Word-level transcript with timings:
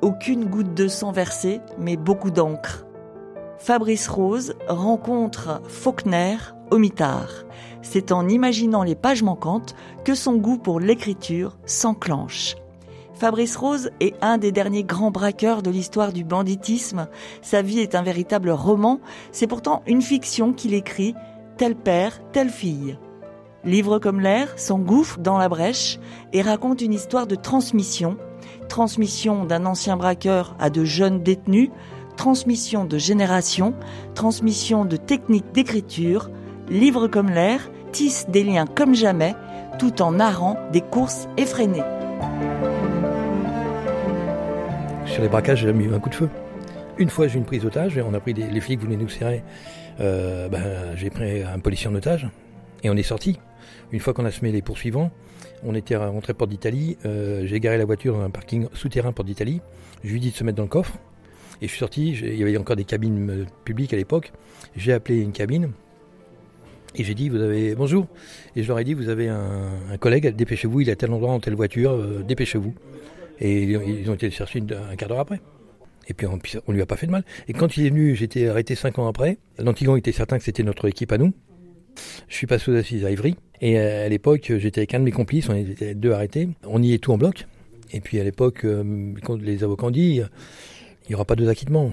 Aucune 0.00 0.44
goutte 0.44 0.74
de 0.74 0.86
sang 0.86 1.10
versée, 1.10 1.60
mais 1.76 1.96
beaucoup 1.96 2.30
d'encre. 2.30 2.86
Fabrice 3.58 4.06
Rose 4.06 4.54
rencontre 4.68 5.60
Faulkner 5.66 6.36
au 6.70 6.78
mitard. 6.78 7.44
C'est 7.82 8.12
en 8.12 8.28
imaginant 8.28 8.84
les 8.84 8.94
pages 8.94 9.24
manquantes 9.24 9.74
que 10.04 10.14
son 10.14 10.36
goût 10.36 10.58
pour 10.58 10.78
l'écriture 10.78 11.58
s'enclenche. 11.66 12.54
Fabrice 13.14 13.56
Rose 13.56 13.90
est 13.98 14.14
un 14.22 14.38
des 14.38 14.52
derniers 14.52 14.84
grands 14.84 15.10
braqueurs 15.10 15.62
de 15.62 15.70
l'histoire 15.70 16.12
du 16.12 16.22
banditisme. 16.22 17.08
Sa 17.42 17.62
vie 17.62 17.80
est 17.80 17.96
un 17.96 18.02
véritable 18.02 18.50
roman. 18.50 19.00
C'est 19.32 19.48
pourtant 19.48 19.82
une 19.88 20.02
fiction 20.02 20.52
qu'il 20.52 20.74
écrit, 20.74 21.16
tel 21.56 21.74
père, 21.74 22.20
telle 22.30 22.50
fille. 22.50 22.96
Livre 23.64 23.98
comme 23.98 24.20
l'air 24.20 24.56
s'engouffre 24.56 25.18
dans 25.18 25.38
la 25.38 25.48
brèche 25.48 25.98
et 26.32 26.42
raconte 26.42 26.80
une 26.80 26.92
histoire 26.92 27.26
de 27.26 27.34
transmission. 27.34 28.16
Transmission 28.68 29.44
d'un 29.44 29.66
ancien 29.66 29.96
braqueur 29.96 30.54
à 30.58 30.70
de 30.70 30.84
jeunes 30.84 31.22
détenus, 31.22 31.70
transmission 32.16 32.84
de 32.84 32.98
génération, 32.98 33.74
transmission 34.14 34.84
de 34.84 34.96
techniques 34.96 35.52
d'écriture. 35.52 36.30
Livre 36.68 37.08
comme 37.08 37.30
l'air 37.30 37.70
tisse 37.92 38.26
des 38.28 38.44
liens 38.44 38.66
comme 38.66 38.94
jamais, 38.94 39.34
tout 39.78 40.02
en 40.02 40.12
narrant 40.12 40.56
des 40.72 40.82
courses 40.82 41.28
effrénées. 41.36 41.82
Sur 45.06 45.22
les 45.22 45.28
braquages, 45.28 45.60
j'ai 45.60 45.72
mis 45.72 45.92
un 45.92 45.98
coup 45.98 46.10
de 46.10 46.14
feu. 46.14 46.28
Une 46.98 47.08
fois, 47.10 47.28
j'ai 47.28 47.36
eu 47.36 47.38
une 47.38 47.44
prise 47.44 47.62
d'otage, 47.62 47.98
on 48.04 48.12
a 48.12 48.20
pris 48.20 48.34
des, 48.34 48.48
les 48.48 48.60
flics 48.60 48.80
voulaient 48.80 48.96
nous 48.96 49.08
serrer. 49.08 49.42
Euh, 50.00 50.48
ben, 50.48 50.94
j'ai 50.96 51.10
pris 51.10 51.42
un 51.42 51.58
policier 51.58 51.88
en 51.88 51.94
otage 51.94 52.28
et 52.82 52.90
on 52.90 52.96
est 52.96 53.02
sorti. 53.02 53.38
Une 53.92 54.00
fois 54.00 54.12
qu'on 54.14 54.24
a 54.24 54.30
semé 54.30 54.52
les 54.52 54.62
poursuivants, 54.62 55.10
on 55.64 55.74
était 55.74 55.96
rentré 55.96 56.34
Porte 56.34 56.50
d'Italie. 56.50 56.96
Euh, 57.04 57.46
j'ai 57.46 57.60
garé 57.60 57.78
la 57.78 57.84
voiture 57.84 58.16
dans 58.16 58.22
un 58.22 58.30
parking 58.30 58.68
souterrain 58.74 59.12
Porte 59.12 59.26
d'Italie. 59.26 59.60
Je 60.04 60.10
lui 60.10 60.16
ai 60.16 60.20
dit 60.20 60.30
de 60.30 60.36
se 60.36 60.44
mettre 60.44 60.56
dans 60.56 60.64
le 60.64 60.68
coffre. 60.68 60.98
Et 61.60 61.66
je 61.66 61.70
suis 61.70 61.78
sorti. 61.78 62.10
Il 62.10 62.36
y 62.36 62.42
avait 62.42 62.56
encore 62.56 62.76
des 62.76 62.84
cabines 62.84 63.30
euh, 63.30 63.44
publiques 63.64 63.92
à 63.92 63.96
l'époque. 63.96 64.32
J'ai 64.76 64.92
appelé 64.92 65.20
une 65.20 65.32
cabine. 65.32 65.72
Et 66.94 67.04
j'ai 67.04 67.14
dit, 67.14 67.28
vous 67.28 67.40
avez 67.40 67.74
bonjour. 67.74 68.06
Et 68.56 68.62
je 68.62 68.68
leur 68.68 68.78
ai 68.78 68.84
dit, 68.84 68.94
vous 68.94 69.08
avez 69.08 69.28
un, 69.28 69.96
collègue, 70.00 70.34
dépêchez-vous, 70.34 70.80
il 70.80 70.88
est 70.88 70.92
à 70.92 70.96
tel 70.96 71.12
endroit, 71.12 71.32
en 71.32 71.40
telle 71.40 71.54
voiture, 71.54 71.92
euh, 71.92 72.22
dépêchez-vous. 72.26 72.74
Et 73.40 73.62
ils 73.62 74.10
ont 74.10 74.14
été 74.14 74.26
le 74.26 74.32
chercher 74.32 74.62
un 74.90 74.96
quart 74.96 75.08
d'heure 75.08 75.20
après. 75.20 75.40
Et 76.08 76.14
puis 76.14 76.26
on, 76.26 76.38
on 76.66 76.72
lui 76.72 76.80
a 76.80 76.86
pas 76.86 76.96
fait 76.96 77.06
de 77.06 77.12
mal. 77.12 77.24
Et 77.46 77.52
quand 77.52 77.76
il 77.76 77.86
est 77.86 77.90
venu, 77.90 78.16
j'étais 78.16 78.48
arrêté 78.48 78.74
cinq 78.74 78.98
ans 78.98 79.06
après. 79.06 79.38
L'Antigon 79.58 79.96
était 79.96 80.12
certain 80.12 80.38
que 80.38 80.44
c'était 80.44 80.62
notre 80.62 80.88
équipe 80.88 81.12
à 81.12 81.18
nous. 81.18 81.32
Je 82.28 82.34
suis 82.34 82.46
passé 82.46 82.70
aux 82.70 82.74
assises 82.74 83.04
à 83.04 83.10
Ivry. 83.10 83.36
Et 83.60 83.78
à 83.78 84.08
l'époque, 84.08 84.52
j'étais 84.58 84.80
avec 84.80 84.94
un 84.94 85.00
de 85.00 85.04
mes 85.04 85.10
complices, 85.10 85.48
on 85.48 85.54
était 85.54 85.94
deux 85.94 86.12
arrêtés. 86.12 86.48
On 86.64 86.82
y 86.82 86.92
est 86.92 86.98
tout 86.98 87.12
en 87.12 87.18
bloc. 87.18 87.46
Et 87.92 88.00
puis 88.00 88.20
à 88.20 88.24
l'époque, 88.24 88.64
euh, 88.64 89.14
quand 89.24 89.40
les 89.40 89.64
avocats 89.64 89.86
ont 89.86 89.90
dit, 89.90 90.16
il 90.16 91.08
n'y 91.08 91.14
aura 91.14 91.24
pas 91.24 91.36
deux 91.36 91.48
acquittements. 91.48 91.92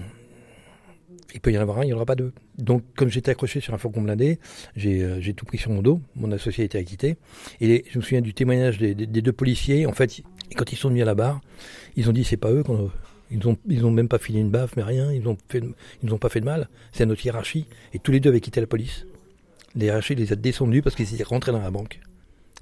Il 1.34 1.40
peut 1.40 1.52
y 1.52 1.58
en 1.58 1.60
avoir 1.60 1.78
un, 1.78 1.82
il 1.82 1.88
n'y 1.88 1.92
en 1.92 1.96
aura 1.96 2.06
pas 2.06 2.14
deux. 2.14 2.32
Donc, 2.56 2.82
comme 2.96 3.08
j'étais 3.08 3.30
accroché 3.30 3.60
sur 3.60 3.74
un 3.74 3.78
fourgon 3.78 4.00
blindé, 4.00 4.38
j'ai 4.74 5.02
euh, 5.02 5.32
tout 5.34 5.44
pris 5.44 5.58
sur 5.58 5.70
mon 5.70 5.82
dos. 5.82 6.00
Mon 6.14 6.32
associé 6.32 6.62
a 6.62 6.64
été 6.64 6.78
acquitté. 6.78 7.16
Et 7.60 7.84
je 7.90 7.98
me 7.98 8.02
souviens 8.02 8.20
du 8.20 8.32
témoignage 8.32 8.78
des, 8.78 8.94
deux 8.94 9.32
policiers. 9.32 9.86
En 9.86 9.92
fait, 9.92 10.22
quand 10.54 10.72
ils 10.72 10.76
sont 10.76 10.88
venus 10.88 11.02
à 11.02 11.06
la 11.06 11.14
barre, 11.14 11.40
ils 11.96 12.08
ont 12.08 12.12
dit 12.12 12.24
c'est 12.24 12.36
pas 12.36 12.50
eux 12.50 12.62
ils 13.30 13.46
ont, 13.48 13.56
ils 13.68 13.84
ont 13.84 13.90
même 13.90 14.08
pas 14.08 14.18
filé 14.18 14.38
une 14.40 14.50
baffe, 14.50 14.76
mais 14.76 14.82
rien. 14.82 15.12
Ils 15.12 15.26
ont 15.28 15.36
fait, 15.48 15.58
ils 15.58 16.06
nous 16.06 16.14
ont 16.14 16.18
pas 16.18 16.28
fait 16.28 16.40
de 16.40 16.44
mal. 16.44 16.68
C'est 16.92 17.06
notre 17.06 17.24
hiérarchie. 17.24 17.66
Et 17.92 17.98
tous 17.98 18.12
les 18.12 18.20
deux 18.20 18.30
avaient 18.30 18.40
quitté 18.40 18.60
la 18.60 18.66
police. 18.66 19.04
Les 19.76 19.86
hiérarchies 19.86 20.14
les 20.14 20.32
a 20.32 20.36
descendus 20.36 20.80
parce 20.80 20.96
qu'ils 20.96 21.14
étaient 21.14 21.22
rentrés 21.22 21.52
dans 21.52 21.60
la 21.60 21.70
banque. 21.70 22.00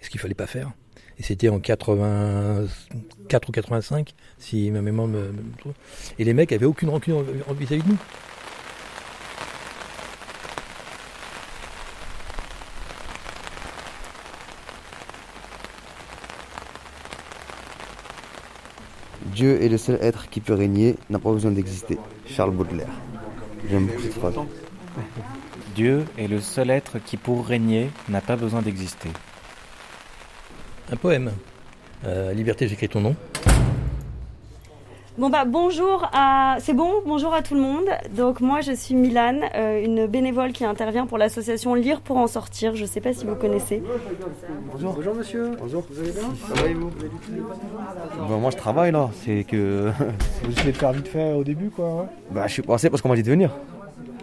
Ce 0.01 0.11
qu'il 0.11 0.21
fallait 0.21 0.35
pas 0.35 0.49
faire. 0.49 0.73
Et 1.17 1.23
c'était 1.23 1.49
en 1.49 1.61
84 1.61 3.49
ou 3.49 3.53
85, 3.53 4.15
si 4.39 4.71
ma 4.73 4.83
mémoire 4.83 5.07
me, 5.07 5.33
trouve. 5.59 5.75
Et 6.19 6.25
les 6.25 6.35
mecs 6.35 6.51
avaient 6.51 6.67
aucune 6.67 6.89
rancune 6.89 7.23
vis-à-vis 7.57 7.85
de 7.85 7.89
nous. 7.89 7.99
Dieu 19.27 19.63
est 19.63 19.69
le 19.69 19.79
seul 19.79 19.99
être 20.01 20.29
qui 20.31 20.41
peut 20.41 20.55
régner, 20.55 20.97
n'a 21.11 21.21
pas 21.21 21.33
besoin 21.33 21.53
d'exister. 21.53 21.99
Charles 22.27 22.53
Baudelaire. 22.53 22.89
J'aime 23.69 23.89
cette 24.01 24.15
phrase. 24.15 24.35
Dieu 25.75 26.05
est 26.19 26.29
le 26.29 26.41
seul 26.41 26.71
être 26.71 26.99
qui, 27.05 27.17
pour 27.17 27.45
régner, 27.45 27.91
n'a 28.09 28.21
pas 28.21 28.37
besoin 28.37 28.63
d'exister. 28.63 29.11
Un 30.93 30.97
poème. 30.97 31.33
Euh, 32.05 32.33
Liberté, 32.33 32.69
j'écris 32.69 32.89
ton 32.89 33.01
nom. 33.01 33.17
Bon 35.17 35.31
bah 35.31 35.45
bonjour 35.45 36.11
à 36.13 36.57
c'est 36.59 36.75
bon? 36.75 36.91
Bonjour 37.07 37.33
à 37.33 37.41
tout 37.41 37.55
le 37.55 37.61
monde. 37.61 37.85
Donc 38.17 38.41
moi 38.41 38.63
je 38.63 38.73
suis 38.73 38.97
Milan 38.97 39.43
euh, 39.55 39.81
une 39.81 40.09
bénévole 40.09 40.51
qui 40.51 40.65
intervient 40.65 41.07
pour 41.07 41.19
l'association 41.19 41.75
Lire 41.75 42.01
pour 42.01 42.17
en 42.17 42.27
sortir. 42.27 42.75
Je 42.75 42.85
sais 42.85 43.01
pas 43.01 43.13
si 43.13 43.25
vous 43.25 43.37
connaissez. 43.37 43.81
Bonjour. 44.73 44.95
Bonjour 44.95 45.15
monsieur. 45.15 45.53
Bonjour. 45.57 45.85
Vous 45.89 46.01
allez 46.01 46.11
bien? 46.11 46.35
Ça 46.49 46.61
va 46.61 46.69
et 46.69 46.75
vous? 46.75 46.91
Ben, 48.29 48.39
moi 48.39 48.51
je 48.51 48.57
travaille 48.57 48.91
là. 48.91 49.09
C'est 49.25 49.45
que 49.45 49.93
vous 50.43 50.51
essayez 50.51 50.73
de 50.73 50.77
faire 50.77 50.93
vite 50.93 51.07
fait 51.07 51.33
au 51.33 51.45
début 51.45 51.71
quoi 51.71 51.95
ouais. 51.95 52.07
bah 52.33 52.49
je 52.49 52.55
suis 52.55 52.63
passé 52.63 52.91
parce 52.91 53.01
qu'on 53.01 53.09
m'a 53.09 53.15
dit 53.15 53.23
de 53.23 53.31
venir 53.31 53.51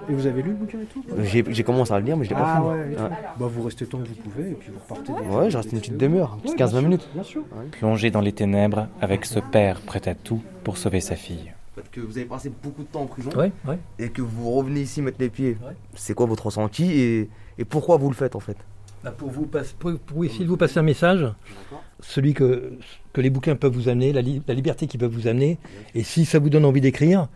et 0.09 0.13
vous 0.13 0.25
avez 0.25 0.41
lu 0.41 0.49
le 0.49 0.55
bouquin 0.55 0.79
et 0.79 0.85
tout? 0.85 1.03
J'ai 1.23 1.63
commencé 1.63 1.93
à 1.93 1.99
le 1.99 2.05
lire, 2.05 2.17
mais 2.17 2.25
je 2.25 2.29
l'ai 2.31 2.35
ah, 2.37 2.43
pas 2.43 2.55
fini. 2.55 2.67
Ouais, 2.67 2.95
ouais. 2.95 3.09
Bah, 3.39 3.47
vous 3.47 3.63
restez 3.63 3.85
tant 3.85 3.99
que 3.99 4.07
vous 4.07 4.15
pouvez 4.15 4.51
et 4.51 4.53
puis 4.53 4.71
vous 4.71 4.79
repartez. 4.79 5.11
Ouais, 5.11 5.49
je 5.49 5.57
reste 5.57 5.71
une 5.71 5.79
petite 5.79 5.97
demi-heure, 5.97 6.37
ouais, 6.45 6.55
15-20 6.55 6.81
minutes. 6.81 7.09
Bien 7.13 7.23
sûr. 7.23 7.43
Plongé 7.71 8.11
dans 8.11 8.21
les 8.21 8.33
ténèbres 8.33 8.87
avec 9.01 9.25
ce 9.25 9.39
père 9.39 9.81
prêt 9.81 10.07
à 10.07 10.15
tout 10.15 10.41
pour 10.63 10.77
sauver 10.77 11.01
sa 11.01 11.15
fille. 11.15 11.53
Parce 11.75 11.87
que 11.89 12.01
vous 12.01 12.17
avez 12.17 12.27
passé 12.27 12.51
beaucoup 12.61 12.83
de 12.83 12.87
temps 12.87 13.01
en 13.01 13.05
prison 13.05 13.29
ouais, 13.31 13.51
ouais. 13.65 13.79
et 13.97 14.09
que 14.09 14.21
vous 14.21 14.51
revenez 14.51 14.81
ici 14.81 15.01
mettre 15.01 15.17
les 15.19 15.29
pieds. 15.29 15.57
C'est 15.95 16.13
quoi 16.13 16.25
votre 16.25 16.47
ressenti 16.47 16.91
et, 16.91 17.29
et, 17.57 17.65
pourquoi 17.65 17.97
vous 17.97 18.09
le 18.09 18.15
faites 18.15 18.35
en 18.35 18.41
fait? 18.41 18.57
Bah 19.03 19.11
pour, 19.11 19.29
vous 19.31 19.47
passe, 19.47 19.71
pour, 19.71 19.97
pour, 19.97 20.25
essayer 20.25 20.43
de 20.43 20.49
vous 20.49 20.57
passer 20.57 20.79
un 20.79 20.83
message, 20.83 21.25
celui 22.01 22.33
que, 22.33 22.73
que 23.13 23.21
les 23.21 23.31
bouquins 23.31 23.55
peuvent 23.55 23.73
vous 23.73 23.89
amener, 23.89 24.13
la, 24.13 24.21
li 24.21 24.43
la 24.47 24.53
liberté 24.53 24.85
qu'ils 24.85 24.99
peuvent 24.99 25.11
vous 25.11 25.27
amener, 25.27 25.57
et 25.95 26.03
si 26.03 26.25
ça 26.25 26.37
vous 26.37 26.51
donne 26.51 26.65
envie 26.65 26.81
d'écrire, 26.81 27.27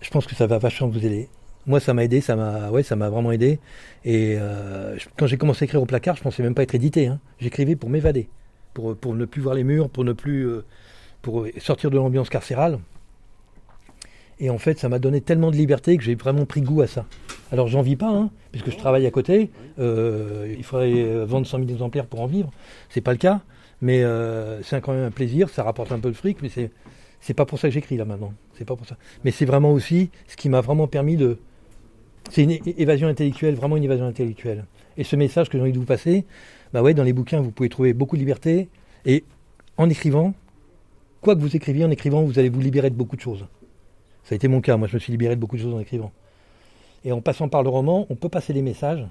je 0.00 0.10
pense 0.10 0.26
que 0.26 0.36
ça 0.36 0.46
va 0.46 0.58
vachement 0.58 0.86
vous 0.86 1.04
aider 1.04 1.28
moi 1.66 1.80
ça 1.80 1.94
m'a 1.94 2.04
aidé, 2.04 2.20
ça 2.20 2.36
m'a 2.36 2.70
ouais, 2.70 2.82
vraiment 2.82 3.32
aidé. 3.32 3.58
Et 4.04 4.36
euh, 4.38 4.96
quand 5.16 5.26
j'ai 5.26 5.36
commencé 5.36 5.64
à 5.64 5.66
écrire 5.66 5.82
au 5.82 5.86
placard, 5.86 6.16
je 6.16 6.22
pensais 6.22 6.42
même 6.42 6.54
pas 6.54 6.62
être 6.62 6.74
édité. 6.74 7.06
Hein. 7.06 7.20
J'écrivais 7.38 7.76
pour 7.76 7.90
m'évader, 7.90 8.28
pour, 8.74 8.96
pour 8.96 9.14
ne 9.14 9.24
plus 9.24 9.42
voir 9.42 9.54
les 9.54 9.64
murs, 9.64 9.90
pour 9.90 10.04
ne 10.04 10.12
plus 10.12 10.46
euh, 10.46 10.64
pour 11.22 11.46
sortir 11.58 11.90
de 11.90 11.96
l'ambiance 11.96 12.28
carcérale. 12.28 12.78
Et 14.40 14.50
en 14.50 14.58
fait, 14.58 14.78
ça 14.78 14.88
m'a 14.88 15.00
donné 15.00 15.20
tellement 15.20 15.50
de 15.50 15.56
liberté 15.56 15.96
que 15.96 16.04
j'ai 16.04 16.14
vraiment 16.14 16.46
pris 16.46 16.60
goût 16.60 16.80
à 16.80 16.86
ça. 16.86 17.06
Alors 17.50 17.66
j'en 17.66 17.82
vis 17.82 17.96
pas, 17.96 18.10
hein, 18.10 18.30
puisque 18.52 18.70
je 18.70 18.76
travaille 18.76 19.06
à 19.06 19.10
côté. 19.10 19.50
Euh, 19.80 20.54
il 20.56 20.62
faudrait 20.62 21.24
vendre 21.24 21.46
100 21.46 21.58
000 21.58 21.70
exemplaires 21.70 22.06
pour 22.06 22.20
en 22.20 22.26
vivre. 22.26 22.50
C'est 22.88 23.00
pas 23.00 23.12
le 23.12 23.18
cas, 23.18 23.40
mais 23.82 24.04
c'est 24.62 24.80
quand 24.80 24.92
même 24.92 25.04
un 25.04 25.10
plaisir. 25.10 25.50
Ça 25.50 25.64
rapporte 25.64 25.90
un 25.90 25.98
peu 25.98 26.10
de 26.10 26.16
fric, 26.16 26.40
mais 26.40 26.48
c'est 26.48 26.70
c'est 27.20 27.34
pas 27.34 27.46
pour 27.46 27.58
ça 27.58 27.68
que 27.68 27.74
j'écris 27.74 27.96
là 27.96 28.04
maintenant. 28.04 28.32
C'est 28.54 28.64
pas 28.64 28.76
pour 28.76 28.86
ça. 28.86 28.96
Mais 29.24 29.30
c'est 29.30 29.44
vraiment 29.44 29.72
aussi 29.72 30.10
ce 30.26 30.36
qui 30.36 30.48
m'a 30.48 30.60
vraiment 30.60 30.86
permis 30.86 31.16
de 31.16 31.38
c'est 32.30 32.42
une 32.42 32.58
évasion 32.76 33.08
intellectuelle, 33.08 33.54
vraiment 33.54 33.76
une 33.76 33.84
évasion 33.84 34.06
intellectuelle. 34.06 34.64
Et 34.96 35.04
ce 35.04 35.16
message 35.16 35.48
que 35.48 35.56
j'ai 35.56 35.62
envie 35.62 35.72
de 35.72 35.78
vous 35.78 35.84
passer, 35.84 36.24
bah 36.72 36.82
ouais, 36.82 36.94
dans 36.94 37.04
les 37.04 37.12
bouquins, 37.12 37.40
vous 37.40 37.50
pouvez 37.50 37.68
trouver 37.68 37.92
beaucoup 37.92 38.16
de 38.16 38.20
liberté. 38.20 38.68
Et 39.06 39.24
en 39.76 39.88
écrivant, 39.88 40.34
quoi 41.20 41.34
que 41.34 41.40
vous 41.40 41.56
écriviez, 41.56 41.84
en 41.84 41.90
écrivant, 41.90 42.22
vous 42.22 42.38
allez 42.38 42.48
vous 42.48 42.60
libérer 42.60 42.90
de 42.90 42.96
beaucoup 42.96 43.16
de 43.16 43.20
choses. 43.20 43.46
Ça 44.24 44.34
a 44.34 44.36
été 44.36 44.48
mon 44.48 44.60
cas, 44.60 44.76
moi 44.76 44.88
je 44.88 44.94
me 44.94 44.98
suis 44.98 45.10
libéré 45.10 45.36
de 45.36 45.40
beaucoup 45.40 45.56
de 45.56 45.62
choses 45.62 45.74
en 45.74 45.80
écrivant. 45.80 46.12
Et 47.04 47.12
en 47.12 47.20
passant 47.20 47.48
par 47.48 47.62
le 47.62 47.70
roman, 47.70 48.06
on 48.10 48.16
peut 48.16 48.28
passer 48.28 48.52
des 48.52 48.60
messages, 48.60 49.06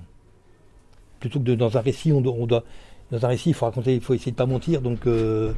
plutôt 1.19 1.39
que 1.39 1.51
dans 1.51 1.77
un 1.77 1.81
récit, 1.81 2.11
on 2.11 2.21
doit, 2.21 2.35
on 2.37 2.45
doit, 2.45 2.63
dans 3.11 3.25
un 3.25 3.29
récit, 3.29 3.49
il 3.49 3.53
faut 3.53 3.65
raconter, 3.65 3.95
il 3.95 4.01
faut 4.01 4.13
essayer 4.13 4.31
de 4.31 4.37
pas 4.37 4.45
mentir. 4.45 4.81
Donc, 4.81 5.07
euh, 5.07 5.53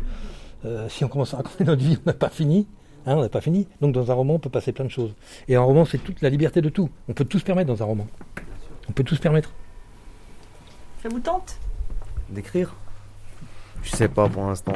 euh, 0.65 0.87
si 0.89 1.03
on 1.03 1.07
commence 1.07 1.33
à 1.33 1.37
raconter 1.37 1.63
notre 1.65 1.83
vie, 1.83 1.97
on 2.05 2.09
n'a 2.09 2.13
pas 2.13 2.29
fini. 2.29 2.67
Hein, 3.05 3.15
on 3.15 3.21
n'a 3.21 3.29
pas 3.29 3.41
fini. 3.41 3.67
Donc 3.81 3.93
dans 3.93 4.11
un 4.11 4.13
roman, 4.13 4.35
on 4.35 4.39
peut 4.39 4.49
passer 4.49 4.71
plein 4.71 4.85
de 4.85 4.89
choses. 4.91 5.13
Et 5.47 5.55
un 5.55 5.61
roman, 5.61 5.85
c'est 5.85 5.97
toute 5.97 6.21
la 6.21 6.29
liberté 6.29 6.61
de 6.61 6.69
tout. 6.69 6.89
On 7.07 7.13
peut 7.13 7.25
tout 7.25 7.39
se 7.39 7.43
permettre 7.45 7.67
dans 7.67 7.81
un 7.81 7.85
roman. 7.85 8.07
On 8.87 8.91
peut 8.91 9.03
tout 9.03 9.15
se 9.15 9.21
permettre. 9.21 9.51
Ça 11.01 11.09
vous 11.09 11.19
tente? 11.19 11.57
D'écrire? 12.29 12.75
Je 13.83 13.89
sais 13.91 14.07
pas 14.09 14.27
pour 14.27 14.45
l'instant. 14.45 14.73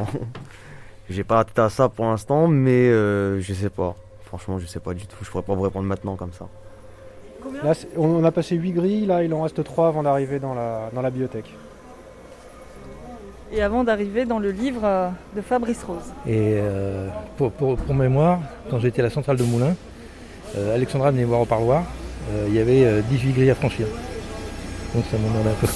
J'ai 1.10 1.24
pas 1.26 1.44
tête 1.44 1.60
à 1.60 1.70
ça 1.70 1.90
pour 1.90 2.06
l'instant, 2.06 2.48
mais 2.48 2.90
euh, 2.90 3.42
je 3.42 3.54
sais 3.54 3.70
pas. 3.70 3.96
Franchement, 4.26 4.58
je 4.58 4.66
sais 4.66 4.80
pas 4.80 4.94
du 4.94 5.06
tout. 5.06 5.18
Je 5.22 5.30
pourrais 5.30 5.44
pas 5.44 5.54
vous 5.54 5.62
répondre 5.62 5.86
maintenant 5.86 6.16
comme 6.16 6.32
ça. 6.32 6.48
Là, 7.62 7.74
c'est- 7.74 7.90
on 7.98 8.06
on 8.06 8.24
a 8.24 8.32
passé 8.32 8.56
8 8.56 8.72
grilles, 8.72 9.06
là, 9.06 9.22
il 9.24 9.34
en 9.34 9.42
reste 9.42 9.62
3 9.64 9.90
avant 9.90 10.02
d'arriver 10.04 10.40
dans 10.40 10.54
la, 10.54 10.90
dans 10.94 11.02
la 11.02 11.10
bibliothèque. 11.12 11.54
Et 13.56 13.62
avant 13.62 13.84
d'arriver 13.84 14.26
dans 14.26 14.40
le 14.40 14.52
livre 14.52 14.82
euh, 14.84 15.10
de 15.36 15.42
Fabrice 15.42 15.84
Rose. 15.84 16.12
Et 16.26 16.56
euh, 16.58 17.08
pour, 17.38 17.52
pour, 17.52 17.76
pour 17.76 17.94
mémoire, 17.94 18.40
quand 18.70 18.80
j'étais 18.80 19.02
à 19.02 19.04
la 19.04 19.12
centrale 19.12 19.38
de 19.38 19.44
Moulins, 19.44 19.76
euh, 20.58 20.74
Alexandra 20.74 21.12
venait 21.12 21.24
voir 21.24 21.42
au 21.42 21.46
parloir, 21.46 21.84
euh, 22.32 22.46
il 22.48 22.56
y 22.56 22.60
avait 22.60 22.84
euh, 22.84 23.02
18 23.10 23.32
grilles 23.34 23.50
à 23.52 23.56
franchir. 23.56 23.86
Donc 24.96 25.04
ça 25.12 25.18
m'en 25.18 25.30
demande 25.30 25.48
un 25.48 25.54
peu. 25.60 25.68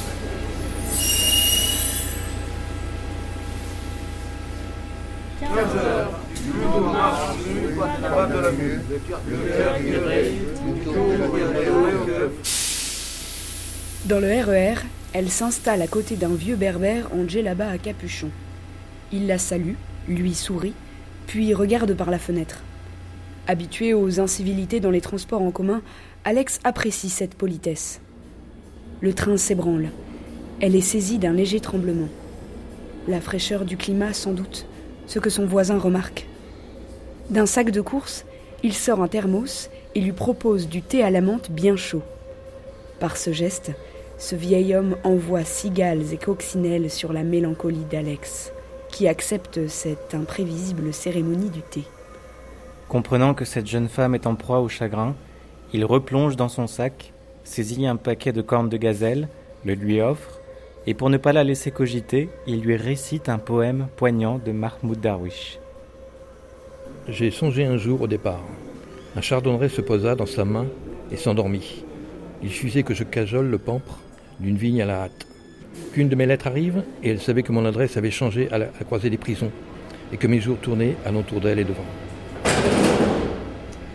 Dans 14.06 14.20
le 14.20 14.44
RER, 14.44 14.76
elle 15.18 15.32
s'installe 15.32 15.82
à 15.82 15.88
côté 15.88 16.16
d'un 16.16 16.36
vieux 16.36 16.56
berbère 16.56 17.10
en 17.12 17.28
djellaba 17.28 17.68
à 17.68 17.80
capuchon. 17.80 18.30
Il 19.12 19.26
la 19.26 19.40
salue, 19.40 19.74
lui 20.08 20.36
sourit, 20.36 20.76
puis 21.26 21.56
regarde 21.56 21.96
par 21.96 22.12
la 22.12 22.20
fenêtre. 22.20 22.62
Habituée 23.48 23.96
aux 23.96 24.20
incivilités 24.20 24.80
dans 24.80 24.92
les 24.92 25.02
transports 25.02 25.42
en 25.42 25.50
commun, 25.50 25.82
Alex 26.24 26.60
apprécie 26.64 27.10
cette 27.10 27.34
politesse. 27.34 28.00
Le 29.02 29.12
train 29.12 29.38
s'ébranle. 29.38 29.90
Elle 30.62 30.76
est 30.76 30.82
saisie 30.82 31.18
d'un 31.18 31.34
léger 31.34 31.62
tremblement. 31.62 32.10
La 33.08 33.20
fraîcheur 33.20 33.66
du 33.66 33.76
climat, 33.76 34.14
sans 34.14 34.34
doute, 34.34 34.68
ce 35.08 35.18
que 35.18 35.32
son 35.32 35.48
voisin 35.48 35.80
remarque. 35.80 36.28
D'un 37.32 37.48
sac 37.48 37.72
de 37.72 37.82
course, 37.82 38.24
il 38.62 38.76
sort 38.76 39.02
un 39.02 39.08
thermos 39.08 39.72
et 39.96 40.00
lui 40.00 40.14
propose 40.14 40.70
du 40.70 40.84
thé 40.84 41.02
à 41.02 41.10
la 41.10 41.22
menthe 41.22 41.50
bien 41.50 41.76
chaud. 41.76 42.04
Par 43.00 43.18
ce 43.18 43.34
geste, 43.34 43.72
ce 44.18 44.36
vieil 44.36 44.76
homme 44.76 44.96
envoie 45.04 45.44
cigales 45.44 46.14
et 46.14 46.18
coccinelles 46.18 46.90
sur 46.90 47.14
la 47.14 47.24
mélancolie 47.24 47.86
d'Alex, 47.90 48.52
qui 48.90 49.08
accepte 49.08 49.68
cette 49.68 50.16
imprévisible 50.16 50.92
cérémonie 50.92 51.50
du 51.50 51.62
thé. 51.62 51.84
Comprenant 52.88 53.34
que 53.34 53.46
cette 53.46 53.68
jeune 53.68 53.90
femme 53.90 54.16
est 54.16 54.28
en 54.28 54.36
proie 54.36 54.60
au 54.60 54.70
chagrin, 54.70 55.16
il 55.74 55.86
replonge 55.86 56.36
dans 56.36 56.50
son 56.50 56.66
sac, 56.68 57.14
saisit 57.44 57.86
un 57.86 57.96
paquet 57.96 58.32
de 58.32 58.42
cornes 58.42 58.70
de 58.70 58.78
gazelle, 58.78 59.28
le 59.66 59.74
lui 59.74 60.02
offre, 60.02 60.40
et 60.88 60.94
pour 60.94 61.10
ne 61.10 61.18
pas 61.18 61.34
la 61.34 61.44
laisser 61.44 61.70
cogiter, 61.70 62.30
il 62.48 62.62
lui 62.62 62.76
récite 62.76 63.30
un 63.30 63.40
poème 63.40 63.88
poignant 63.98 64.40
de 64.44 64.52
Mahmoud 64.52 65.00
Darwish. 65.00 65.60
J'ai 67.10 67.30
songé 67.30 67.66
un 67.66 67.78
jour 67.78 68.02
au 68.02 68.08
départ. 68.08 68.44
Un 69.16 69.22
chardonneret 69.22 69.70
se 69.70 69.82
posa 69.82 70.16
dans 70.16 70.26
sa 70.26 70.46
main 70.46 70.66
et 71.12 71.18
s'endormit. 71.18 71.84
Il 72.42 72.50
suffisait 72.50 72.84
que 72.84 72.94
je 72.94 73.04
cajole 73.04 73.48
le 73.48 73.58
pampre 73.58 74.00
d'une 74.40 74.58
vigne 74.58 74.82
à 74.82 74.86
la 74.86 75.02
hâte. 75.04 75.26
Qu'une 75.94 76.10
de 76.10 76.16
mes 76.16 76.26
lettres 76.26 76.48
arrive 76.48 76.84
et 77.04 77.10
elle 77.12 77.20
savait 77.20 77.44
que 77.44 77.52
mon 77.52 77.66
adresse 77.66 77.98
avait 77.98 78.12
changé 78.12 78.50
à 78.52 78.58
la, 78.58 78.66
à 78.80 78.84
croisée 78.84 79.10
des 79.10 79.18
prisons 79.18 79.52
et 80.12 80.18
que 80.18 80.28
mes 80.28 80.40
jours 80.40 80.58
tournaient 80.58 80.96
alentour 81.06 81.40
d'elle 81.42 81.60
et 81.60 81.64
devant. 81.64 81.86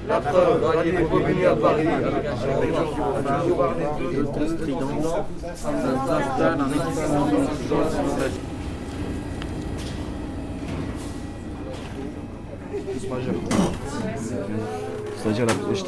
La- 0.08 0.20
j'étais 0.84 1.02
le 4.16 4.24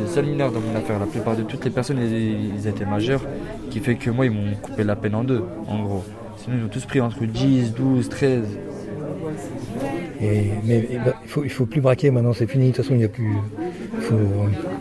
seul 0.07 0.27
mineur 0.27 0.53
dans 0.53 0.61
mon 0.61 0.77
affaire. 0.77 0.99
La 0.99 1.07
plupart 1.07 1.37
de 1.37 1.43
toutes 1.43 1.65
les 1.65 1.71
personnes, 1.71 1.99
ils, 2.01 2.55
ils 2.57 2.67
étaient 2.67 2.85
majeurs, 2.87 3.23
qui 3.71 3.81
fait 3.81 3.97
que 3.97 4.11
moi, 4.11 4.27
ils 4.27 4.33
m'ont 4.33 4.55
coupé 4.61 4.85
la 4.85 4.97
peine 4.97 5.15
en 5.15 5.25
deux, 5.25 5.43
en 5.67 5.83
gros. 5.83 6.05
Sinon, 6.37 6.57
ils 6.61 6.65
ont 6.65 6.69
tous 6.69 6.85
pris 6.85 7.01
entre 7.01 7.25
10, 7.25 7.75
12, 7.75 8.09
13. 8.09 8.45
Et, 10.21 10.51
mais 10.65 10.89
et 10.91 10.99
bah, 11.05 11.15
il 11.25 11.29
faut, 11.29 11.45
il 11.45 11.51
faut 11.51 11.67
plus 11.67 11.81
braquer 11.81 12.11
maintenant, 12.11 12.33
c'est 12.33 12.47
fini. 12.47 12.71
De 12.71 12.77
toute 12.77 12.85
façon, 12.85 12.95
il 12.95 12.99
n'y 12.99 13.05
a 13.05 13.09
plus. 13.09 13.35
faut- 14.01 14.15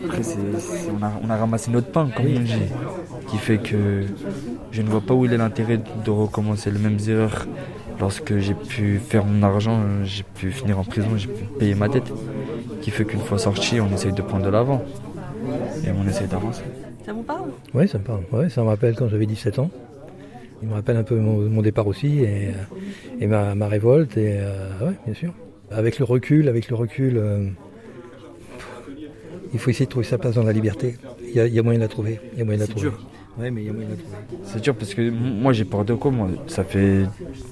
Après, 0.04 0.22
c'est- 0.22 0.36
c'est- 0.58 0.88
on, 0.98 1.04
a, 1.04 1.12
on 1.22 1.30
a 1.30 1.36
ramassé 1.36 1.70
notre 1.70 1.88
pain, 1.88 2.08
comme 2.14 2.26
on 2.26 2.40
dit. 2.40 2.52
Qui 3.28 3.38
fait 3.38 3.58
que 3.58 4.02
je 4.70 4.82
ne 4.82 4.88
vois 4.88 5.00
pas 5.00 5.14
où 5.14 5.24
il 5.24 5.32
est 5.32 5.36
l'intérêt 5.38 5.80
de 6.04 6.10
recommencer 6.10 6.70
les 6.70 6.78
mêmes 6.78 6.98
erreurs. 7.08 7.46
Lorsque 8.00 8.38
j'ai 8.38 8.54
pu 8.54 8.98
faire 8.98 9.24
mon 9.24 9.42
argent, 9.42 9.80
j'ai 10.04 10.24
pu 10.24 10.50
finir 10.50 10.78
en 10.78 10.84
prison, 10.84 11.08
j'ai 11.16 11.28
pu 11.28 11.44
payer 11.58 11.74
ma 11.74 11.88
dette. 11.88 12.12
Qui 12.82 12.90
fait 12.90 13.04
qu'une 13.04 13.20
fois 13.20 13.38
sorti, 13.38 13.80
on 13.80 13.88
essaye 13.94 14.12
de 14.12 14.22
prendre 14.22 14.44
de 14.44 14.50
l'avant. 14.50 14.84
Et 15.86 15.90
on 15.90 16.06
essaye 16.08 16.26
d'avancer. 16.26 16.62
Ça 17.04 17.12
vous 17.12 17.22
parle? 17.22 17.50
Ouais, 17.74 17.86
ça 17.86 17.98
me 17.98 18.04
parle. 18.04 18.22
Ouais, 18.32 18.48
ça 18.48 18.62
me 18.62 18.68
rappelle 18.68 18.94
quand 18.94 19.08
j'avais 19.08 19.26
17 19.26 19.58
ans. 19.58 19.70
Il 20.62 20.68
me 20.68 20.74
rappelle 20.74 20.96
un 20.96 21.02
peu 21.02 21.16
mon, 21.16 21.38
mon 21.50 21.62
départ 21.62 21.86
aussi 21.86 22.20
et, 22.20 22.48
euh, 22.48 23.20
et 23.20 23.26
ma, 23.26 23.54
ma 23.54 23.68
révolte. 23.68 24.16
Et 24.16 24.38
euh, 24.38 24.86
ouais, 24.86 24.94
bien 25.04 25.14
sûr. 25.14 25.34
Avec 25.70 25.98
le 25.98 26.04
recul, 26.04 26.48
avec 26.48 26.68
le 26.70 26.76
recul, 26.76 27.18
euh, 27.18 27.48
il 29.52 29.58
faut 29.58 29.70
essayer 29.70 29.84
de 29.86 29.90
trouver 29.90 30.06
sa 30.06 30.18
place 30.18 30.34
dans 30.34 30.42
la 30.42 30.52
liberté. 30.52 30.96
Il 31.22 31.34
y 31.34 31.40
a, 31.40 31.46
il 31.46 31.54
y 31.54 31.58
a 31.58 31.62
moyen 31.62 31.78
de 31.78 31.84
la 31.84 31.88
trouver. 31.88 32.20
Il 32.32 32.38
y 32.38 32.42
a 32.42 32.44
moyen 32.44 32.58
de 32.58 32.64
la 32.64 32.68
trouver. 32.68 32.88
dur. 32.90 33.06
Ouais, 33.38 33.50
mais 33.50 33.62
il 33.62 33.66
y 33.66 33.70
a 33.70 33.72
moyen 33.72 33.88
de 33.90 33.96
trouver. 33.96 34.16
C'est 34.44 34.62
dur 34.62 34.74
parce 34.74 34.94
que 34.94 35.10
moi 35.10 35.52
j'ai 35.52 35.64
peur 35.64 35.84
de 35.84 35.94
quoi 35.94 36.10
moi 36.10 36.28
Ça 36.46 36.62
fait 36.62 37.04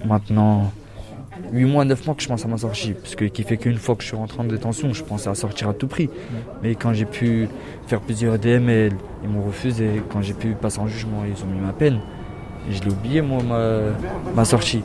maintenant 0.05 0.73
8 1.52 1.64
mois, 1.64 1.84
9 1.84 2.06
mois 2.06 2.14
que 2.14 2.23
je 2.23 2.29
pense 2.29 2.44
à 2.44 2.49
ma 2.49 2.56
sortie. 2.56 2.93
Parce 2.93 3.17
que 3.17 3.25
qui 3.25 3.43
fait 3.43 3.56
qu'une 3.56 3.79
fois 3.79 3.96
que 3.96 4.02
je 4.02 4.08
suis 4.08 4.17
rentré 4.17 4.40
en 4.40 4.44
détention, 4.44 4.93
je 4.93 5.02
pensais 5.02 5.29
à 5.29 5.34
sortir 5.34 5.69
à 5.69 5.75
tout 5.75 5.88
prix. 5.88 6.08
Mais 6.62 6.75
quand 6.75 6.93
j'ai 6.93 7.05
pu 7.05 7.49
faire 7.87 8.00
plusieurs 8.00 8.38
DML, 8.38 8.93
ils 9.25 9.29
m'ont 9.29 9.43
refusé. 9.43 10.02
Quand 10.11 10.23
j'ai 10.23 10.34
pu 10.34 10.52
passer 10.55 10.79
en 10.79 10.87
jugement, 10.87 11.25
ils 11.26 11.43
ont 11.43 11.49
mis 11.49 11.61
ma 11.61 11.73
peine. 11.73 12.00
Et 12.69 12.73
je 12.73 12.82
l'ai 12.82 12.90
oublié 12.90 13.23
moi 13.23 13.43
ma, 13.43 13.81
ma 14.37 14.44
sortie. 14.44 14.82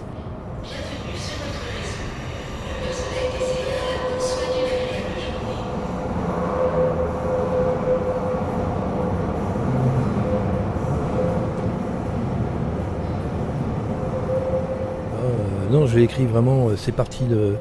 Je 15.98 16.02
l'ai 16.02 16.06
écrit 16.06 16.28
vraiment, 16.28 16.70
euh, 16.70 16.76
c'est 16.78 16.92
parti 16.92 17.24
de, 17.24 17.56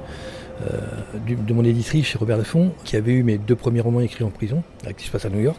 euh, 0.61 0.81
de 1.25 1.55
mon 1.55 1.65
éditrice 1.65 2.05
chez 2.05 2.19
Robert 2.19 2.37
Laffont, 2.37 2.71
qui 2.85 2.97
avait 2.97 3.13
eu 3.13 3.23
mes 3.23 3.39
deux 3.39 3.57
premiers 3.57 3.81
romans 3.81 4.01
écrits 4.01 4.25
en 4.25 4.31
prison, 4.31 4.63
qui 4.99 5.07
se 5.07 5.11
passe 5.11 5.25
à 5.25 5.31
New 5.31 5.41
York. 5.41 5.59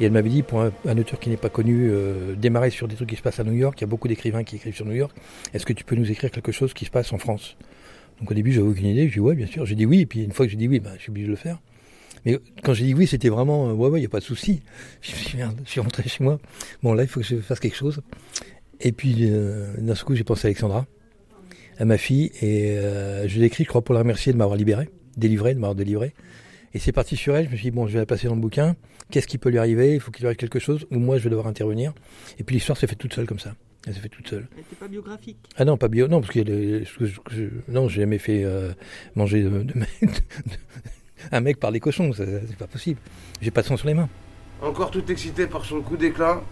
Et 0.00 0.04
elle 0.04 0.10
m'avait 0.10 0.28
dit, 0.28 0.42
pour 0.42 0.62
un, 0.62 0.98
auteur 0.98 1.20
qui 1.20 1.30
n'est 1.30 1.36
pas 1.36 1.48
connu, 1.48 1.88
euh, 1.88 2.34
démarrer 2.34 2.70
sur 2.70 2.88
des 2.88 2.96
trucs 2.96 3.10
qui 3.10 3.14
se 3.14 3.22
passent 3.22 3.38
à 3.38 3.44
New 3.44 3.52
York, 3.52 3.78
il 3.78 3.82
y 3.82 3.84
a 3.84 3.86
beaucoup 3.86 4.08
d'écrivains 4.08 4.42
qui 4.42 4.56
écrivent 4.56 4.74
sur 4.74 4.84
New 4.84 4.96
York, 4.96 5.16
est-ce 5.54 5.64
que 5.64 5.72
tu 5.72 5.84
peux 5.84 5.94
nous 5.94 6.10
écrire 6.10 6.32
quelque 6.32 6.50
chose 6.50 6.74
qui 6.74 6.86
se 6.86 6.90
passe 6.90 7.12
en 7.12 7.18
France? 7.18 7.56
Donc 8.18 8.32
au 8.32 8.34
début, 8.34 8.50
j'avais 8.50 8.66
aucune 8.66 8.86
idée, 8.86 9.04
j'ai 9.04 9.14
dit 9.14 9.20
ouais, 9.20 9.36
bien 9.36 9.46
sûr, 9.46 9.64
j'ai 9.64 9.76
dit 9.76 9.86
oui, 9.86 10.00
et 10.00 10.06
puis 10.06 10.24
une 10.24 10.32
fois 10.32 10.46
que 10.46 10.50
j'ai 10.50 10.58
dit 10.58 10.66
oui, 10.66 10.80
ben, 10.80 10.94
je 10.96 11.02
suis 11.02 11.10
obligé 11.10 11.26
de 11.26 11.30
le 11.30 11.36
faire. 11.36 11.60
Mais 12.26 12.36
quand 12.64 12.74
j'ai 12.74 12.86
dit 12.86 12.94
oui, 12.94 13.06
c'était 13.06 13.28
vraiment, 13.28 13.68
euh, 13.68 13.74
ouais, 13.74 13.90
ouais, 13.90 14.00
il 14.00 14.02
n'y 14.02 14.06
a 14.06 14.10
pas 14.10 14.18
de 14.18 14.24
souci. 14.24 14.60
Je 15.02 15.12
me 15.12 15.16
suis 15.18 15.38
je 15.66 15.70
suis 15.70 15.80
rentré 15.80 16.02
chez 16.08 16.24
moi. 16.24 16.40
Bon, 16.82 16.94
là, 16.94 17.04
il 17.04 17.08
faut 17.08 17.20
que 17.20 17.26
je 17.26 17.36
fasse 17.36 17.60
quelque 17.60 17.76
chose. 17.76 18.02
Et 18.80 18.90
puis, 18.90 19.18
euh, 19.20 19.72
d'un 19.78 19.94
coup, 19.94 20.16
j'ai 20.16 20.24
pensé 20.24 20.46
à 20.46 20.48
Alexandra 20.48 20.84
à 21.78 21.84
ma 21.84 21.96
fille 21.98 22.30
et 22.42 22.76
euh, 22.78 23.26
je 23.28 23.38
l'ai 23.38 23.46
écrit, 23.46 23.64
je 23.64 23.68
crois, 23.68 23.82
pour 23.82 23.94
la 23.94 24.00
remercier 24.00 24.32
de 24.32 24.38
m'avoir 24.38 24.56
libéré, 24.56 24.88
délivré, 25.16 25.54
de 25.54 25.58
m'avoir 25.60 25.74
délivré. 25.74 26.14
Et 26.74 26.78
c'est 26.78 26.92
parti 26.92 27.16
sur 27.16 27.34
elle. 27.36 27.46
Je 27.46 27.50
me 27.52 27.56
suis 27.56 27.64
dit, 27.64 27.70
bon, 27.70 27.86
je 27.86 27.92
vais 27.94 27.98
la 28.00 28.06
passer 28.06 28.28
dans 28.28 28.34
le 28.34 28.40
bouquin. 28.40 28.76
Qu'est-ce 29.10 29.26
qui 29.26 29.38
peut 29.38 29.48
lui 29.48 29.58
arriver? 29.58 29.94
Il 29.94 30.00
faut 30.00 30.10
qu'il 30.10 30.22
lui 30.22 30.26
arrive 30.26 30.36
quelque 30.36 30.58
chose 30.58 30.86
ou 30.90 30.98
moi, 30.98 31.16
je 31.18 31.24
vais 31.24 31.30
devoir 31.30 31.46
intervenir. 31.46 31.94
Et 32.38 32.44
puis 32.44 32.54
l'histoire 32.56 32.76
s'est 32.76 32.86
faite 32.86 32.98
toute 32.98 33.14
seule 33.14 33.26
comme 33.26 33.38
ça. 33.38 33.54
Elle 33.86 33.94
s'est 33.94 34.00
faite 34.00 34.10
toute 34.12 34.28
seule. 34.28 34.46
Elle 34.52 34.58
n'était 34.58 34.76
pas 34.76 34.88
biographique? 34.88 35.38
Ah 35.56 35.64
non, 35.64 35.76
pas 35.78 35.88
bio. 35.88 36.08
Non, 36.08 36.20
parce 36.20 36.32
que 36.32 36.40
les- 36.40 36.84
je, 36.84 37.04
je- 37.06 37.20
je- 37.30 37.72
non, 37.72 37.88
j'ai 37.88 38.02
jamais 38.02 38.18
fait 38.18 38.42
euh, 38.44 38.72
manger 39.14 39.42
de, 39.42 39.48
de- 39.48 39.62
de- 39.62 39.72
un 41.32 41.40
mec 41.40 41.58
par 41.58 41.72
des 41.72 41.80
cochons. 41.80 42.12
C'est 42.12 42.56
pas 42.58 42.66
possible. 42.66 43.00
J'ai 43.40 43.50
pas 43.50 43.62
de 43.62 43.66
sang 43.66 43.76
sur 43.76 43.86
les 43.88 43.94
mains. 43.94 44.08
Encore 44.60 44.90
tout 44.90 45.10
excité 45.10 45.46
par 45.46 45.64
son 45.64 45.80
coup 45.80 45.96
d'éclat, 45.96 46.42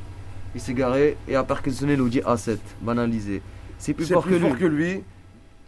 il 0.55 0.61
s'est 0.61 0.73
garé 0.75 1.17
et 1.29 1.35
a 1.35 1.43
perquisitionné 1.45 1.97
l'Audi 1.97 2.21
A7, 2.21 2.57
banalisé. 2.81 3.43
C'est 3.79 3.93
plus, 3.93 4.07
C'est 4.07 4.15
fort, 4.15 4.23
plus 4.23 4.37
que, 4.37 4.41
fort 4.41 4.57
que 4.57 4.65
lui. 4.65 5.03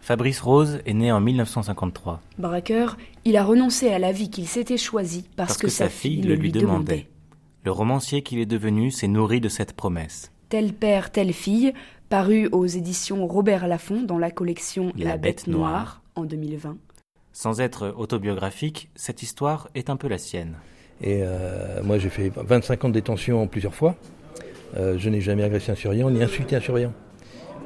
Fabrice 0.01 0.39
Rose 0.41 0.79
est 0.85 0.93
né 0.93 1.11
en 1.11 1.19
1953. 1.19 2.21
Braqueur, 2.37 2.97
il 3.25 3.37
a 3.37 3.43
renoncé 3.43 3.89
à 3.89 3.99
la 3.99 4.11
vie 4.11 4.29
qu'il 4.29 4.47
s'était 4.47 4.77
choisie 4.77 5.25
parce, 5.35 5.57
que, 5.57 5.67
sa 5.67 5.89
fille 5.89 6.21
le 6.21 6.35
lui 6.35 6.51
demandait. 6.51 7.07
Le 7.63 7.71
romancier 7.71 8.23
qu'il 8.23 8.39
est 8.39 8.45
devenu 8.45 8.89
s'est 8.89 9.07
nourri 9.07 9.41
de 9.41 9.49
cette 9.49 9.73
promesse. 9.73 10.31
Tel 10.47 10.73
père, 10.73 11.11
telle 11.11 11.33
fille, 11.33 11.73
paru 12.09 12.47
aux 12.51 12.65
éditions 12.65 13.27
Robert 13.27 13.67
Laffont 13.67 14.01
dans 14.01 14.17
la 14.17 14.31
collection 14.31 14.91
La, 14.97 15.17
Bête 15.17 15.47
Noire 15.47 16.01
en 16.15 16.23
2020. 16.23 16.77
Sans 17.33 17.61
être 17.61 17.93
autobiographique, 17.95 18.89
cette 18.95 19.21
histoire 19.21 19.69
est 19.75 19.89
un 19.89 19.95
peu 19.95 20.07
la 20.07 20.17
sienne. 20.17 20.55
Et 21.01 21.19
euh, 21.21 21.83
moi, 21.83 21.97
j'ai 21.97 22.09
fait 22.09 22.31
25 22.35 22.85
ans 22.85 22.89
de 22.89 22.93
détention 22.93 23.45
plusieurs 23.47 23.75
fois. 23.75 23.95
Euh, 24.77 24.97
je 24.97 25.09
n'ai 25.09 25.21
jamais 25.21 25.43
agressé 25.43 25.71
un 25.71 25.75
surveillant 25.75 26.09
ni 26.09 26.23
insulté 26.23 26.55
un 26.55 26.61
surveillant. 26.61 26.93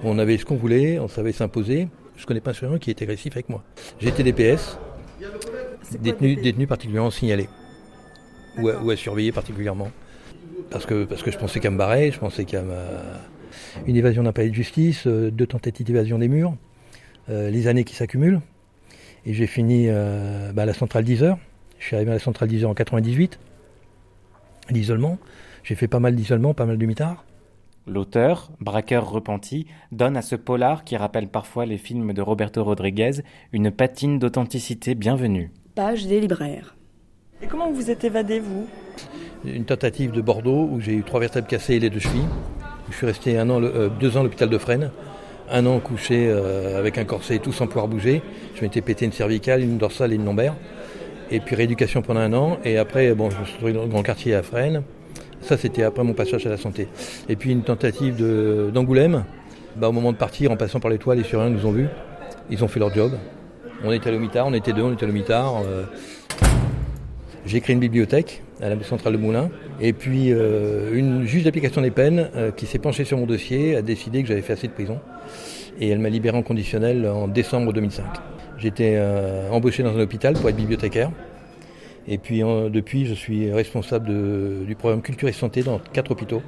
On 0.03 0.19
avait 0.19 0.37
ce 0.37 0.45
qu'on 0.45 0.55
voulait, 0.55 0.99
on 0.99 1.07
savait 1.07 1.31
s'imposer. 1.31 1.87
Je 2.17 2.25
connais 2.25 2.41
pas 2.41 2.51
un 2.51 2.53
surveillant 2.53 2.79
qui 2.79 2.89
est 2.89 3.01
agressif 3.01 3.33
avec 3.33 3.49
moi. 3.49 3.63
J'ai 3.99 4.09
été 4.09 4.23
DPS, 4.23 4.77
détenu, 5.99 6.35
détenu 6.35 6.67
particulièrement 6.67 7.11
signalé. 7.11 7.47
ou 8.57 8.69
à, 8.69 8.81
ou 8.81 8.91
à 8.91 8.95
surveiller 8.95 9.31
particulièrement. 9.31 9.91
Parce 10.69 10.85
que, 10.85 11.05
parce 11.05 11.23
que 11.23 11.31
je 11.31 11.37
pensais 11.37 11.59
qu'à 11.59 11.69
me 11.69 11.77
barrer, 11.77 12.11
je 12.11 12.19
pensais 12.19 12.45
qu'à 12.45 12.61
ma... 12.61 12.85
une 13.85 13.95
évasion 13.95 14.23
d'un 14.23 14.31
palais 14.31 14.49
de 14.49 14.55
justice, 14.55 15.07
euh, 15.07 15.31
deux 15.31 15.47
tentatives 15.47 15.85
d'évasion 15.85 16.19
des 16.19 16.27
murs, 16.27 16.55
euh, 17.29 17.49
les 17.49 17.67
années 17.67 17.83
qui 17.83 17.95
s'accumulent. 17.95 18.41
Et 19.25 19.33
j'ai 19.33 19.47
fini 19.47 19.85
euh, 19.87 20.51
bah, 20.53 20.63
à 20.63 20.65
la 20.65 20.73
centrale 20.73 21.03
10 21.03 21.23
heures. 21.23 21.37
Je 21.79 21.87
suis 21.87 21.95
arrivé 21.95 22.11
à 22.11 22.15
la 22.15 22.19
centrale 22.19 22.49
10 22.49 22.63
heures 22.63 22.69
en 22.69 22.75
98, 22.75 23.39
l'isolement. 24.69 25.17
J'ai 25.63 25.75
fait 25.75 25.87
pas 25.87 25.99
mal 25.99 26.15
d'isolement, 26.15 26.53
pas 26.53 26.65
mal 26.65 26.77
de 26.77 26.85
mitard. 26.85 27.23
L'auteur, 27.85 28.49
braqueur 28.61 29.09
repenti, 29.09 29.65
donne 29.91 30.15
à 30.15 30.21
ce 30.21 30.37
polar 30.37 30.85
qui 30.85 30.95
rappelle 30.95 31.27
parfois 31.27 31.65
les 31.65 31.77
films 31.77 32.13
de 32.13 32.21
Roberto 32.21 32.63
Rodriguez 32.63 33.23
une 33.51 33.71
patine 33.71 34.19
d'authenticité 34.19 34.95
bienvenue. 34.95 35.51
Page 35.75 36.07
des 36.07 36.21
libraires. 36.21 36.77
Et 37.41 37.47
comment 37.47 37.71
vous 37.71 37.91
êtes 37.91 38.05
évadé, 38.05 38.39
vous? 38.39 38.67
Une 39.43 39.65
tentative 39.65 40.11
de 40.11 40.21
Bordeaux 40.21 40.69
où 40.71 40.79
j'ai 40.79 40.93
eu 40.93 41.03
trois 41.03 41.19
vertèbres 41.19 41.47
cassées 41.47 41.75
et 41.75 41.79
les 41.79 41.89
deux 41.89 41.99
chevilles. 41.99 42.21
Je 42.89 42.95
suis 42.95 43.05
resté 43.05 43.37
un 43.37 43.49
an, 43.49 43.61
euh, 43.61 43.89
deux 43.89 44.15
ans 44.15 44.21
à 44.21 44.23
l'hôpital 44.23 44.49
de 44.49 44.57
Fresnes. 44.57 44.89
Un 45.51 45.65
an 45.65 45.81
couché 45.81 46.29
euh, 46.29 46.79
avec 46.79 46.97
un 46.97 47.03
corset 47.03 47.35
et 47.35 47.39
tout 47.39 47.51
sans 47.51 47.67
pouvoir 47.67 47.89
bouger. 47.89 48.21
Je 48.55 48.61
m'étais 48.61 48.79
pété 48.79 49.03
une 49.03 49.11
cervicale, 49.11 49.61
une 49.61 49.77
dorsale 49.77 50.13
et 50.13 50.15
une 50.15 50.23
lombaire. 50.23 50.55
Et 51.31 51.41
puis 51.41 51.57
rééducation 51.57 52.01
pendant 52.01 52.21
un 52.21 52.31
an. 52.31 52.59
Et 52.63 52.77
après, 52.77 53.13
bon, 53.13 53.29
je 53.29 53.37
me 53.37 53.43
suis 53.43 53.53
retrouvé 53.55 53.73
dans 53.73 53.83
le 53.83 53.89
grand 53.89 54.03
quartier 54.03 54.35
à 54.35 54.41
Fresnes. 54.41 54.83
Ça, 55.43 55.57
c'était 55.57 55.83
après 55.83 56.03
mon 56.03 56.13
passage 56.13 56.45
à 56.45 56.49
la 56.49 56.57
santé. 56.57 56.87
Et 57.27 57.35
puis 57.35 57.51
une 57.51 57.63
tentative 57.63 58.15
d'Angoulême. 58.71 59.25
Bah, 59.75 59.89
au 59.89 59.91
moment 59.91 60.11
de 60.11 60.17
partir, 60.17 60.51
en 60.51 60.55
passant 60.55 60.79
par 60.79 60.89
l'étoile, 60.89 61.17
les 61.17 61.23
surveillants 61.23 61.51
nous 61.51 61.65
ont 61.65 61.71
vus. 61.71 61.87
Ils 62.49 62.63
ont 62.63 62.67
fait 62.67 62.79
leur 62.79 62.93
job. 62.93 63.13
On 63.83 63.91
était 63.91 64.09
à 64.09 64.11
l'Omitard, 64.13 64.47
on 64.47 64.53
était 64.53 64.71
deux, 64.71 64.83
on 64.83 64.93
était 64.93 65.03
à 65.03 65.07
l'Omitard. 65.07 65.63
euh, 65.65 65.83
j'ai 67.45 67.59
créé 67.59 67.73
une 67.73 67.81
bibliothèque 67.81 68.41
à 68.61 68.69
la 68.69 68.81
centrale 68.83 69.13
de 69.13 69.17
Moulins. 69.17 69.49
Et 69.81 69.91
puis, 69.91 70.31
euh, 70.31 70.93
une 70.93 71.25
juge 71.25 71.43
d'application 71.43 71.81
des 71.81 71.91
peines 71.91 72.29
euh, 72.35 72.51
qui 72.51 72.65
s'est 72.65 72.79
penchée 72.79 73.03
sur 73.03 73.17
mon 73.17 73.25
dossier 73.25 73.75
a 73.75 73.81
décidé 73.81 74.21
que 74.21 74.29
j'avais 74.29 74.41
fait 74.41 74.53
assez 74.53 74.67
de 74.67 74.73
prison. 74.73 74.99
Et 75.81 75.89
elle 75.89 75.99
m'a 75.99 76.09
libéré 76.09 76.37
en 76.37 76.43
conditionnel 76.43 77.05
en 77.05 77.27
décembre 77.27 77.73
2005. 77.73 78.05
J'étais 78.59 79.01
embauché 79.51 79.81
dans 79.83 79.97
un 79.97 79.99
hôpital 79.99 80.35
pour 80.35 80.47
être 80.47 80.55
bibliothécaire. 80.55 81.09
Et 82.07 82.17
puis, 82.17 82.39
depuis, 82.41 83.05
je 83.05 83.13
suis 83.13 83.51
responsable 83.51 84.65
du 84.65 84.75
programme 84.75 85.01
Culture 85.01 85.29
et 85.29 85.33
Santé 85.33 85.63
dans 85.63 85.79
quatre 85.93 86.11
hôpitaux. 86.11 86.41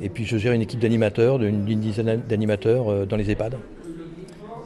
Et 0.00 0.08
puis, 0.08 0.24
je 0.24 0.36
gère 0.38 0.52
une 0.52 0.62
équipe 0.62 0.80
d'animateurs, 0.80 1.38
d'une 1.38 1.80
dizaine 1.80 2.22
d'animateurs 2.28 2.90
euh, 2.90 3.06
dans 3.06 3.16
les 3.16 3.30
EHPAD. 3.30 3.56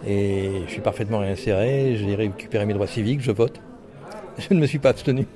Et 0.06 0.62
je 0.66 0.70
suis 0.70 0.80
parfaitement 0.80 1.18
réinséré, 1.18 1.96
j'ai 1.96 2.14
récupéré 2.14 2.64
mes 2.64 2.72
droits 2.72 2.86
civiques, 2.86 3.20
je 3.20 3.32
vote. 3.32 3.60
Je 4.38 4.54
ne 4.54 4.60
me 4.60 4.66
suis 4.66 4.78
pas 4.78 4.90
abstenu. 4.90 5.26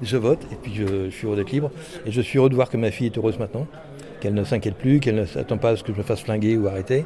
Je 0.00 0.16
vote 0.16 0.40
et 0.52 0.54
puis 0.54 0.72
je, 0.72 1.10
suis 1.10 1.26
heureux 1.26 1.34
d'être 1.34 1.50
libre. 1.50 1.72
Et 2.06 2.12
je 2.12 2.20
suis 2.20 2.38
heureux 2.38 2.48
de 2.48 2.54
voir 2.54 2.70
que 2.70 2.76
ma 2.76 2.92
fille 2.92 3.06
est 3.06 3.18
heureuse 3.18 3.40
maintenant, 3.40 3.66
qu'elle 4.20 4.34
ne 4.34 4.44
s'inquiète 4.44 4.76
plus, 4.76 5.00
qu'elle 5.00 5.16
ne 5.16 5.26
s'attend 5.26 5.58
pas 5.58 5.70
à 5.70 5.76
ce 5.76 5.82
que 5.82 5.92
je 5.92 5.98
me 5.98 6.04
fasse 6.04 6.20
flinguer 6.20 6.56
ou 6.56 6.68
arrêter. 6.68 7.04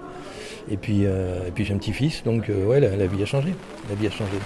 Et 0.71 0.77
puis, 0.77 1.07
euh, 1.07 1.49
puis 1.55 1.65
j'ai 1.65 1.73
un 1.73 1.79
petit-fils, 1.79 2.23
donc 2.25 2.51
euh, 2.51 2.67
ouais, 2.67 2.81
la 2.81 3.07
vie 3.07 3.23
a 3.23 3.27
changé. 3.27 3.55
La 3.89 3.95
vie 3.95 4.07
a 4.07 4.11
changé. 4.11 4.37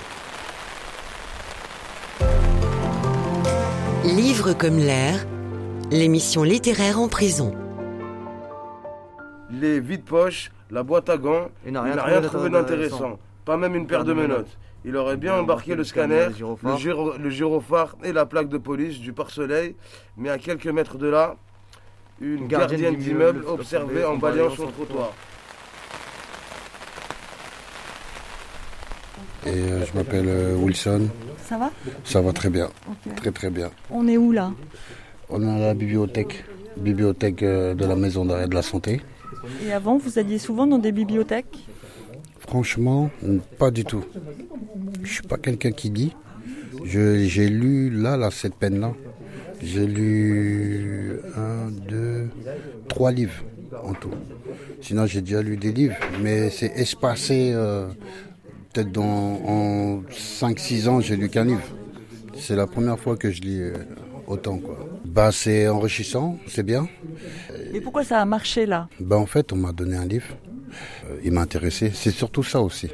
Livre 4.04 4.52
comme 4.52 4.78
l'air, 4.78 5.24
l'émission 5.90 6.42
littéraire 6.42 6.98
en 6.98 7.08
prison. 7.08 7.54
Les 9.50 9.80
vides 9.80 10.04
poches, 10.04 10.50
la 10.70 10.82
boîte 10.82 11.08
à 11.08 11.16
gants, 11.18 11.48
il 11.66 11.72
n'a 11.72 11.82
rien, 11.82 12.20
trouvé 12.22 12.50
d'intéressant. 12.50 13.18
Pas 13.44 13.56
même 13.56 13.74
une 13.76 13.86
paire 13.86 14.04
de 14.04 14.12
menottes. 14.12 14.58
Il 14.84 14.96
aurait 14.96 15.16
bien 15.16 15.34
embarqué 15.38 15.76
le 15.76 15.84
scanner, 15.84 16.26
le, 16.62 16.76
gyro- 16.76 17.16
le 17.16 17.30
gyrophare 17.30 17.96
et 18.02 18.12
la 18.12 18.26
plaque 18.26 18.48
de 18.48 18.58
police 18.58 18.98
du 18.98 19.12
pare-soleil, 19.12 19.76
mais 20.16 20.28
à 20.30 20.38
quelques 20.38 20.66
mètres 20.66 20.98
de 20.98 21.06
là, 21.08 21.36
une 22.20 22.48
gardienne 22.48 22.96
d'immeuble 22.96 23.44
observait 23.46 24.04
en 24.04 24.16
balayant 24.16 24.50
son 24.50 24.66
trottoir. 24.66 25.12
Et 29.46 29.50
euh, 29.50 29.84
je 29.84 29.96
m'appelle 29.96 30.28
euh, 30.28 30.54
Wilson. 30.54 31.08
Ça 31.52 31.58
va 31.58 31.70
Ça 32.04 32.20
va 32.22 32.32
très 32.32 32.48
bien. 32.48 32.70
Très 33.16 33.30
très 33.30 33.50
bien. 33.50 33.70
On 33.90 34.08
est 34.08 34.16
où 34.16 34.32
là 34.32 34.52
On 35.28 35.42
est 35.46 35.50
à 35.50 35.58
la 35.58 35.74
bibliothèque. 35.74 36.44
Bibliothèque 36.78 37.42
euh, 37.42 37.74
de 37.74 37.84
la 37.84 37.94
maison 37.94 38.24
d'arrêt 38.24 38.48
de 38.48 38.54
la 38.54 38.62
santé. 38.62 39.02
Et 39.66 39.70
avant, 39.70 39.98
vous 39.98 40.18
alliez 40.18 40.38
souvent 40.38 40.66
dans 40.66 40.78
des 40.78 40.92
bibliothèques 40.92 41.58
Franchement, 42.38 43.10
mm, 43.22 43.36
pas 43.58 43.70
du 43.70 43.84
tout. 43.84 44.02
Je 45.02 45.12
suis 45.12 45.22
pas 45.24 45.36
quelqu'un 45.36 45.72
qui 45.72 45.90
dit. 45.90 46.14
Je- 46.86 47.24
J'ai 47.26 47.50
lu 47.50 47.90
là, 47.90 48.16
là, 48.16 48.30
cette 48.30 48.54
peine-là. 48.54 48.92
J'ai 49.62 49.86
lu 49.86 51.16
un, 51.36 51.70
deux, 51.70 52.30
trois 52.88 53.12
livres 53.12 53.44
en 53.84 53.92
tout. 53.92 54.10
Sinon, 54.80 55.04
j'ai 55.04 55.20
déjà 55.20 55.42
lu 55.42 55.58
des 55.58 55.72
livres, 55.72 55.96
mais 56.22 56.48
c'est 56.48 56.72
espacé. 56.76 57.52
euh, 57.54 57.88
Peut-être 58.72 58.92
dans 58.92 59.02
en 59.02 60.02
5-6 60.10 60.88
ans, 60.88 61.00
j'ai 61.00 61.16
lu 61.16 61.28
qu'un 61.28 61.44
livre. 61.44 61.60
C'est 62.38 62.56
la 62.56 62.66
première 62.66 62.98
fois 62.98 63.18
que 63.18 63.30
je 63.30 63.42
lis 63.42 63.60
euh, 63.60 63.74
autant. 64.26 64.58
Quoi. 64.58 64.78
Bah, 65.04 65.30
c'est 65.30 65.68
enrichissant, 65.68 66.38
c'est 66.48 66.62
bien. 66.62 66.88
Et 67.74 67.82
pourquoi 67.82 68.02
ça 68.02 68.20
a 68.20 68.24
marché 68.24 68.64
là? 68.64 68.88
Ben, 68.98 69.16
en 69.16 69.26
fait, 69.26 69.52
on 69.52 69.56
m'a 69.56 69.72
donné 69.72 69.96
un 69.96 70.06
livre. 70.06 70.28
Euh, 71.04 71.18
il 71.22 71.32
m'a 71.32 71.42
intéressé. 71.42 71.90
C'est 71.92 72.12
surtout 72.12 72.42
ça 72.42 72.62
aussi. 72.62 72.88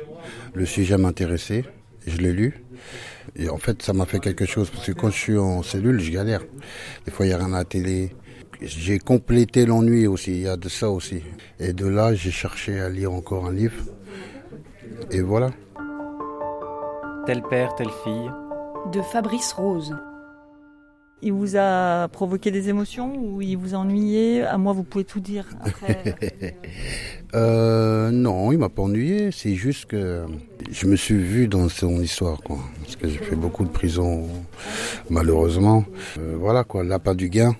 Le 0.53 0.67
sujet 0.67 0.99
m'intéressait. 0.99 1.65
Je 2.09 2.17
l'ai 2.17 2.33
lu. 2.33 2.65
Et 3.37 3.49
en 3.49 3.59
fait, 3.59 3.81
ça 3.81 3.93
m'a 3.93 4.05
fait 4.05 4.19
quelque 4.19 4.47
chose. 4.47 4.71
Parce 4.71 4.87
que 4.87 4.93
quand 4.93 5.11
je 5.11 5.17
suis 5.17 5.39
en 5.39 5.63
cellule, 5.63 6.01
je 6.01 6.11
galère. 6.11 6.43
Des 7.05 7.13
fois, 7.13 7.25
il 7.25 7.29
n'y 7.29 7.35
a 7.35 7.39
rien 7.39 7.53
à 7.53 7.59
la 7.59 7.65
télé. 7.65 8.11
J'ai 8.61 8.99
complété 8.99 9.65
l'ennui 9.65 10.09
aussi. 10.09 10.33
Il 10.33 10.41
y 10.41 10.49
a 10.49 10.57
de 10.57 10.69
ça 10.69 10.91
aussi. 10.91 11.23
Et 11.61 11.73
de 11.73 11.87
là, 11.87 12.15
j'ai 12.15 12.33
cherché 12.33 12.81
à 12.81 12.89
lire 12.89 13.13
encore 13.13 13.47
un 13.47 13.53
livre. 13.53 13.85
Et 15.13 15.21
voilà. 15.21 15.51
Tel 17.29 17.43
père, 17.43 17.75
telle 17.75 17.91
fille. 18.05 18.31
De 18.91 19.03
Fabrice 19.03 19.53
Rose. 19.53 19.95
Il 21.21 21.35
vous 21.35 21.57
a 21.59 22.09
provoqué 22.09 22.51
des 22.51 22.71
émotions 22.71 23.15
ou 23.17 23.43
il 23.43 23.59
vous 23.59 23.75
a 23.75 23.77
ennuyé? 23.77 24.45
À 24.45 24.57
moi, 24.57 24.73
vous 24.73 24.83
pouvez 24.83 25.05
tout 25.05 25.21
dire 25.21 25.45
après. 25.61 26.17
Euh, 27.35 28.11
non, 28.11 28.51
il 28.53 28.57
m'a 28.57 28.71
pas 28.71 28.81
ennuyé. 28.81 29.31
C'est 29.31 29.55
juste 29.55 29.85
que 29.85 30.25
je 30.71 30.87
me 30.87 30.97
suis 30.97 31.19
vu 31.19 31.47
dans 31.47 31.69
son 31.69 32.01
histoire, 32.01 32.39
quoi. 32.43 32.57
Parce 32.81 32.97
que 32.97 33.07
j'ai 33.07 33.19
fait 33.19 33.37
beaucoup 33.37 33.65
de 33.65 33.69
prison, 33.69 34.27
malheureusement. 35.11 35.85
Euh, 36.19 36.37
voilà, 36.41 36.65
quoi. 36.65 36.83
L'appât 36.83 37.13
du 37.13 37.29
gain. 37.29 37.55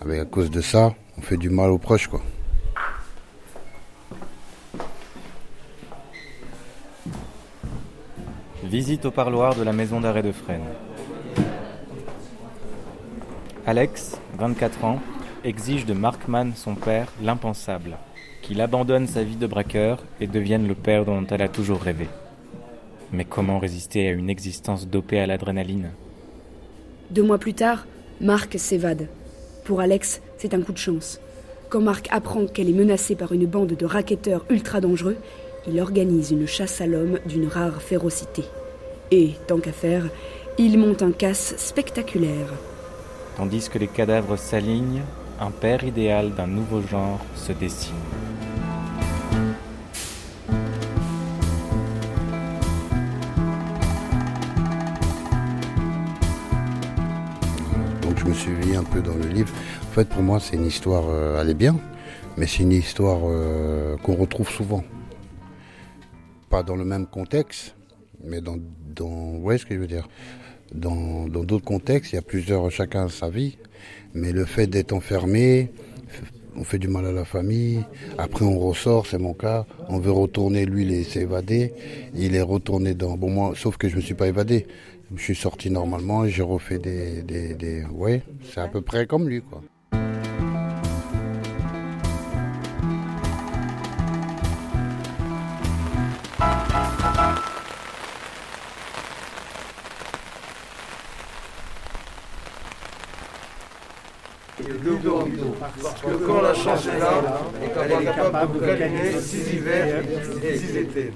Avec 0.00 0.18
à 0.18 0.24
cause 0.24 0.50
de 0.50 0.60
ça, 0.60 0.92
on 1.16 1.20
fait 1.20 1.36
du 1.36 1.50
mal 1.50 1.70
aux 1.70 1.78
proches, 1.78 2.08
quoi. 2.08 2.20
Visite 8.70 9.04
au 9.04 9.10
parloir 9.10 9.56
de 9.56 9.64
la 9.64 9.72
maison 9.72 10.00
d'arrêt 10.00 10.22
de 10.22 10.30
Fresnes. 10.30 10.60
Alex, 13.66 14.20
24 14.38 14.84
ans, 14.84 15.00
exige 15.42 15.86
de 15.86 15.92
Markman, 15.92 16.52
son 16.54 16.76
père, 16.76 17.08
l'impensable, 17.20 17.96
qu'il 18.42 18.60
abandonne 18.60 19.08
sa 19.08 19.24
vie 19.24 19.34
de 19.34 19.48
braqueur 19.48 20.04
et 20.20 20.28
devienne 20.28 20.68
le 20.68 20.76
père 20.76 21.04
dont 21.04 21.26
elle 21.30 21.42
a 21.42 21.48
toujours 21.48 21.80
rêvé. 21.80 22.06
Mais 23.12 23.24
comment 23.24 23.58
résister 23.58 24.06
à 24.06 24.12
une 24.12 24.30
existence 24.30 24.86
dopée 24.86 25.18
à 25.18 25.26
l'adrénaline? 25.26 25.90
Deux 27.10 27.24
mois 27.24 27.38
plus 27.38 27.54
tard, 27.54 27.88
Marc 28.20 28.56
s'évade. 28.56 29.08
Pour 29.64 29.80
Alex, 29.80 30.22
c'est 30.38 30.54
un 30.54 30.62
coup 30.62 30.72
de 30.72 30.78
chance. 30.78 31.20
Quand 31.70 31.80
Marc 31.80 32.06
apprend 32.12 32.46
qu'elle 32.46 32.70
est 32.70 32.72
menacée 32.72 33.16
par 33.16 33.32
une 33.32 33.46
bande 33.46 33.74
de 33.74 33.84
racketteurs 33.84 34.46
ultra 34.48 34.80
dangereux, 34.80 35.16
il 35.66 35.80
organise 35.80 36.30
une 36.30 36.46
chasse 36.46 36.80
à 36.80 36.86
l'homme 36.86 37.18
d'une 37.26 37.48
rare 37.48 37.82
férocité. 37.82 38.44
Et, 39.12 39.34
tant 39.48 39.58
qu'à 39.58 39.72
faire, 39.72 40.04
il 40.56 40.78
monte 40.78 41.02
un 41.02 41.10
casse 41.10 41.56
spectaculaire. 41.56 42.52
Tandis 43.36 43.68
que 43.68 43.78
les 43.78 43.88
cadavres 43.88 44.36
s'alignent, 44.36 45.02
un 45.40 45.50
père 45.50 45.82
idéal 45.82 46.32
d'un 46.34 46.46
nouveau 46.46 46.80
genre 46.82 47.18
se 47.34 47.52
dessine. 47.52 47.94
Donc 58.02 58.18
je 58.18 58.26
me 58.26 58.34
suis 58.34 58.52
mis 58.52 58.76
un 58.76 58.84
peu 58.84 59.00
dans 59.00 59.14
le 59.14 59.26
livre. 59.26 59.52
En 59.88 59.92
fait, 59.92 60.08
pour 60.08 60.22
moi, 60.22 60.38
c'est 60.38 60.54
une 60.54 60.66
histoire, 60.66 61.04
euh, 61.08 61.40
elle 61.40 61.50
est 61.50 61.54
bien, 61.54 61.76
mais 62.36 62.46
c'est 62.46 62.62
une 62.62 62.72
histoire 62.72 63.20
euh, 63.24 63.96
qu'on 63.96 64.14
retrouve 64.14 64.48
souvent. 64.48 64.84
Pas 66.48 66.62
dans 66.62 66.76
le 66.76 66.84
même 66.84 67.06
contexte, 67.06 67.74
mais 68.24 68.40
dans, 68.40 68.56
dans 68.94 69.08
vous 69.08 69.40
voyez 69.40 69.58
ce 69.58 69.66
que 69.66 69.74
je 69.74 69.80
veux 69.80 69.86
dire. 69.86 70.08
Dans 70.72 71.26
d'autres 71.26 71.64
contextes, 71.64 72.12
il 72.12 72.16
y 72.16 72.18
a 72.18 72.22
plusieurs, 72.22 72.70
chacun 72.70 73.08
sa 73.08 73.28
vie, 73.28 73.58
mais 74.14 74.32
le 74.32 74.44
fait 74.44 74.68
d'être 74.68 74.92
enfermé, 74.92 75.70
on 76.56 76.64
fait 76.64 76.78
du 76.78 76.88
mal 76.88 77.06
à 77.06 77.12
la 77.12 77.24
famille, 77.24 77.80
après 78.18 78.44
on 78.44 78.58
ressort, 78.58 79.06
c'est 79.06 79.18
mon 79.18 79.34
cas, 79.34 79.66
on 79.88 79.98
veut 79.98 80.12
retourner, 80.12 80.66
lui 80.66 80.84
il 80.84 81.04
s'est 81.04 81.22
évadé, 81.22 81.72
il 82.14 82.34
est 82.36 82.42
retourné 82.42 82.94
dans, 82.94 83.16
bon 83.16 83.30
moi, 83.30 83.52
sauf 83.56 83.76
que 83.76 83.88
je 83.88 83.96
me 83.96 84.00
suis 84.00 84.14
pas 84.14 84.28
évadé, 84.28 84.66
Je 85.16 85.22
suis 85.22 85.34
sorti 85.34 85.70
normalement 85.70 86.26
j'ai 86.28 86.42
refait 86.42 86.78
des, 86.78 87.22
des, 87.22 87.54
des... 87.54 87.84
Ouais, 87.86 88.22
c'est 88.44 88.60
à 88.60 88.68
peu 88.68 88.80
près 88.80 89.06
comme 89.06 89.28
lui, 89.28 89.42
quoi. 89.42 89.62
Que 106.02 106.26
quand 106.26 106.40
la 106.40 106.54
chance 106.54 106.86
est 106.86 106.98
là, 106.98 107.12
est 107.62 108.04
capable 108.04 108.60
de 108.60 109.20
six 109.20 109.54
hivers 109.54 110.02
et 110.42 110.56
six 110.56 110.76
étés. 110.76 111.12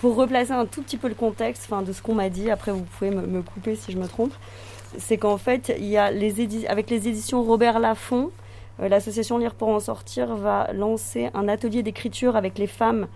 Pour 0.00 0.16
replacer 0.16 0.52
un 0.52 0.66
tout 0.66 0.82
petit 0.82 0.96
peu 0.96 1.08
le 1.08 1.14
contexte 1.14 1.64
enfin, 1.66 1.82
de 1.82 1.92
ce 1.92 2.02
qu'on 2.02 2.14
m'a 2.14 2.28
dit, 2.28 2.50
après 2.50 2.72
vous 2.72 2.82
pouvez 2.82 3.10
me, 3.10 3.22
me 3.22 3.42
couper 3.42 3.76
si 3.76 3.92
je 3.92 3.98
me 3.98 4.08
trompe, 4.08 4.32
c'est 4.98 5.16
qu'en 5.16 5.38
fait, 5.38 5.72
il 5.78 5.86
y 5.86 5.96
a 5.96 6.10
les 6.10 6.66
avec 6.66 6.90
les 6.90 7.08
éditions 7.08 7.42
Robert 7.42 7.78
Laffont, 7.78 8.30
euh, 8.80 8.88
l'association 8.88 9.38
Lire 9.38 9.54
pour 9.54 9.68
en 9.68 9.80
sortir 9.80 10.34
va 10.36 10.72
lancer 10.72 11.30
un 11.34 11.48
atelier 11.48 11.82
d'écriture 11.82 12.36
avec 12.36 12.58
les 12.58 12.66
femmes 12.66 13.06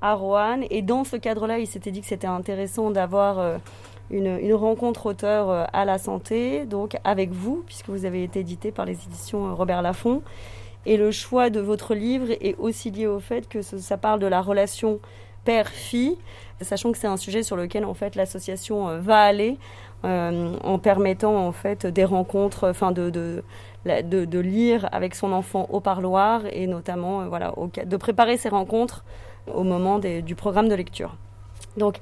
à 0.00 0.14
Roanne. 0.14 0.64
Et 0.70 0.82
dans 0.82 1.04
ce 1.04 1.16
cadre-là, 1.16 1.58
il 1.58 1.66
s'était 1.66 1.90
dit 1.90 2.00
que 2.00 2.06
c'était 2.06 2.26
intéressant 2.26 2.90
d'avoir 2.90 3.38
euh, 3.38 3.58
une, 4.10 4.54
rencontre 4.54 5.06
auteur 5.06 5.50
euh, 5.50 5.64
à 5.72 5.84
la 5.84 5.98
santé, 5.98 6.66
donc 6.66 6.96
avec 7.04 7.30
vous, 7.30 7.62
puisque 7.66 7.88
vous 7.88 8.04
avez 8.04 8.22
été 8.22 8.40
édité 8.40 8.72
par 8.72 8.84
les 8.84 8.94
éditions 9.04 9.54
Robert 9.54 9.82
Laffont. 9.82 10.22
Et 10.86 10.96
le 10.96 11.10
choix 11.10 11.50
de 11.50 11.60
votre 11.60 11.94
livre 11.94 12.30
est 12.40 12.56
aussi 12.58 12.90
lié 12.90 13.06
au 13.06 13.20
fait 13.20 13.48
que 13.48 13.62
ça 13.62 13.96
parle 13.98 14.20
de 14.20 14.26
la 14.26 14.40
relation 14.40 15.00
père-fille, 15.44 16.16
sachant 16.60 16.92
que 16.92 16.98
c'est 16.98 17.06
un 17.06 17.16
sujet 17.16 17.42
sur 17.42 17.56
lequel 17.56 17.84
en 17.84 17.94
fait 17.94 18.14
l'association 18.16 18.98
va 19.00 19.20
aller 19.20 19.58
euh, 20.04 20.54
en 20.62 20.78
permettant 20.78 21.36
en 21.36 21.50
fait 21.50 21.84
des 21.84 22.04
rencontres, 22.04 22.68
enfin 22.68 22.92
de, 22.92 23.10
de, 23.10 23.42
de, 23.84 24.38
lire 24.38 24.88
avec 24.92 25.16
son 25.16 25.32
enfant 25.32 25.66
au 25.70 25.80
parloir 25.80 26.42
et 26.52 26.68
notamment 26.68 27.22
euh, 27.22 27.26
voilà, 27.26 27.58
au, 27.58 27.66
de 27.66 27.96
préparer 27.96 28.36
ces 28.36 28.48
rencontres 28.48 29.04
au 29.52 29.64
moment 29.64 29.98
du 29.98 30.34
programme 30.36 30.68
de 30.68 30.76
lecture. 30.76 31.16
Donc, 31.76 31.96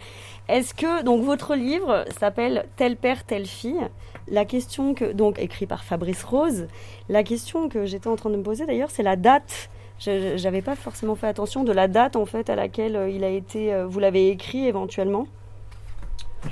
est-ce 0.49 0.75
que 0.75 1.03
donc 1.03 1.25
votre 1.25 1.55
livre 1.55 2.05
s'appelle 2.19 2.67
Tel 2.77 2.97
père, 2.97 3.25
telle 3.25 3.47
fille? 3.47 3.81
La 4.29 4.45
question 4.45 4.95
que 4.95 5.13
donc 5.13 5.39
écrit 5.39 5.67
par 5.67 5.85
Fabrice 5.85 6.23
Rose, 6.25 6.67
la 7.09 7.23
question 7.23 7.69
que 7.69 7.87
j'étais 7.87 8.09
en 8.09 8.17
train 8.17 8.31
de 8.31 8.37
me 8.37 8.43
poser 8.43 8.67
d'ailleurs, 8.67 8.91
c'est 8.91 9.03
la 9.03 9.17
date. 9.17 9.71
J'avais 9.99 10.63
pas 10.63 10.77
forcément 10.77 11.15
fait 11.15 11.27
attention 11.27 11.65
de 11.65 11.73
la 11.73 11.89
date 11.89 12.17
en 12.17 12.27
fait 12.27 12.51
à 12.51 12.55
laquelle 12.55 12.97
euh, 12.97 13.09
il 13.09 13.25
a 13.25 13.31
été. 13.31 13.75
Vous 13.89 13.99
l'avez 13.99 14.29
écrit 14.29 14.67
éventuellement? 14.67 15.27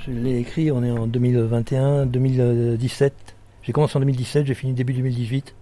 Je 0.05 0.11
l'ai 0.11 0.39
écrit, 0.39 0.71
on 0.71 0.83
est 0.83 0.91
en 0.91 1.07
2021, 1.07 2.05
2017. 2.07 3.13
J'ai 3.61 3.71
commencé 3.71 3.97
en 3.97 3.99
2017, 4.01 4.45
j'ai 4.45 4.53
fini 4.53 4.73
début 4.73 4.93
2018. 4.93 5.55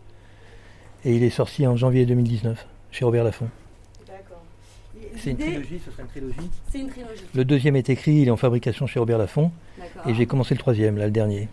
Et 1.06 1.16
il 1.16 1.24
est 1.24 1.30
sorti 1.30 1.68
en 1.68 1.76
janvier 1.76 2.06
2019 2.06 2.66
chez 2.92 3.06
Robert 3.06 3.24
Laffont. 3.24 3.50
C'est 5.18 5.32
une 5.32 5.38
trilogie, 5.38 5.80
ce 5.84 5.92
serait 5.92 6.04
une 6.04 6.10
trilogie 6.10 6.50
C'est 6.72 6.80
une 6.80 6.90
trilogie. 6.90 7.24
Le 7.34 7.46
deuxième 7.46 7.76
est 7.76 7.90
écrit, 7.90 8.14
il 8.14 8.28
est 8.28 8.32
en 8.32 8.38
fabrication 8.38 8.88
chez 8.88 9.00
Robert 9.00 9.18
Laffont. 9.18 9.52
Et 10.06 10.14
j'ai 10.14 10.26
commencé 10.26 10.54
le 10.54 10.60
troisième, 10.60 10.98
là, 10.98 11.06
le 11.06 11.12
dernier. 11.12 11.48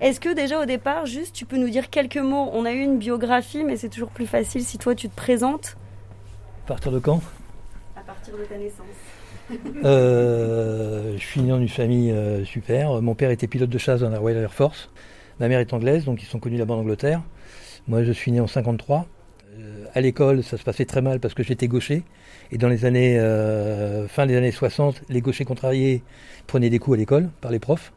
Est-ce 0.00 0.20
que 0.20 0.32
déjà 0.32 0.60
au 0.60 0.66
départ, 0.66 1.06
juste, 1.06 1.34
tu 1.34 1.46
peux 1.46 1.56
nous 1.56 1.68
dire 1.68 1.90
quelques 1.90 2.16
mots? 2.16 2.48
On 2.52 2.64
a 2.64 2.72
eu 2.72 2.80
une 2.80 2.98
biographie, 2.98 3.64
mais 3.64 3.76
c'est 3.76 3.88
toujours 3.88 4.10
plus 4.10 4.26
facile 4.26 4.62
si 4.64 4.78
toi 4.78 4.94
tu 4.94 5.08
te 5.08 5.16
présentes. 5.16 5.76
À 6.64 6.68
partir 6.68 6.92
de 6.92 7.00
quand? 7.00 7.20
À 7.96 8.00
partir 8.00 8.36
de 8.36 8.44
ta 8.44 8.56
naissance. 8.56 8.86
Euh, 9.84 11.12
je 11.16 11.22
suis 11.22 11.40
né 11.40 11.50
dans 11.50 11.60
une 11.60 11.68
famille 11.68 12.10
euh, 12.10 12.44
super. 12.44 13.00
Mon 13.02 13.14
père 13.14 13.30
était 13.30 13.46
pilote 13.46 13.70
de 13.70 13.78
chasse 13.78 14.00
dans 14.00 14.10
la 14.10 14.18
Royal 14.18 14.42
Air 14.42 14.52
Force. 14.52 14.90
Ma 15.40 15.48
mère 15.48 15.60
est 15.60 15.72
anglaise, 15.72 16.04
donc 16.04 16.22
ils 16.22 16.26
sont 16.26 16.38
connus 16.38 16.56
là-bas 16.56 16.74
en 16.74 16.78
Angleterre. 16.78 17.22
Moi, 17.88 18.02
je 18.04 18.12
suis 18.12 18.32
né 18.32 18.40
en 18.40 18.46
53. 18.46 19.06
Euh, 19.58 19.84
à 19.94 20.00
l'école, 20.00 20.42
ça 20.42 20.56
se 20.56 20.64
passait 20.64 20.84
très 20.84 21.02
mal 21.02 21.20
parce 21.20 21.34
que 21.34 21.42
j'étais 21.42 21.68
gaucher. 21.68 22.02
Et 22.50 22.58
dans 22.58 22.68
les 22.68 22.84
années, 22.84 23.18
fin 24.08 24.24
des 24.26 24.36
années 24.36 24.52
60, 24.52 25.02
les 25.08 25.20
gauchers 25.20 25.44
contrariés 25.44 26.04
prenaient 26.46 26.70
des 26.70 26.78
coups 26.78 26.94
à 26.94 26.98
l'école 26.98 27.28
par 27.40 27.50
les 27.50 27.58
profs 27.58 27.92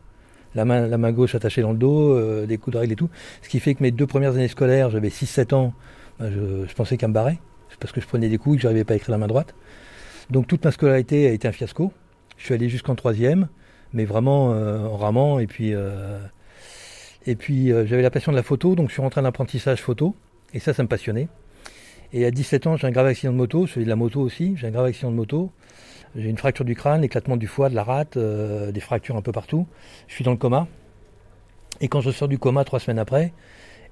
la 0.55 0.65
main, 0.65 0.87
la 0.87 0.97
main 0.97 1.11
gauche 1.11 1.35
attachée 1.35 1.61
dans 1.61 1.71
le 1.71 1.77
dos, 1.77 2.45
des 2.47 2.57
coups 2.57 2.73
de 2.73 2.79
règle 2.79 2.93
et 2.93 2.95
tout. 2.95 3.09
Ce 3.43 3.49
qui 3.49 3.59
fait 3.59 3.75
que 3.75 3.83
mes 3.83 3.91
deux 3.91 4.07
premières 4.07 4.31
années 4.31 4.47
scolaires, 4.47 4.89
j'avais 4.89 5.09
6-7 5.09 5.53
ans, 5.53 5.73
ben 6.19 6.31
je, 6.31 6.67
je, 6.67 6.73
pensais 6.73 6.97
qu'à 6.97 7.07
me 7.07 7.13
barrer, 7.13 7.37
parce 7.79 7.91
que 7.91 8.01
je 8.01 8.07
prenais 8.07 8.27
des 8.27 8.39
coups 8.39 8.55
et 8.55 8.57
que 8.57 8.63
j'arrivais 8.63 8.85
pas 8.85 8.93
à 8.93 8.97
écrire 8.97 9.11
la 9.11 9.19
main 9.19 9.27
droite. 9.27 9.53
Donc 10.29 10.47
toute 10.47 10.63
ma 10.63 10.71
scolarité 10.71 11.27
a 11.27 11.31
été 11.31 11.47
un 11.47 11.51
fiasco. 11.51 11.91
Je 12.37 12.45
suis 12.45 12.53
allé 12.53 12.69
jusqu'en 12.69 12.95
troisième, 12.95 13.47
mais 13.93 14.05
vraiment 14.05 14.53
euh, 14.53 14.85
en 14.85 14.97
ramant. 14.97 15.39
Et 15.39 15.47
puis, 15.47 15.73
euh, 15.73 16.19
puis 17.37 17.67
j'avais 17.69 18.01
la 18.01 18.11
passion 18.11 18.31
de 18.31 18.37
la 18.37 18.43
photo, 18.43 18.75
donc 18.75 18.89
je 18.89 18.93
suis 18.93 19.01
rentré 19.01 19.21
en 19.21 19.25
apprentissage 19.25 19.81
photo, 19.81 20.15
et 20.53 20.59
ça, 20.59 20.73
ça 20.73 20.83
me 20.83 20.87
passionnait. 20.87 21.27
Et 22.11 22.25
à 22.25 22.31
17 22.31 22.67
ans, 22.67 22.75
j'ai 22.75 22.87
un 22.87 22.91
grave 22.91 23.05
accident 23.05 23.33
de 23.33 23.37
moto, 23.37 23.67
je 23.67 23.73
fais 23.73 23.83
de 23.83 23.89
la 23.89 23.95
moto 23.95 24.19
aussi, 24.21 24.55
j'ai 24.57 24.67
un 24.67 24.71
grave 24.71 24.85
accident 24.85 25.11
de 25.11 25.15
moto. 25.15 25.51
J'ai 26.15 26.29
une 26.29 26.37
fracture 26.37 26.65
du 26.65 26.75
crâne, 26.75 27.03
éclatement 27.03 27.37
du 27.37 27.47
foie, 27.47 27.69
de 27.69 27.75
la 27.75 27.83
rate, 27.83 28.17
euh, 28.17 28.71
des 28.71 28.79
fractures 28.79 29.15
un 29.15 29.21
peu 29.21 29.31
partout. 29.31 29.67
Je 30.07 30.15
suis 30.15 30.23
dans 30.23 30.31
le 30.31 30.37
coma. 30.37 30.67
Et 31.81 31.87
quand 31.87 32.01
je 32.01 32.09
sors 32.09 32.27
du 32.27 32.39
coma 32.39 32.63
trois 32.63 32.79
semaines 32.79 32.99
après, 32.99 33.31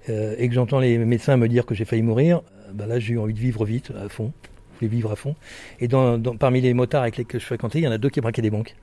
euh, 0.10 0.36
et 0.38 0.47
que 0.50 0.56
j'entends 0.56 0.80
les 0.80 0.97
médecins 0.97 1.38
me 1.38 1.47
dire 1.47 1.65
que 1.65 1.76
j'ai 1.76 1.86
failli 1.86 2.02
mourir, 2.02 2.41
bah 2.73 2.88
là 2.88 3.00
j'ai 3.00 3.13
eu 3.13 3.19
envie 3.19 3.34
de 3.34 3.39
vivre 3.39 3.65
vite, 3.65 3.91
à 3.95 4.10
fond. 4.10 4.34
Je 4.78 4.86
voulais 4.86 4.96
vivre 4.96 5.12
à 5.12 5.16
fond. 5.16 5.36
Et 5.80 5.88
dans, 5.88 6.20
dans, 6.20 6.38
parmi 6.38 6.62
les 6.62 6.74
motards 6.74 7.02
avec 7.02 7.18
lesquels 7.18 7.42
je 7.42 7.46
fréquentais, 7.46 7.80
il 7.80 7.84
y 7.84 7.88
en 7.88 7.92
a 7.92 7.98
deux 7.98 8.10
qui 8.10 8.22
braquaient 8.22 8.44
des 8.44 8.52
banques. 8.52 8.76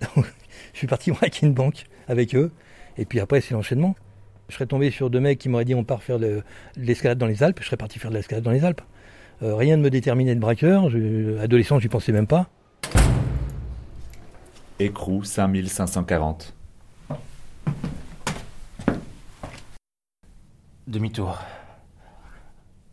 Donc, 0.14 0.24
je 0.72 0.78
suis 0.78 0.86
parti 0.86 1.10
braquer 1.12 1.46
une 1.46 1.54
banque 1.54 1.84
avec 2.06 2.34
eux. 2.34 2.52
Et 2.96 3.04
puis 3.04 3.18
après, 3.18 3.40
c'est 3.40 3.54
l'enchaînement. 3.54 3.96
Je 4.48 4.54
serais 4.54 4.66
tombé 4.66 4.92
sur 4.92 5.10
deux 5.10 5.18
mecs 5.18 5.38
qui 5.38 5.48
m'auraient 5.48 5.64
dit 5.64 5.74
on 5.74 5.82
part 5.82 6.02
faire 6.02 6.20
de, 6.20 6.26
de 6.76 6.82
l'escalade 6.82 7.18
dans 7.18 7.26
les 7.26 7.42
Alpes. 7.42 7.58
Je 7.60 7.66
serais 7.66 7.76
parti 7.76 7.98
faire 7.98 8.10
de 8.10 8.16
l'escalade 8.16 8.44
dans 8.44 8.52
les 8.52 8.64
Alpes. 8.64 8.82
Euh, 9.42 9.56
rien 9.56 9.76
ne 9.76 9.82
me 9.82 9.90
déterminait 9.90 10.34
de 10.34 10.40
braqueur. 10.40 10.88
Je, 10.88 11.38
adolescent, 11.38 11.80
j'y 11.80 11.88
pensais 11.88 12.12
même 12.12 12.28
pas. 12.28 12.48
Écrou 14.78 15.24
5540. 15.24 16.54
Demi-tour. 20.86 21.42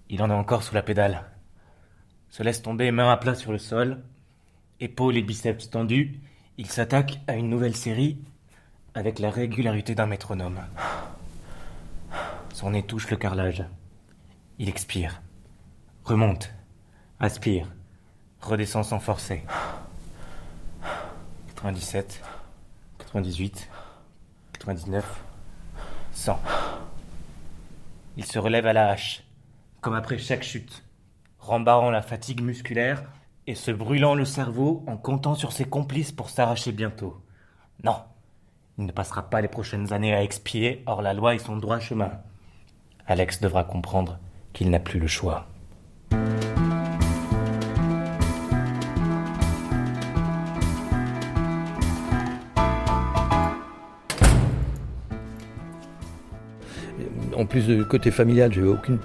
Il 0.10 0.22
en 0.24 0.30
est 0.30 0.34
encore 0.34 0.64
sous 0.64 0.74
la 0.74 0.82
pédale. 0.82 1.24
Se 2.34 2.42
laisse 2.42 2.64
tomber 2.64 2.90
main 2.90 3.12
à 3.12 3.18
plat 3.18 3.36
sur 3.36 3.52
le 3.52 3.60
sol, 3.60 4.02
épaules 4.80 5.18
et 5.18 5.22
biceps 5.22 5.70
tendus, 5.70 6.20
il 6.58 6.66
s'attaque 6.66 7.20
à 7.28 7.36
une 7.36 7.48
nouvelle 7.48 7.76
série 7.76 8.18
avec 8.96 9.20
la 9.20 9.30
régularité 9.30 9.94
d'un 9.94 10.08
métronome. 10.08 10.60
Son 12.52 12.72
nez 12.72 12.82
touche 12.82 13.12
le 13.12 13.18
carrelage. 13.18 13.64
Il 14.58 14.68
expire. 14.68 15.22
Remonte. 16.06 16.52
Aspire. 17.20 17.68
Redescend 18.42 18.84
sans 18.84 19.00
forcer. 19.00 19.44
97. 21.50 22.20
98. 22.98 23.70
99. 24.54 25.24
100. 26.14 26.42
Il 28.18 28.26
se 28.26 28.40
relève 28.40 28.66
à 28.66 28.74
la 28.74 28.90
hache, 28.90 29.24
comme 29.82 29.94
après 29.94 30.18
chaque 30.18 30.42
chute, 30.42 30.84
rembarrant 31.44 31.92
la 31.92 32.02
fatigue 32.02 32.42
musculaire 32.42 33.04
et 33.48 33.56
se 33.56 33.72
brûlant 33.72 34.16
le 34.16 34.24
cerveau 34.24 34.84
en 34.88 34.96
comptant 34.96 35.36
sur 35.36 35.52
ses 35.52 35.66
complices 35.66 36.14
pour 36.14 36.30
s'arracher 36.30 36.72
bientôt. 36.72 37.18
Non, 37.84 37.98
il 38.78 38.86
ne 38.86 38.92
passera 38.94 39.30
pas 39.30 39.42
les 39.42 39.50
prochaines 39.50 39.92
années 39.92 40.16
à 40.16 40.24
expier 40.24 40.84
hors 40.86 41.02
la 41.02 41.14
loi 41.14 41.36
et 41.36 41.40
son 41.40 41.58
droit 41.58 41.80
chemin. 41.80 42.12
Alex 43.08 43.42
devra 43.42 43.66
comprendre 43.66 44.20
qu'il 44.54 44.70
n'a 44.70 44.80
plus 44.80 45.00
le 45.00 45.08
choix. 45.08 45.48
En 57.36 57.46
plus 57.46 57.68
du 57.68 57.84
côté 57.86 58.12
familial, 58.12 58.54
j'avais 58.54 58.68
aucune. 58.68 59.00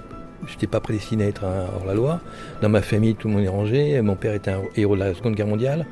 J'étais 0.47 0.67
pas 0.67 0.79
prédestiné 0.79 1.25
à 1.25 1.27
être 1.27 1.43
hors-la-loi. 1.43 2.21
Dans 2.61 2.69
ma 2.69 2.81
famille, 2.81 3.15
tout 3.15 3.27
le 3.27 3.35
monde 3.35 3.43
est 3.43 3.49
rangé. 3.49 4.01
Mon 4.01 4.15
père 4.15 4.33
était 4.33 4.51
un 4.51 4.61
héros 4.75 4.95
de 4.95 5.01
la 5.01 5.13
Seconde 5.13 5.35
Guerre 5.35 5.47
mondiale. 5.47 5.85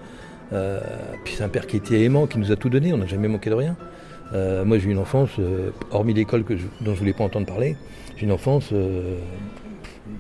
Euh, 0.54 0.80
puis 1.24 1.36
c'est 1.38 1.44
un 1.44 1.50
père 1.50 1.68
qui 1.68 1.78
était 1.78 2.02
aimant, 2.02 2.28
qui 2.28 2.40
nous 2.40 2.52
a 2.52 2.56
tout 2.56 2.70
donné. 2.70 2.94
On 2.94 2.98
n'a 2.98 3.06
jamais 3.06 3.28
manqué 3.28 3.50
de 3.50 3.56
rien. 3.56 3.76
Euh, 4.34 4.66
moi, 4.66 4.78
j'ai 4.78 4.88
eu 4.88 4.92
une 4.92 5.00
enfance, 5.00 5.32
euh, 5.40 5.72
hormis 5.92 6.14
l'école 6.14 6.44
que 6.44 6.58
je, 6.58 6.66
dont 6.82 6.94
je 6.94 7.00
voulais 7.00 7.14
pas 7.14 7.24
entendre 7.24 7.46
parler, 7.46 7.78
j'ai 8.18 8.26
une 8.26 8.32
enfance 8.32 8.74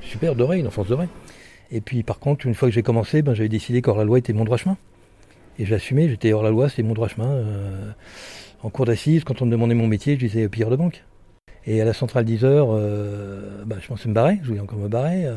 super 0.01 0.35
dorée, 0.35 0.59
une 0.59 0.67
enfance 0.67 0.87
dorée. 0.87 1.09
Et 1.71 1.81
puis, 1.81 2.03
par 2.03 2.19
contre, 2.19 2.45
une 2.45 2.55
fois 2.55 2.69
que 2.69 2.73
j'ai 2.73 2.83
commencé, 2.83 3.21
ben, 3.21 3.33
j'avais 3.33 3.49
décidé 3.49 3.81
qu'hors 3.81 3.97
la 3.97 4.05
loi 4.05 4.19
était 4.19 4.33
mon 4.33 4.45
droit 4.45 4.57
chemin. 4.57 4.77
Et 5.59 5.65
j'assumais, 5.65 6.07
j'étais 6.07 6.31
hors 6.31 6.43
la 6.43 6.51
loi, 6.51 6.69
c'était 6.69 6.83
mon 6.83 6.93
droit 6.93 7.07
chemin. 7.07 7.43
en 8.63 8.69
cours 8.69 8.85
d'assises, 8.85 9.23
quand 9.23 9.41
on 9.41 9.45
me 9.45 9.51
demandait 9.51 9.73
mon 9.73 9.87
métier, 9.87 10.13
je 10.13 10.25
disais 10.25 10.47
pilleur 10.47 10.69
de 10.69 10.75
banque. 10.75 11.03
Et 11.67 11.81
à 11.81 11.85
la 11.85 11.93
centrale 11.93 12.25
10 12.25 12.45
heures, 12.45 12.67
bah, 13.65 13.75
je 13.79 13.87
pensais 13.87 14.07
me 14.07 14.13
barrer, 14.13 14.39
je 14.41 14.47
voulais 14.47 14.59
encore 14.61 14.79
me 14.79 14.87
barrer. 14.87 15.27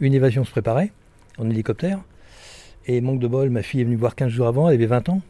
une 0.00 0.12
évasion 0.12 0.44
se 0.44 0.50
préparait 0.50 0.90
en 1.38 1.48
hélicoptère. 1.48 2.00
Et 2.86 3.00
manque 3.00 3.20
de 3.20 3.28
bol, 3.28 3.50
ma 3.50 3.62
fille 3.62 3.80
est 3.80 3.84
venue 3.84 3.96
voir 3.96 4.16
15 4.16 4.28
jours 4.28 4.48
avant, 4.48 4.68
elle 4.68 4.74
avait 4.74 4.86
20 4.86 5.08
ans. 5.08 5.20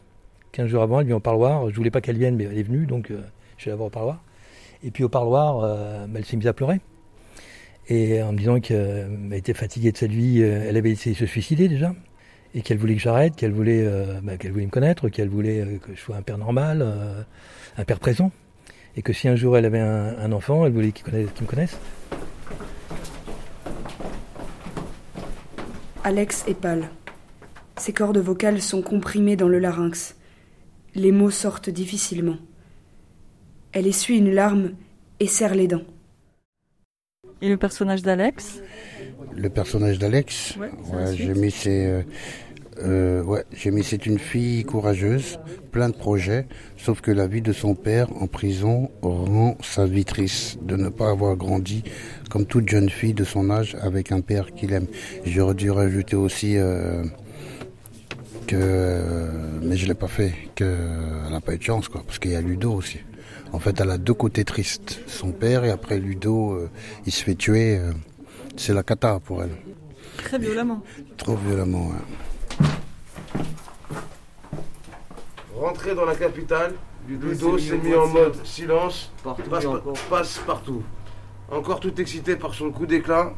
15 0.53 0.69
jours 0.69 0.83
avant, 0.83 1.01
elle 1.01 1.07
vient 1.07 1.17
au 1.17 1.21
parloir. 1.21 1.71
Je 1.71 1.77
voulais 1.77 1.91
pas 1.91 2.01
qu'elle 2.01 2.17
vienne, 2.17 2.35
mais 2.35 2.45
elle 2.45 2.57
est 2.57 2.63
venue, 2.63 2.87
donc 2.87 3.11
je 3.11 3.63
suis 3.63 3.71
la 3.71 3.77
voir 3.77 3.89
au 3.89 3.91
parloir. 3.91 4.23
Et 4.83 4.91
puis 4.91 5.05
au 5.05 5.11
parloir, 5.11 5.61
bah, 6.09 6.19
elle 6.19 6.25
s'est 6.25 6.39
mise 6.39 6.47
à 6.47 6.55
pleurer. 6.55 6.81
Et 7.89 8.23
en 8.23 8.33
me 8.33 8.39
disant 8.39 8.59
qu'elle 8.59 9.33
était 9.33 9.55
fatiguée 9.55 9.93
de 9.93 9.99
cette 9.99 10.13
vie, 10.13 10.41
elle 10.41 10.79
avait 10.79 10.93
essayé 10.93 11.15
de 11.15 11.21
se 11.21 11.27
suicider 11.27 11.69
déjà 11.69 11.93
et 12.57 12.63
qu'elle 12.63 12.79
voulait 12.79 12.95
que 12.95 13.01
j'arrête, 13.03 13.37
qu'elle 13.37 13.53
voulait, 13.53 13.85
euh, 13.85 14.21
bah, 14.23 14.39
qu'elle 14.39 14.51
voulait 14.51 14.65
me 14.65 14.71
connaître, 14.71 15.11
qu'elle 15.11 15.29
voulait 15.29 15.61
euh, 15.61 15.79
que 15.79 15.95
je 15.95 16.01
sois 16.01 16.17
un 16.17 16.23
père 16.23 16.39
normal, 16.39 16.81
euh, 16.83 17.23
un 17.77 17.85
père 17.85 18.01
présent, 18.01 18.33
et 18.97 19.03
que 19.03 19.13
si 19.13 19.29
un 19.29 19.37
jour 19.37 19.57
elle 19.57 19.67
avait 19.67 19.81
un, 19.81 20.33
enfant, 20.33 20.67
elle 20.67 20.73
voulait 20.73 20.93
qu'il 20.93 21.13
me 21.13 21.47
connaisse. 21.47 21.79
Alex 26.03 26.45
est 26.49 26.55
pâle. 26.55 26.89
Ses 27.79 27.93
cordes 27.93 28.19
vocales 28.19 28.63
sont 28.63 28.81
comprimées 28.81 29.37
dans 29.37 29.49
le 29.49 29.59
larynx. 29.59 30.17
Les 30.95 31.13
mots 31.13 31.31
sortent 31.31 31.69
difficilement. 31.69 32.39
Elle 33.73 33.87
essuie 33.87 34.17
une 34.17 34.33
larme 34.33 34.73
et 35.21 35.27
serre 35.27 35.55
les 35.55 35.69
dents. 35.69 35.85
Et 37.43 37.49
le 37.51 37.59
personnage 37.59 38.03
d'Alex? 38.03 38.63
Le 39.35 39.51
personnage 39.51 39.99
d'Alex? 39.99 40.57
Ouais, 40.57 40.71
J'ai 41.15 41.35
mis 41.35 41.51
ses, 41.51 42.05
euh, 42.85 43.23
ouais, 43.23 43.45
j'ai 43.53 43.71
mis 43.71 43.83
c'est 43.83 44.07
une 44.07 44.19
fille 44.19 44.65
courageuse, 44.65 45.39
plein 45.73 45.89
de 45.89 45.95
projets, 45.95 46.47
sauf 46.77 47.01
que 47.01 47.11
la 47.11 47.27
vie 47.27 47.41
de 47.41 47.53
son 47.53 47.75
père 47.75 48.09
en 48.21 48.27
prison 48.27 48.91
rend 49.03 49.57
sa 49.63 49.87
vie 49.87 50.05
triste 50.05 50.59
de 50.63 50.77
ne 50.77 50.89
pas 50.89 51.11
avoir 51.11 51.37
grandi 51.37 51.85
comme 52.29 52.45
toute 52.45 52.69
jeune 52.69 52.91
fille 52.91 53.15
de 53.15 53.25
son 53.25 53.51
âge 53.51 53.77
avec 53.81 54.13
un 54.13 54.21
père 54.21 54.53
qu'il 54.55 54.73
aime. 54.73 54.87
J'aurais 55.25 55.55
dû 55.55 55.71
rajouter 55.71 56.17
aussi 56.17 56.59
euh, 56.59 57.03
que, 58.47 59.31
mais 59.63 59.77
je 59.77 59.87
l'ai 59.87 59.95
pas 59.95 60.09
fait, 60.09 60.33
qu'elle 60.55 61.31
n'a 61.31 61.41
pas 61.41 61.55
eu 61.55 61.59
de 61.59 61.63
chance 61.63 61.89
quoi, 61.89 62.03
parce 62.07 62.19
qu'il 62.19 62.33
y 62.33 62.37
a 62.37 62.41
Ludo 62.43 62.73
aussi. 62.73 62.99
En 63.53 63.59
fait, 63.59 63.81
elle 63.81 63.91
a 63.91 63.97
deux 63.97 64.15
côtés 64.15 64.45
tristes, 64.45 65.01
son 65.07 65.33
père 65.33 65.65
et 65.65 65.71
après 65.71 65.99
Ludo, 65.99 66.53
euh, 66.53 66.71
il 67.07 67.13
se 67.13 67.25
fait 67.25 67.37
tuer. 67.37 67.81
c'est 68.57 68.75
la 68.75 68.83
cata 68.83 69.19
pour 69.21 69.43
elle. 69.43 69.53
Très 70.19 70.39
violemment. 70.39 70.83
Trop 71.17 71.37
violemment. 71.37 71.89
Ouais. 71.89 71.95
Rentré 75.55 75.95
dans 75.95 76.05
la 76.05 76.15
capitale, 76.15 76.75
Ludo 77.09 77.59
s'est 77.59 77.79
mis 77.79 77.95
en 77.95 78.09
mode 78.09 78.45
silence, 78.45 79.13
passe, 80.11 80.39
partout. 80.47 80.83
Encore 81.51 81.81
tout 81.81 82.01
excité 82.01 82.37
par 82.37 82.55
son 82.55 82.71
coup 82.71 82.87
d'éclat. 82.87 83.33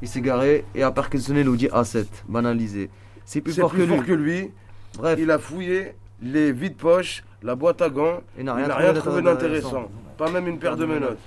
Il 0.00 0.08
s'est 0.08 0.20
garé 0.20 0.64
et 0.74 0.82
a 0.82 0.90
perquisitionné 0.90 1.44
l'Audi 1.44 1.66
A7, 1.66 2.06
banalisé. 2.28 2.90
C'est 3.24 3.40
plus, 3.40 3.54
fort, 3.58 3.72
que, 3.72 4.12
lui. 4.12 4.50
Bref. 4.96 5.18
Il 5.20 5.30
a 5.30 5.38
fouillé 5.38 5.94
les 6.20 6.52
vides-poches, 6.52 7.22
la 7.42 7.54
boîte 7.54 7.82
à 7.82 7.90
gants. 7.90 8.20
Il 8.38 8.44
n'a 8.44 8.54
rien, 8.54 8.92
trouvé 8.94 9.22
d'intéressant. 9.22 9.88
Pas 10.18 10.30
même 10.30 10.48
une 10.48 10.58
paire 10.58 10.76
de 10.76 10.86
menottes. 10.86 11.18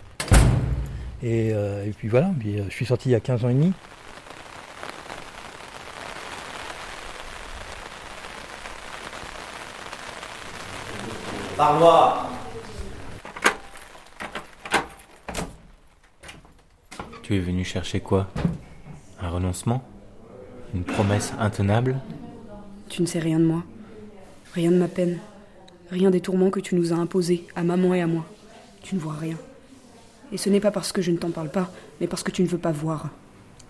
Et, 1.24 1.52
euh, 1.54 1.86
et 1.86 1.92
puis 1.92 2.08
voilà, 2.08 2.32
puis, 2.38 2.60
euh, 2.60 2.66
je 2.68 2.74
suis 2.74 2.86
sorti 2.86 3.10
il 3.10 3.14
y 3.14 3.16
a 3.16 3.20
15 3.20 3.46
ans 3.46 3.50
et 3.50 3.54
demi. 3.54 3.74
Parloir. 11.58 12.30
Tu 17.24 17.36
es 17.36 17.40
venu 17.40 17.64
chercher 17.64 18.02
quoi? 18.02 18.28
Un 19.22 19.30
renoncement? 19.30 19.82
Une 20.74 20.84
promesse 20.84 21.34
intenable? 21.40 21.96
Tu 22.90 23.02
ne 23.02 23.08
sais 23.08 23.20
rien 23.20 23.40
de 23.40 23.46
moi. 23.46 23.64
Rien 24.54 24.70
de 24.72 24.78
ma 24.78 24.90
peine. 24.90 25.20
Rien 25.92 26.10
des 26.10 26.20
tourments 26.20 26.50
que 26.50 26.60
tu 26.60 26.76
nous 26.76 26.92
as 26.92 26.98
imposés, 26.98 27.48
à 27.56 27.64
maman 27.64 27.94
et 27.94 28.02
à 28.02 28.08
moi. 28.08 28.26
Tu 28.82 28.96
ne 28.96 29.00
vois 29.00 29.14
rien. 29.14 29.38
Et 30.34 30.38
ce 30.38 30.50
n'est 30.50 30.60
pas 30.60 30.72
parce 30.72 30.92
que 30.92 31.02
je 31.02 31.12
ne 31.12 31.18
t'en 31.18 31.32
parle 31.32 31.50
pas, 31.50 31.72
mais 32.02 32.08
parce 32.08 32.24
que 32.24 32.32
tu 32.32 32.44
ne 32.44 32.48
veux 32.48 32.58
pas 32.58 32.74
voir. 32.74 33.10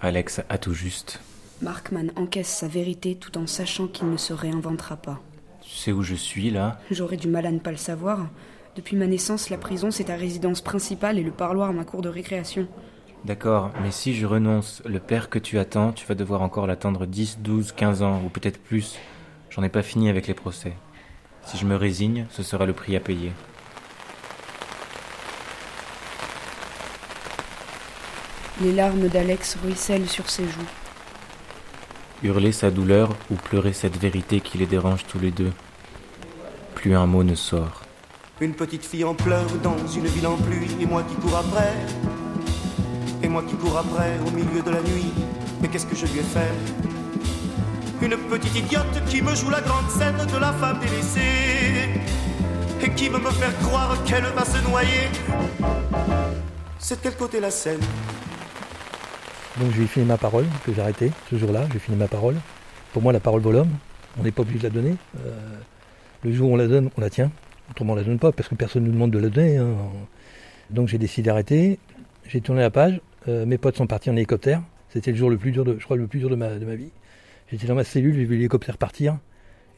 Alex 0.02 0.42
a 0.50 0.58
tout 0.58 0.74
juste. 0.74 1.20
Markman 1.62 2.12
encaisse 2.16 2.50
sa 2.50 2.68
vérité 2.68 3.16
tout 3.16 3.38
en 3.38 3.46
sachant 3.46 3.88
qu'il 3.88 4.10
ne 4.10 4.18
se 4.18 4.34
réinventera 4.34 4.96
pas. 4.96 5.22
Tu 5.68 5.76
sais 5.76 5.92
où 5.92 6.04
je 6.04 6.14
suis 6.14 6.52
là? 6.52 6.80
J'aurais 6.92 7.18
du 7.18 7.28
mal 7.28 7.46
à 7.48 7.52
ne 7.52 7.58
pas 7.58 7.72
le 7.72 7.78
savoir. 7.78 8.28
Depuis 8.76 8.96
ma 8.96 9.08
naissance, 9.08 9.50
la 9.50 9.58
prison, 9.58 9.90
c'est 9.90 10.06
ta 10.06 10.16
résidence 10.16 10.62
principale 10.62 11.18
et 11.18 11.24
le 11.24 11.32
parloir 11.32 11.74
ma 11.74 11.86
cour 11.86 12.04
de 12.04 12.10
récréation. 12.10 12.68
D'accord, 13.24 13.72
mais 13.82 13.90
si 13.90 14.14
je 14.14 14.28
renonce, 14.28 14.84
le 14.86 15.00
père 15.00 15.30
que 15.30 15.40
tu 15.40 15.58
attends, 15.58 15.92
tu 15.92 16.06
vas 16.06 16.14
devoir 16.14 16.44
encore 16.44 16.68
l'attendre 16.68 17.08
10, 17.08 17.40
12, 17.40 17.72
15 17.72 18.04
ans, 18.04 18.22
ou 18.24 18.30
peut-être 18.30 18.62
plus. 18.62 19.00
J'en 19.50 19.64
ai 19.64 19.70
pas 19.70 19.82
fini 19.82 20.08
avec 20.08 20.28
les 20.28 20.36
procès. 20.36 20.74
Si 21.44 21.58
je 21.58 21.66
me 21.66 21.76
résigne, 21.76 22.28
ce 22.30 22.44
sera 22.44 22.68
le 22.68 22.74
prix 22.74 22.96
à 22.96 23.00
payer. 23.00 23.32
Les 28.62 28.72
larmes 28.72 29.08
d'Alex 29.08 29.58
ruissellent 29.64 30.08
sur 30.08 30.30
ses 30.30 30.48
joues 30.48 30.85
hurler 32.24 32.52
sa 32.52 32.72
douleur 32.72 33.10
ou 33.32 33.36
pleurer 33.36 33.74
cette 33.74 33.98
vérité 33.98 34.42
qui 34.42 34.58
les 34.58 34.66
dérange 34.66 35.06
tous 35.08 35.20
les 35.20 35.32
deux. 35.32 35.52
Plus 36.76 36.96
un 36.96 37.06
mot 37.06 37.24
ne 37.24 37.36
sort. 37.36 37.82
Une 38.42 38.54
petite 38.54 38.86
fille 38.86 39.04
en 39.04 39.14
pleurs 39.14 39.50
dans 39.64 39.78
une 39.88 40.06
ville 40.08 40.28
en 40.28 40.36
pluie, 40.36 40.68
et 40.82 40.86
moi 40.86 41.04
qui 41.04 41.16
cours 41.16 41.38
après. 41.38 41.74
Et 43.24 43.28
moi 43.28 43.44
qui 43.48 43.56
cours 43.56 43.78
après 43.78 44.20
au 44.28 44.32
milieu 44.32 44.62
de 44.62 44.70
la 44.70 44.82
nuit. 44.82 45.12
Mais 45.62 45.68
qu'est-ce 45.70 45.86
que 45.86 45.96
je 45.96 46.06
lui 46.06 46.20
ai 46.20 46.24
fait? 46.24 46.52
Une 48.02 48.18
petite 48.18 48.56
idiote 48.56 49.04
qui 49.08 49.22
me 49.22 49.34
joue 49.34 49.50
la 49.50 49.62
grande 49.62 49.90
scène 49.90 50.18
de 50.18 50.38
la 50.38 50.52
femme 50.54 50.80
délaissée. 50.80 52.02
Et 52.82 52.90
qui 52.92 53.08
veut 53.08 53.20
me 53.20 53.32
faire 53.32 53.58
croire 53.60 53.96
qu'elle 54.04 54.26
va 54.26 54.44
se 54.44 54.62
noyer. 54.70 55.10
C'est 56.78 56.96
de 56.96 57.02
quel 57.04 57.16
côté 57.16 57.40
la 57.40 57.52
scène? 57.52 57.80
Donc 59.60 59.72
je 59.72 59.78
lui 59.78 59.84
ai 59.86 59.88
filé 59.88 60.06
ma 60.06 60.18
parole, 60.18 60.46
que 60.66 60.74
j'ai 60.74 60.82
arrêté 60.82 61.12
ce 61.30 61.38
jour-là, 61.38 61.66
j'ai 61.72 61.80
fini 61.80 61.98
ma 61.98 62.08
parole. 62.08 62.36
Pour 62.92 63.02
moi, 63.02 63.14
la 63.14 63.20
parole 63.20 63.42
vaut 63.42 63.52
l'homme, 63.52 63.72
on 64.20 64.24
n'est 64.24 64.32
pas 64.32 64.42
obligé 64.42 64.60
de 64.60 64.64
la 64.64 64.70
donner. 64.70 64.96
Euh, 65.20 65.32
le 66.24 66.34
jour 66.34 66.50
où 66.50 66.54
on 66.54 66.58
la 66.58 66.68
donne, 66.68 66.90
on 66.98 67.02
la 67.02 67.10
tient. 67.10 67.32
Autrement, 67.70 67.94
on 67.94 67.96
ne 67.96 68.02
la 68.02 68.08
donne 68.08 68.20
pas, 68.20 68.32
parce 68.32 68.50
que 68.50 68.56
personne 68.56 68.84
ne 68.84 68.88
nous 68.88 68.94
demande 68.94 69.12
de 69.12 69.20
la 69.20 69.30
donner. 69.30 69.58
Hein. 69.58 69.76
Donc 70.70 70.90
j'ai 70.90 70.98
décidé 70.98 71.28
d'arrêter, 71.28 71.80
j'ai 72.28 72.42
tourné 72.42 72.62
la 72.62 72.70
page, 72.70 73.00
euh, 73.28 73.46
mes 73.46 73.58
potes 73.58 73.78
sont 73.78 73.88
partis 73.88 74.10
en 74.10 74.16
hélicoptère. 74.16 74.62
C'était 74.90 75.12
le 75.12 75.18
jour 75.18 75.30
le 75.30 75.38
plus 75.38 75.52
dur, 75.52 75.64
de, 75.64 75.78
je 75.80 75.84
crois, 75.84 75.98
le 75.98 76.08
plus 76.08 76.20
dur 76.20 76.30
de 76.30 76.36
ma, 76.36 76.50
vie. 76.76 76.92
J'étais 77.52 77.68
dans 77.68 77.76
ma 77.76 77.84
cellule, 77.84 78.16
j'ai 78.16 78.26
vu 78.26 78.36
l'hélicoptère 78.36 78.78
partir. 78.78 79.18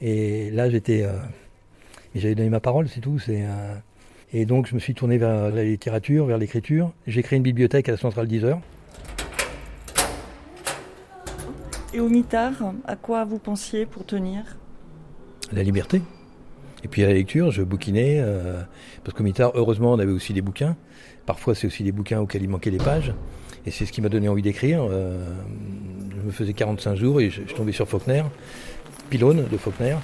Et 0.01 0.49
là, 0.51 0.69
j'étais... 0.69 1.03
Euh, 1.03 1.17
j'avais 2.15 2.35
donné 2.35 2.49
ma 2.49 2.59
parole, 2.59 2.87
c'est 2.87 3.01
tout. 3.01 3.19
Et 4.33 4.45
donc, 4.45 4.67
je 4.67 4.75
me 4.75 4.79
suis 4.79 4.95
tourné 4.95 5.17
vers 5.17 5.49
la 5.51 5.63
littérature, 5.63 6.25
vers 6.25 6.37
l'écriture. 6.37 6.91
J'ai 7.05 7.21
créé 7.21 7.37
une 7.37 7.43
bibliothèque 7.43 7.89
à 7.89 7.91
la 7.91 7.97
Centrale 7.97 8.27
10 8.27 8.45
heures. 8.45 8.61
Et 11.97 11.99
au 11.99 12.09
mitard, 12.09 12.53
à 12.85 12.95
quoi 12.95 13.25
vous 13.25 13.39
pensiez 13.39 13.87
pour 13.87 14.05
tenir? 14.05 14.43
La 15.51 15.63
liberté. 15.63 16.03
Et 16.83 16.87
puis 16.87 17.03
à 17.03 17.07
la 17.07 17.13
lecture, 17.13 17.49
je 17.49 17.63
bouquinais, 17.63 18.17
euh, 18.19 18.61
parce 19.03 19.17
qu'au 19.17 19.23
mitard, 19.23 19.51
heureusement, 19.55 19.93
on 19.93 19.97
avait 19.97 20.11
aussi 20.11 20.31
des 20.31 20.43
bouquins. 20.43 20.75
Parfois, 21.25 21.55
c'est 21.55 21.65
aussi 21.65 21.83
des 21.83 21.91
bouquins 21.91 22.19
auxquels 22.19 22.43
il 22.43 22.49
manquait 22.49 22.69
des 22.69 22.77
pages. 22.77 23.15
Et 23.65 23.71
c'est 23.71 23.87
ce 23.87 23.91
qui 23.91 24.01
m'a 24.01 24.09
donné 24.09 24.29
envie 24.29 24.43
d'écrire. 24.43 24.87
Euh, 24.87 25.25
je 26.11 26.21
me 26.21 26.29
faisais 26.29 26.53
45 26.53 26.93
jours 26.93 27.19
et 27.19 27.31
je, 27.31 27.41
tombais 27.55 27.71
sur 27.71 27.89
Faulkner, 27.89 28.21
Pylône 29.09 29.47
de 29.51 29.57
Faulkner. 29.57 29.97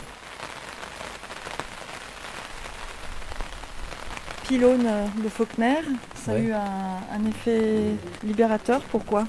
Pylône 4.48 4.90
de 5.24 5.30
Faulkner, 5.30 5.82
ça 6.16 6.32
a 6.32 6.40
eu 6.40 6.54
un 6.54 7.30
effet 7.30 7.92
libérateur. 8.24 8.82
Pourquoi? 8.82 9.28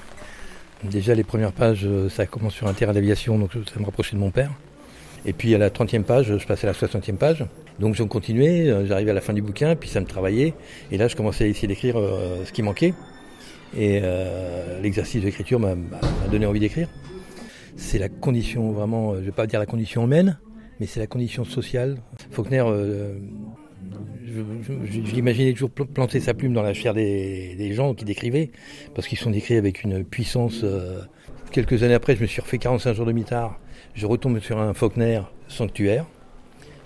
Déjà, 0.91 1.15
les 1.15 1.23
premières 1.23 1.51
pages, 1.51 1.85
euh, 1.85 2.09
ça 2.09 2.25
commence 2.25 2.53
sur 2.53 2.67
un 2.67 2.73
terrain 2.73 2.93
d'aviation, 2.93 3.37
donc 3.39 3.51
ça 3.53 3.79
me 3.79 3.85
rapprochait 3.85 4.15
de 4.15 4.21
mon 4.21 4.31
père. 4.31 4.51
Et 5.25 5.33
puis 5.33 5.55
à 5.55 5.57
la 5.57 5.69
30e 5.69 6.03
page, 6.03 6.37
je 6.37 6.45
passais 6.45 6.67
à 6.67 6.71
la 6.71 6.77
60e 6.77 7.17
page. 7.17 7.45
Donc 7.79 7.95
je 7.95 8.03
continuais, 8.03 8.69
euh, 8.69 8.85
j'arrivais 8.85 9.11
à 9.11 9.13
la 9.13 9.21
fin 9.21 9.33
du 9.33 9.41
bouquin, 9.41 9.75
puis 9.75 9.89
ça 9.89 9.99
me 9.99 10.05
travaillait. 10.05 10.53
Et 10.91 10.97
là, 10.97 11.07
je 11.07 11.15
commençais 11.15 11.45
à 11.45 11.47
essayer 11.47 11.67
d'écrire 11.67 11.97
euh, 11.97 12.45
ce 12.45 12.51
qui 12.51 12.61
manquait. 12.61 12.93
Et 13.77 14.01
l'exercice 14.81 15.21
d'écriture 15.21 15.59
m'a 15.59 15.75
donné 16.31 16.45
envie 16.45 16.61
d'écrire. 16.61 16.87
C'est 17.75 17.99
la 17.99 18.07
condition 18.07 18.71
vraiment, 18.71 19.15
je 19.15 19.19
ne 19.19 19.25
vais 19.25 19.31
pas 19.33 19.47
dire 19.47 19.59
la 19.59 19.65
condition 19.65 20.05
humaine, 20.05 20.39
mais 20.79 20.85
c'est 20.85 21.01
la 21.01 21.07
condition 21.07 21.43
sociale. 21.43 21.97
Faulkner 22.31 22.63
je, 24.25 25.13
l'imaginais 25.13 25.53
toujours 25.53 25.71
planter 25.71 26.19
sa 26.19 26.33
plume 26.33 26.53
dans 26.53 26.61
la 26.61 26.73
chair 26.73 26.93
des, 26.93 27.73
gens 27.73 27.93
qui 27.93 28.05
décrivaient, 28.05 28.51
parce 28.93 29.07
qu'ils 29.07 29.17
sont 29.17 29.31
décrits 29.31 29.55
avec 29.55 29.83
une 29.83 30.03
puissance. 30.03 30.61
Euh, 30.63 31.01
quelques 31.51 31.83
années 31.83 31.93
après, 31.93 32.15
je 32.15 32.21
me 32.21 32.27
suis 32.27 32.41
refait 32.41 32.57
45 32.57 32.93
jours 32.93 33.05
de 33.05 33.11
mitard. 33.11 33.59
Je 33.93 34.05
retombe 34.05 34.39
sur 34.39 34.59
un 34.59 34.73
Faulkner 34.73 35.21
sanctuaire. 35.47 36.05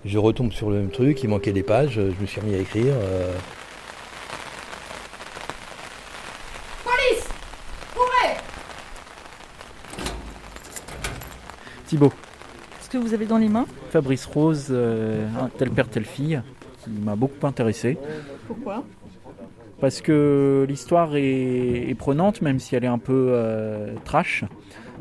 Je 0.05 0.17
retombe 0.17 0.51
sur 0.53 0.69
le 0.69 0.77
même 0.77 0.91
truc, 0.91 1.21
il 1.23 1.29
manquait 1.29 1.51
des 1.51 1.63
pages, 1.63 1.95
je 1.95 2.21
me 2.21 2.25
suis 2.25 2.39
remis 2.39 2.55
à 2.55 2.59
écrire. 2.59 2.93
Euh. 2.95 3.33
Police 6.83 7.27
Ouvrez 7.95 8.38
Thibaut. 11.85 12.13
Ce 12.81 12.89
que 12.89 12.97
vous 12.97 13.13
avez 13.13 13.25
dans 13.25 13.38
les 13.38 13.49
mains? 13.49 13.65
Fabrice 13.91 14.25
Rose, 14.25 14.67
euh, 14.69 15.27
tel 15.57 15.69
père, 15.71 15.89
telle 15.89 16.05
fille 16.05 16.41
qui 16.89 17.02
m'a 17.02 17.15
beaucoup 17.15 17.45
intéressé. 17.45 17.97
Pourquoi? 18.47 18.84
Parce 19.80 20.02
que 20.02 20.65
l'histoire 20.67 21.12
est, 21.15 21.95
prenante, 21.97 22.41
même 22.41 22.60
si 22.60 22.75
elle 22.75 22.84
est 22.84 22.88
un 22.88 22.97
peu 22.97 23.30
euh, 23.30 23.93
trash, 24.04 24.43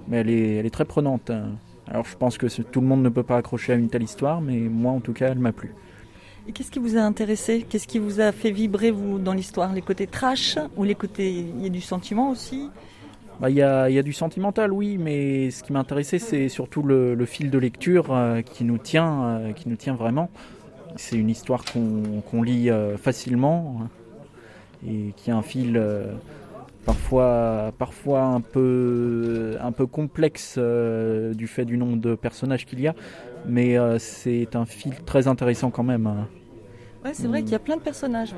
mais 0.06 0.18
elle 0.18 0.30
est, 0.30 0.56
elle 0.56 0.66
est 0.66 0.70
très 0.70 0.84
prenante. 0.84 1.32
Alors 1.90 2.04
je 2.04 2.16
pense 2.16 2.38
que 2.38 2.46
tout 2.46 2.80
le 2.80 2.86
monde 2.86 3.02
ne 3.02 3.08
peut 3.08 3.22
pas 3.22 3.38
accrocher 3.38 3.72
à 3.72 3.76
une 3.76 3.88
telle 3.88 4.02
histoire, 4.02 4.40
mais 4.40 4.56
moi 4.56 4.92
en 4.92 5.00
tout 5.00 5.12
cas, 5.12 5.28
elle 5.30 5.38
m'a 5.38 5.52
plu. 5.52 5.74
Et 6.46 6.52
qu'est-ce 6.52 6.70
qui 6.70 6.78
vous 6.78 6.96
a 6.96 7.00
intéressé? 7.00 7.66
Qu'est-ce 7.68 7.86
qui 7.86 7.98
vous 7.98 8.20
a 8.20 8.32
fait 8.32 8.50
vibrer, 8.50 8.90
vous, 8.90 9.18
dans 9.18 9.34
l'histoire? 9.34 9.72
Les 9.74 9.82
côtés 9.82 10.06
trash 10.06 10.58
ou 10.76 10.84
les 10.84 10.94
côtés. 10.94 11.30
Il 11.30 11.62
y 11.62 11.66
a 11.66 11.68
du 11.68 11.82
sentiment 11.82 12.30
aussi? 12.30 12.70
Bah, 13.40 13.50
il 13.50 13.56
y, 13.56 13.62
a, 13.62 13.88
y, 13.88 13.98
a, 13.98 14.02
du 14.02 14.12
sentimental, 14.12 14.72
oui, 14.72 14.96
mais 14.98 15.50
ce 15.50 15.62
qui 15.62 15.72
m'a 15.72 15.78
intéressé, 15.78 16.18
c'est 16.18 16.48
surtout 16.48 16.82
le, 16.82 17.24
fil 17.26 17.50
de 17.50 17.58
lecture 17.58 18.06
euh, 18.10 18.40
qui, 18.42 18.64
nous 18.64 18.78
tient, 18.78 19.24
euh, 19.24 19.52
qui 19.52 19.68
nous 19.68 19.76
tient 19.76 19.94
vraiment. 19.94 20.30
C'est 20.96 21.16
une 21.16 21.30
histoire 21.30 21.64
qu'on 21.64 22.42
lit 22.42 22.70
euh, 22.70 22.96
facilement 22.96 23.88
et 24.86 25.12
qui 25.16 25.30
a 25.30 25.36
un 25.36 25.42
fil 25.42 25.82
parfois, 26.84 27.72
parfois 27.78 28.22
un, 28.22 28.40
peu, 28.40 29.56
un 29.60 29.72
peu 29.72 29.86
complexe 29.86 30.58
du 30.58 31.46
fait 31.46 31.64
du 31.64 31.76
nombre 31.76 31.96
de 31.96 32.14
personnages 32.14 32.64
qu'il 32.64 32.80
y 32.80 32.86
a, 32.86 32.94
mais 33.44 33.76
c'est 33.98 34.54
un 34.54 34.66
fil 34.66 34.94
très 35.04 35.26
intéressant 35.26 35.70
quand 35.70 35.82
même. 35.82 36.08
Ouais, 37.04 37.10
c'est 37.12 37.26
vrai 37.26 37.42
qu'il 37.42 37.52
y 37.52 37.56
a 37.56 37.60
plein 37.60 37.76
de 37.76 37.82
personnages. 37.82 38.34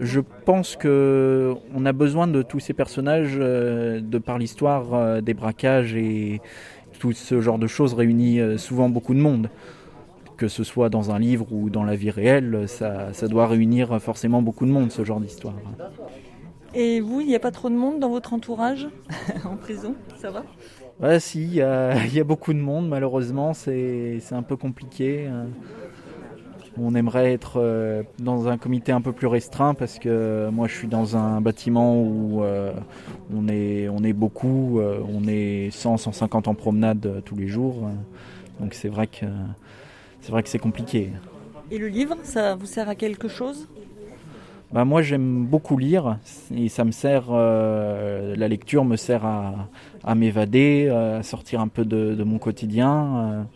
Je 0.00 0.20
pense 0.44 0.76
que 0.76 1.54
on 1.74 1.84
a 1.84 1.92
besoin 1.92 2.26
de 2.26 2.42
tous 2.42 2.60
ces 2.60 2.72
personnages 2.72 3.36
euh, 3.38 4.00
de 4.00 4.18
par 4.18 4.38
l'histoire 4.38 4.94
euh, 4.94 5.20
des 5.20 5.34
braquages 5.34 5.94
et 5.94 6.40
tout 6.98 7.12
ce 7.12 7.40
genre 7.40 7.58
de 7.58 7.66
choses 7.66 7.94
réunit 7.94 8.40
euh, 8.40 8.56
souvent 8.56 8.88
beaucoup 8.88 9.14
de 9.14 9.20
monde. 9.20 9.50
Que 10.42 10.48
ce 10.48 10.64
soit 10.64 10.88
dans 10.88 11.12
un 11.12 11.20
livre 11.20 11.46
ou 11.52 11.70
dans 11.70 11.84
la 11.84 11.94
vie 11.94 12.10
réelle, 12.10 12.64
ça, 12.66 13.12
ça 13.12 13.28
doit 13.28 13.46
réunir 13.46 14.02
forcément 14.02 14.42
beaucoup 14.42 14.66
de 14.66 14.72
monde, 14.72 14.90
ce 14.90 15.04
genre 15.04 15.20
d'histoire. 15.20 15.54
Et 16.74 17.00
vous, 17.00 17.20
il 17.20 17.28
n'y 17.28 17.36
a 17.36 17.38
pas 17.38 17.52
trop 17.52 17.70
de 17.70 17.76
monde 17.76 18.00
dans 18.00 18.10
votre 18.10 18.32
entourage 18.32 18.88
en 19.44 19.54
prison 19.54 19.94
Ça 20.16 20.32
va? 20.32 20.42
Ouais, 21.00 21.20
si, 21.20 21.44
il 21.44 21.52
y, 21.52 21.58
y, 22.16 22.20
a 22.20 22.24
beaucoup 22.24 22.52
de 22.52 22.58
monde, 22.58 22.88
malheureusement, 22.88 23.54
c'est 23.54 24.20
un 24.32 24.42
peu 24.42 24.56
compliqué. 24.56 25.28
Hein. 25.28 25.46
On 26.76 26.96
aimerait 26.96 27.32
être 27.32 27.60
euh, 27.60 28.02
dans 28.18 28.48
un 28.48 28.58
comité 28.58 28.90
un 28.90 29.00
peu 29.00 29.12
plus 29.12 29.28
restreint 29.28 29.74
parce 29.74 30.00
que 30.00 30.48
moi 30.50 30.66
je 30.66 30.74
suis 30.74 30.88
dans 30.88 31.16
un 31.16 31.40
bâtiment 31.40 32.02
où 32.02 32.42
euh, 32.42 32.72
on, 33.32 33.46
est, 33.46 33.88
on 33.88 34.02
est 34.02 34.12
beaucoup, 34.12 34.80
euh, 34.80 34.98
on 35.08 35.28
est 35.28 35.70
100, 35.70 35.98
150 35.98 36.48
en 36.48 36.54
promenade 36.54 37.22
tous 37.26 37.36
les 37.36 37.46
jours. 37.46 37.88
donc 38.58 38.74
c'est 38.74 38.88
vrai 38.88 39.06
que 39.06 39.26
c'est 40.22 40.32
vrai 40.32 40.42
que 40.42 40.48
c'est 40.48 40.58
compliqué. 40.58 41.10
Et 41.70 41.78
le 41.78 41.88
livre, 41.88 42.16
ça 42.22 42.54
vous 42.54 42.66
sert 42.66 42.88
à 42.88 42.94
quelque 42.94 43.28
chose? 43.28 43.68
Bah 44.72 44.86
moi 44.86 45.02
j'aime 45.02 45.44
beaucoup 45.44 45.76
lire 45.76 46.16
et 46.56 46.70
ça 46.70 46.84
me 46.84 46.92
sert, 46.92 47.30
la 47.30 48.48
lecture 48.48 48.86
me 48.86 48.96
sert 48.96 49.26
à, 49.26 50.14
m'évader, 50.14 50.88
à 50.88 51.22
sortir 51.22 51.60
un 51.60 51.68
peu 51.68 51.84
de 51.84 52.24
mon 52.24 52.38
quotidien. 52.38 53.46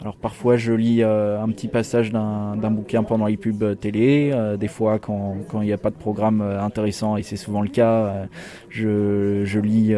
Alors 0.00 0.14
parfois 0.14 0.56
je 0.56 0.72
lis 0.72 1.02
euh, 1.02 1.42
un 1.42 1.48
petit 1.48 1.66
passage 1.66 2.12
d'un 2.12 2.70
bouquin 2.70 3.02
pendant 3.02 3.26
les 3.26 3.36
pubs 3.36 3.62
euh, 3.62 3.74
télé, 3.74 4.30
euh, 4.32 4.56
des 4.56 4.68
fois 4.68 5.00
quand 5.00 5.34
il 5.54 5.60
n'y 5.60 5.72
a 5.72 5.78
pas 5.78 5.90
de 5.90 5.96
programme 5.96 6.40
intéressant, 6.40 7.16
et 7.16 7.22
c'est 7.22 7.36
souvent 7.36 7.62
le 7.62 7.68
cas, 7.68 8.28
je, 8.68 9.42
je, 9.44 9.58
lis 9.58 9.94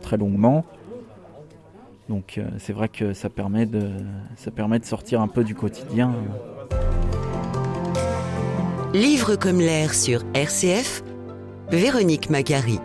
très 0.00 0.16
longuement. 0.16 0.64
Donc 2.08 2.40
c'est 2.58 2.72
vrai 2.72 2.88
que 2.88 3.12
ça 3.12 3.30
permet, 3.30 3.66
de, 3.66 3.90
ça 4.36 4.50
permet 4.50 4.78
de 4.78 4.84
sortir 4.84 5.20
un 5.20 5.28
peu 5.28 5.44
du 5.44 5.54
quotidien. 5.54 6.14
Livre 8.92 9.36
comme 9.36 9.58
l'air 9.58 9.94
sur 9.94 10.22
RCF, 10.34 11.02
Véronique 11.70 12.28
Macari. 12.28 12.78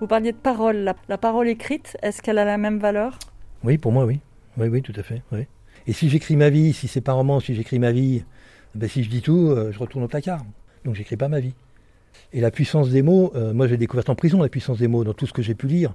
Vous 0.00 0.06
parliez 0.06 0.32
de 0.32 0.36
parole, 0.36 0.76
la, 0.76 0.94
la 1.08 1.18
parole 1.18 1.48
écrite, 1.48 1.96
est-ce 2.02 2.22
qu'elle 2.22 2.38
a 2.38 2.44
la 2.44 2.58
même 2.58 2.78
valeur? 2.78 3.18
Oui, 3.64 3.78
pour 3.78 3.90
moi 3.90 4.04
oui. 4.04 4.20
Oui, 4.56 4.68
oui, 4.68 4.82
tout 4.82 4.92
à 4.96 5.02
fait. 5.02 5.22
Oui. 5.32 5.46
Et 5.86 5.92
si 5.92 6.08
j'écris 6.08 6.36
ma 6.36 6.50
vie, 6.50 6.72
si 6.72 6.86
c'est 6.88 7.00
pas 7.00 7.12
un 7.12 7.16
roman, 7.16 7.40
si 7.40 7.54
j'écris 7.54 7.78
ma 7.78 7.90
vie, 7.90 8.24
ben 8.74 8.88
si 8.88 9.02
je 9.02 9.10
dis 9.10 9.22
tout, 9.22 9.48
euh, 9.50 9.72
je 9.72 9.78
retourne 9.78 10.04
au 10.04 10.08
placard. 10.08 10.42
Donc 10.84 10.94
j'écris 10.94 11.16
pas 11.16 11.28
ma 11.28 11.40
vie. 11.40 11.54
Et 12.32 12.40
la 12.40 12.50
puissance 12.50 12.90
des 12.90 13.02
mots, 13.02 13.32
euh, 13.34 13.52
moi 13.52 13.66
j'ai 13.66 13.76
découvert 13.76 14.04
en 14.08 14.14
prison 14.14 14.42
la 14.42 14.48
puissance 14.48 14.78
des 14.78 14.88
mots 14.88 15.04
dans 15.04 15.14
tout 15.14 15.26
ce 15.26 15.32
que 15.32 15.42
j'ai 15.42 15.54
pu 15.54 15.66
lire. 15.66 15.94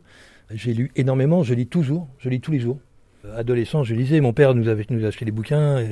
J'ai 0.51 0.73
lu 0.73 0.91
énormément, 0.95 1.43
je 1.43 1.53
lis 1.53 1.67
toujours, 1.67 2.07
je 2.19 2.29
lis 2.29 2.39
tous 2.39 2.51
les 2.51 2.59
jours. 2.59 2.79
Euh, 3.25 3.37
adolescent, 3.37 3.83
je 3.83 3.93
lisais, 3.93 4.21
mon 4.21 4.33
père 4.33 4.55
nous 4.55 4.67
avait 4.67 4.85
nous 4.89 5.05
acheté 5.05 5.25
des 5.25 5.31
bouquins, 5.31 5.83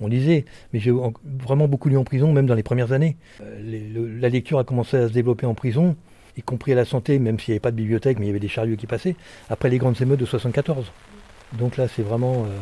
on 0.00 0.06
lisait. 0.06 0.44
Mais 0.72 0.80
j'ai 0.80 0.92
vraiment 1.44 1.68
beaucoup 1.68 1.88
lu 1.88 1.96
en 1.96 2.04
prison, 2.04 2.32
même 2.32 2.46
dans 2.46 2.54
les 2.54 2.62
premières 2.62 2.92
années. 2.92 3.16
la 3.62 4.28
lecture 4.28 4.58
a 4.58 4.64
commencé 4.64 4.96
à 4.96 5.08
se 5.08 5.12
développer 5.12 5.46
en 5.46 5.54
prison, 5.54 5.96
y 6.38 6.42
compris 6.42 6.72
à 6.72 6.76
la 6.76 6.84
santé, 6.84 7.18
même 7.18 7.38
s'il 7.38 7.52
n'y 7.52 7.56
avait 7.56 7.60
pas 7.60 7.70
de 7.70 7.76
bibliothèque, 7.76 8.18
mais 8.18 8.26
il 8.26 8.28
y 8.28 8.30
avait 8.30 8.40
des 8.40 8.48
chariots 8.48 8.76
qui 8.76 8.86
passaient, 8.86 9.16
après 9.50 9.68
les 9.68 9.78
grandes 9.78 10.00
émeutes 10.00 10.20
de 10.20 10.26
74. 10.26 10.92
Donc 11.58 11.76
là, 11.76 11.88
c'est 11.88 12.02
vraiment... 12.02 12.44
Euh, 12.44 12.58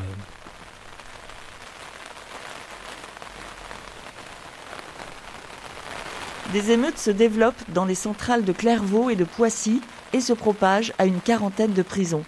Des 6.53 6.71
émeutes 6.71 6.99
se 6.99 7.11
développent 7.11 7.55
dans 7.75 7.85
les 7.85 7.97
centrales 7.97 8.45
de 8.45 8.53
Clairvaux 8.53 9.11
et 9.11 9.17
de 9.17 9.25
Poissy 9.25 9.81
et 10.13 10.21
se 10.21 10.33
propagent 10.33 10.93
à 10.99 11.07
une 11.07 11.21
quarantaine 11.21 11.73
de 11.73 11.83
prisons. 11.83 12.23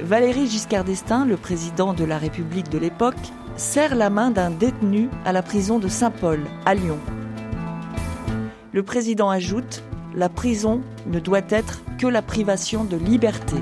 Valéry 0.00 0.46
Giscard 0.46 0.84
d'Estaing, 0.84 1.26
le 1.26 1.36
président 1.36 1.92
de 1.92 2.04
la 2.04 2.16
République 2.16 2.70
de 2.70 2.78
l'époque, 2.78 3.14
serre 3.56 3.94
la 3.94 4.08
main 4.08 4.30
d'un 4.30 4.50
détenu 4.50 5.10
à 5.26 5.32
la 5.32 5.42
prison 5.42 5.78
de 5.78 5.88
Saint-Paul, 5.88 6.40
à 6.64 6.74
Lyon. 6.74 6.98
Le 8.72 8.82
président 8.82 9.28
ajoute 9.28 9.82
La 10.14 10.30
prison 10.30 10.80
ne 11.06 11.20
doit 11.20 11.40
être 11.50 11.80
que 11.98 12.06
la 12.06 12.22
privation 12.22 12.84
de 12.84 12.96
liberté. 12.96 13.56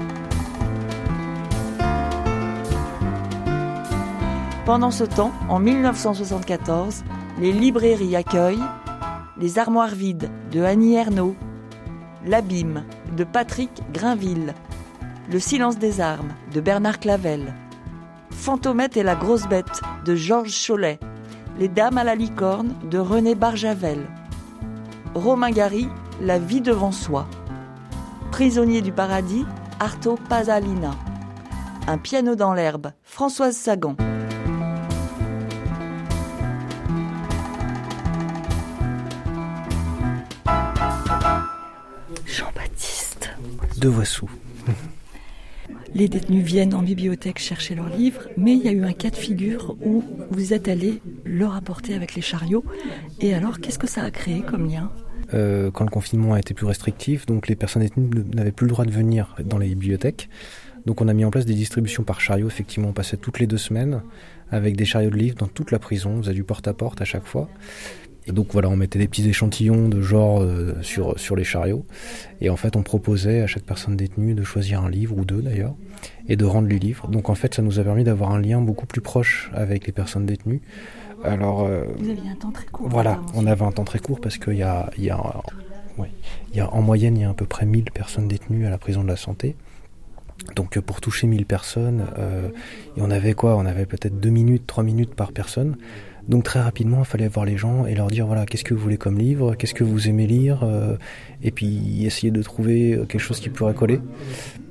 Pendant 4.64 4.90
ce 4.90 5.04
temps, 5.04 5.32
en 5.48 5.58
1974, 5.58 7.02
les 7.40 7.52
librairies 7.52 8.14
accueillent 8.14 8.62
Les 9.40 9.60
Armoires 9.60 9.94
vides 9.94 10.30
de 10.50 10.62
Annie 10.62 10.94
Ernaux, 10.94 11.36
L'Abîme 12.26 12.82
de 13.16 13.22
Patrick 13.22 13.70
Grinville, 13.92 14.52
Le 15.30 15.38
silence 15.38 15.78
des 15.78 16.00
armes 16.00 16.32
de 16.52 16.60
Bernard 16.60 16.98
Clavel, 16.98 17.54
Fantomette 18.30 18.96
et 18.96 19.04
la 19.04 19.14
grosse 19.14 19.46
bête 19.46 19.80
de 20.04 20.16
Georges 20.16 20.66
Cholet, 20.66 20.98
Les 21.60 21.68
Dames 21.68 21.98
à 21.98 22.04
la 22.04 22.16
licorne 22.16 22.74
de 22.90 22.98
René 22.98 23.36
Barjavel, 23.36 24.08
Romain 25.14 25.52
Gary, 25.52 25.88
La 26.20 26.40
vie 26.40 26.60
devant 26.60 26.92
soi, 26.92 27.28
Prisonnier 28.32 28.82
du 28.82 28.90
paradis, 28.90 29.46
Arto 29.78 30.18
Pasalina, 30.28 30.90
Un 31.86 31.98
piano 31.98 32.34
dans 32.34 32.54
l'herbe, 32.54 32.90
Françoise 33.04 33.56
Sagan. 33.56 33.94
De 43.78 43.88
Voissou. 43.88 44.30
Les 45.94 46.08
détenus 46.08 46.44
viennent 46.44 46.74
en 46.74 46.82
bibliothèque 46.82 47.38
chercher 47.38 47.74
leurs 47.74 47.88
livres, 47.88 48.22
mais 48.36 48.54
il 48.54 48.64
y 48.64 48.68
a 48.68 48.72
eu 48.72 48.84
un 48.84 48.92
cas 48.92 49.10
de 49.10 49.16
figure 49.16 49.76
où 49.84 50.02
vous 50.30 50.52
êtes 50.52 50.68
allé 50.68 51.00
leur 51.24 51.54
apporter 51.54 51.94
avec 51.94 52.14
les 52.14 52.22
chariots. 52.22 52.64
Et 53.20 53.34
alors, 53.34 53.60
qu'est-ce 53.60 53.78
que 53.78 53.86
ça 53.86 54.02
a 54.02 54.10
créé 54.10 54.40
comme 54.40 54.68
lien? 54.68 54.90
Euh, 55.34 55.70
Quand 55.70 55.84
le 55.84 55.90
confinement 55.90 56.34
a 56.34 56.38
été 56.38 56.54
plus 56.54 56.66
restrictif, 56.66 57.26
donc 57.26 57.48
les 57.48 57.56
personnes 57.56 57.82
détenues 57.82 58.10
n'avaient 58.34 58.52
plus 58.52 58.66
le 58.66 58.72
droit 58.72 58.84
de 58.84 58.90
venir 58.90 59.34
dans 59.44 59.58
les 59.58 59.68
bibliothèques. 59.68 60.28
Donc 60.86 61.00
on 61.00 61.08
a 61.08 61.12
mis 61.12 61.24
en 61.24 61.30
place 61.30 61.46
des 61.46 61.54
distributions 61.54 62.02
par 62.02 62.20
chariot. 62.20 62.46
Effectivement, 62.48 62.88
on 62.88 62.92
passait 62.92 63.16
toutes 63.16 63.38
les 63.38 63.46
deux 63.46 63.58
semaines 63.58 64.02
avec 64.50 64.76
des 64.76 64.84
chariots 64.84 65.10
de 65.10 65.16
livres 65.16 65.36
dans 65.36 65.48
toute 65.48 65.70
la 65.70 65.78
prison. 65.78 66.16
On 66.18 66.22
faisait 66.22 66.34
du 66.34 66.44
porte-à-porte 66.44 67.00
-à, 67.00 67.04
chaque 67.04 67.26
fois. 67.26 67.48
Et 68.28 68.32
donc 68.32 68.48
voilà, 68.52 68.68
on 68.68 68.76
mettait 68.76 68.98
des 68.98 69.08
petits 69.08 69.26
échantillons 69.26 69.88
de 69.88 70.02
genre 70.02 70.42
euh, 70.42 70.76
sur, 70.82 71.18
sur 71.18 71.34
les 71.34 71.44
chariots. 71.44 71.86
Et 72.42 72.50
en 72.50 72.56
fait, 72.56 72.76
on 72.76 72.82
proposait 72.82 73.40
à 73.40 73.46
chaque 73.46 73.62
personne 73.62 73.96
détenue 73.96 74.34
de 74.34 74.44
choisir 74.44 74.82
un 74.82 74.90
livre, 74.90 75.16
ou 75.16 75.24
deux 75.24 75.40
d'ailleurs, 75.40 75.74
et 76.28 76.36
de 76.36 76.44
rendre 76.44 76.68
les 76.68 76.78
livres. 76.78 77.08
Donc 77.08 77.30
en 77.30 77.34
fait, 77.34 77.54
ça 77.54 77.62
nous 77.62 77.80
a 77.80 77.84
permis 77.84 78.04
d'avoir 78.04 78.32
un 78.32 78.40
lien 78.40 78.60
beaucoup 78.60 78.86
plus 78.86 79.00
proche 79.00 79.50
avec 79.54 79.86
les 79.86 79.92
personnes 79.92 80.26
détenues. 80.26 80.60
Alors, 81.24 81.64
euh, 81.64 81.84
Vous 81.96 82.10
aviez 82.10 82.30
un 82.30 82.34
temps 82.34 82.52
très 82.52 82.66
court. 82.66 82.88
Voilà, 82.88 83.20
on 83.34 83.46
avait 83.46 83.64
un 83.64 83.72
temps 83.72 83.84
très 83.84 83.98
court 83.98 84.20
parce 84.20 84.36
qu'il 84.36 84.54
y 84.54 84.62
a, 84.62 84.90
il 84.98 85.04
y, 85.04 85.10
a, 85.10 85.42
il 86.52 86.56
y 86.56 86.60
a, 86.60 86.72
en 86.72 86.82
moyenne, 86.82 87.16
il 87.16 87.22
y 87.22 87.24
a 87.24 87.30
à 87.30 87.34
peu 87.34 87.46
près 87.46 87.66
1000 87.66 87.90
personnes 87.90 88.28
détenues 88.28 88.66
à 88.66 88.70
la 88.70 88.78
prison 88.78 89.02
de 89.02 89.08
la 89.08 89.16
santé. 89.16 89.56
Donc 90.54 90.76
euh, 90.76 90.82
pour 90.82 91.00
toucher 91.00 91.26
1000 91.26 91.46
personnes, 91.46 92.06
euh, 92.18 92.48
et 92.96 93.00
on 93.00 93.10
avait 93.10 93.34
quoi? 93.34 93.56
On 93.56 93.66
avait 93.66 93.86
peut-être 93.86 94.20
2 94.20 94.28
minutes, 94.28 94.66
3 94.66 94.84
minutes 94.84 95.14
par 95.14 95.32
personne. 95.32 95.76
Donc 96.28 96.44
très 96.44 96.60
rapidement, 96.60 96.98
il 97.00 97.04
fallait 97.06 97.26
voir 97.26 97.46
les 97.46 97.56
gens 97.56 97.86
et 97.86 97.94
leur 97.94 98.08
dire 98.08 98.26
voilà, 98.26 98.44
qu'est-ce 98.44 98.64
que 98.64 98.74
vous 98.74 98.80
voulez 98.80 98.98
comme 98.98 99.18
livre, 99.18 99.54
qu'est-ce 99.54 99.72
que 99.72 99.84
vous 99.84 100.08
aimez 100.08 100.26
lire, 100.26 100.60
euh, 100.62 100.96
et 101.42 101.50
puis 101.50 102.04
essayer 102.04 102.30
de 102.30 102.42
trouver 102.42 102.92
euh, 102.92 103.04
quelque 103.06 103.20
chose 103.20 103.40
qui 103.40 103.48
pourrait 103.48 103.72
coller. 103.72 103.98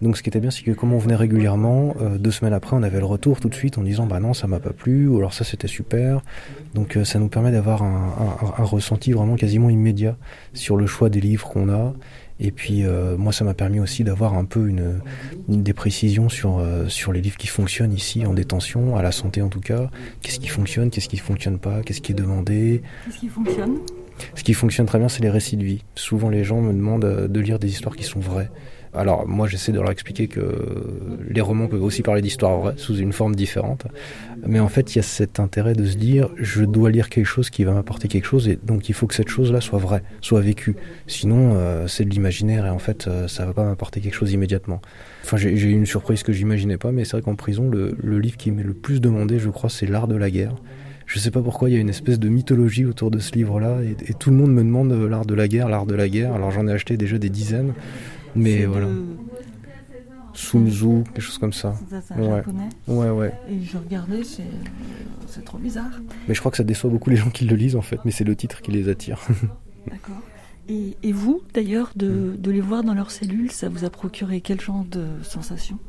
Donc 0.03 0.17
ce 0.17 0.23
qui 0.23 0.29
était 0.29 0.39
bien, 0.39 0.51
c'est 0.51 0.61
que 0.61 0.71
comme 0.71 0.93
on 0.93 0.99
venait 0.99 1.15
régulièrement, 1.15 1.95
euh, 1.99 2.19
deux 2.19 2.29
semaines 2.29 2.53
après, 2.53 2.75
on 2.75 2.83
avait 2.83 2.99
le 2.99 3.05
retour 3.05 3.39
tout 3.39 3.49
de 3.49 3.55
suite 3.55 3.79
en 3.79 3.81
disant 3.81 4.05
bah 4.05 4.19
non, 4.19 4.35
ça 4.35 4.45
m'a 4.45 4.59
pas 4.59 4.69
plu, 4.71 5.07
ou 5.07 5.17
alors 5.17 5.33
ça 5.33 5.43
c'était 5.43 5.67
super. 5.67 6.21
Donc 6.75 6.99
ça 7.03 7.17
nous 7.17 7.27
permet 7.27 7.51
d'avoir 7.51 7.81
un, 7.81 8.37
un, 8.57 8.63
ressenti 8.63 9.11
vraiment 9.11 9.35
quasiment 9.35 9.71
immédiat 9.71 10.15
sur 10.53 10.77
le 10.77 10.85
choix 10.85 11.09
des 11.09 11.21
livres 11.21 11.47
qu'on 11.47 11.69
a 11.69 11.95
et 12.39 12.52
puis 12.52 12.86
euh, 12.86 13.17
moi, 13.17 13.32
ça 13.32 13.43
m'a 13.43 13.54
permis 13.54 13.80
aussi 13.80 14.04
d'avoir 14.04 14.36
un 14.36 14.45
peu 14.45 14.67
une, 14.67 15.00
une 15.50 15.63
des 15.63 15.73
précisions 15.73 16.30
sur, 16.30 16.60
euh, 16.60 16.88
sur 16.88 17.12
les 17.12 17.21
livres 17.21 17.38
qui 17.38 17.47
fonctionnent 17.47 17.93
ici 17.93 18.26
en 18.26 18.34
détention, 18.34 18.95
à 18.95 19.02
la 19.02 19.12
santé 19.12 19.41
en 19.41 19.50
tout 19.50 19.62
cas. 19.62 19.89
Qu'est-ce 20.21 20.39
qui 20.39 20.47
fonctionne, 20.47 20.89
qu'est-ce 20.89 21.10
qui 21.10 21.17
fonctionne 21.17 21.58
pas, 21.58 21.82
qu'est-ce 21.82 22.02
qui 22.02 22.12
est 22.12 22.15
demandé. 22.15 22.82
Qu'est-ce 23.06 23.19
qui 23.19 23.30
fonctionne? 23.30 23.78
Ce 24.36 24.43
qui 24.43 24.54
fonctionne 24.54 24.86
très 24.86 25.00
bien, 25.00 25.10
c'est 25.10 25.21
les 25.21 25.30
récits 25.30 25.58
de 25.58 25.63
vie. 25.63 25.84
Souvent, 25.95 26.30
les 26.30 26.43
gens 26.43 26.62
me 26.62 26.73
demandent 26.73 27.06
euh, 27.06 27.28
de 27.28 27.39
lire 27.39 27.60
des 27.60 27.69
histoires 27.69 27.95
qui 27.95 28.04
sont 28.04 28.19
vraies. 28.19 28.50
Alors 28.97 29.27
moi 29.27 29.47
j'essaie 29.47 29.71
de 29.71 29.79
leur 29.79 29.91
expliquer 29.91 30.27
que 30.27 30.41
les 31.29 31.41
romans 31.41 31.67
peuvent 31.67 31.83
aussi 31.83 32.01
parler 32.01 32.21
d'histoires 32.21 32.57
vraies 32.57 32.73
sous 32.77 32.97
une 32.97 33.13
forme 33.13 33.36
différente, 33.36 33.86
mais 34.45 34.60
en 34.60 34.69
fait 34.69 34.95
il 34.95 34.97
y 34.97 34.99
a 34.99 35.03
cet 35.03 35.39
intérêt 35.39 35.73
de 35.73 35.86
se 35.86 35.97
dire 35.97 36.29
je 36.38 36.63
dois 36.63 36.89
lire 36.89 37.10
quelque 37.10 37.25
chose 37.25 37.49
qui 37.49 37.63
va 37.63 37.73
m'apporter 37.73 38.07
quelque 38.07 38.25
chose 38.25 38.47
et 38.47 38.57
donc 38.62 38.89
il 38.89 38.93
faut 38.93 39.05
que 39.07 39.13
cette 39.13 39.29
chose-là 39.29 39.62
soit 39.62 39.79
vraie, 39.79 40.03
soit 40.21 40.41
vécue. 40.41 40.75
Sinon 41.05 41.53
euh, 41.55 41.88
c'est 41.88 42.05
de 42.05 42.10
l'imaginaire 42.10 42.65
et 42.65 42.69
en 42.69 42.79
fait 42.79 43.07
euh, 43.07 43.27
ça 43.27 43.45
va 43.45 43.53
pas 43.53 43.63
m'apporter 43.63 44.01
quelque 44.01 44.15
chose 44.15 44.33
immédiatement. 44.33 44.81
Enfin 45.23 45.38
j'ai 45.38 45.51
eu 45.51 45.71
une 45.71 45.86
surprise 45.86 46.23
que 46.23 46.33
j'imaginais 46.33 46.77
pas, 46.77 46.91
mais 46.91 47.05
c'est 47.05 47.13
vrai 47.13 47.21
qu'en 47.21 47.36
prison 47.36 47.69
le, 47.69 47.95
livre 48.19 48.38
qui 48.38 48.51
m'est 48.51 48.63
le 48.63 48.73
plus 48.73 48.99
demandé 48.99 49.38
je 49.38 49.49
crois 49.49 49.69
c'est 49.69 49.86
l'art 49.86 50.07
de 50.07 50.15
la 50.15 50.31
guerre. 50.31 50.55
Je 51.05 51.19
sais 51.19 51.31
pas 51.31 51.41
pourquoi 51.41 51.69
il 51.69 51.73
y 51.73 51.77
a 51.77 51.79
une 51.79 51.88
espèce 51.89 52.19
de 52.19 52.27
mythologie 52.27 52.83
autour 52.83 53.12
de 53.12 53.19
ce 53.19 53.31
livre-là 53.31 53.77
et, 53.81 53.95
et 54.10 54.13
tout 54.13 54.29
le 54.29 54.36
monde 54.36 54.51
me 54.51 54.62
demande 54.62 54.91
euh, 54.91 55.07
l'art 55.07 55.25
de 55.25 55.36
la 55.36 55.47
guerre, 55.47 55.69
l'art 55.69 55.86
de 55.86 55.95
la 55.95 56.10
guerre. 56.10 56.33
Alors 56.33 56.51
j'en 56.51 56.67
ai 56.67 56.73
acheté 56.73 56.97
déjà 56.97 57.17
des 57.17 57.29
dizaines. 57.29 57.73
Mais 58.38 58.65
voilà. 58.65 58.88
Sun 60.34 60.69
Tzu, 60.69 61.04
quelque 61.04 61.21
chose 61.21 61.39
comme 61.39 61.54
ça. 61.54 61.76
C'est 61.89 62.13
un 62.13 62.19
ouais. 62.19 62.38
japonais. 62.38 62.69
Ouais, 62.88 63.10
ouais. 63.10 63.34
Et 63.50 63.63
je 63.63 63.78
regardais, 63.78 64.21
c'est 64.23 65.43
trop 65.43 65.58
bizarre. 65.58 66.00
Mais 66.28 66.36
je 66.36 66.39
crois 66.39 66.52
que 66.52 66.58
ça 66.58 66.63
déçoit 66.63 66.89
beaucoup 66.89 67.10
les 67.10 67.15
gens 67.15 67.30
qui 67.30 67.45
le 67.45 67.56
lisent 67.56 67.76
en 67.76 67.82
fait, 67.82 68.00
mais 68.06 68.12
c'est 68.12 68.23
le 68.23 68.36
titre 68.36 68.62
qui 68.62 68.71
les 68.71 68.88
attire. 68.88 69.19
D'accord. 69.88 70.21
Et, 70.69 70.97
et, 71.02 71.12
vous, 71.12 71.41
d'ailleurs, 71.54 71.91
de, 71.95 72.08
mm. 72.10 72.38
de, 72.38 72.52
les 72.52 72.62
voir 72.62 72.84
dans 72.84 72.93
leurs 72.93 73.12
cellules, 73.12 73.52
ça 73.52 73.69
vous 73.69 73.86
a 73.86 73.89
procuré 73.89 74.41
quel 74.41 74.60
genre 74.62 74.86
de 74.91 75.06
sensation 75.23 75.80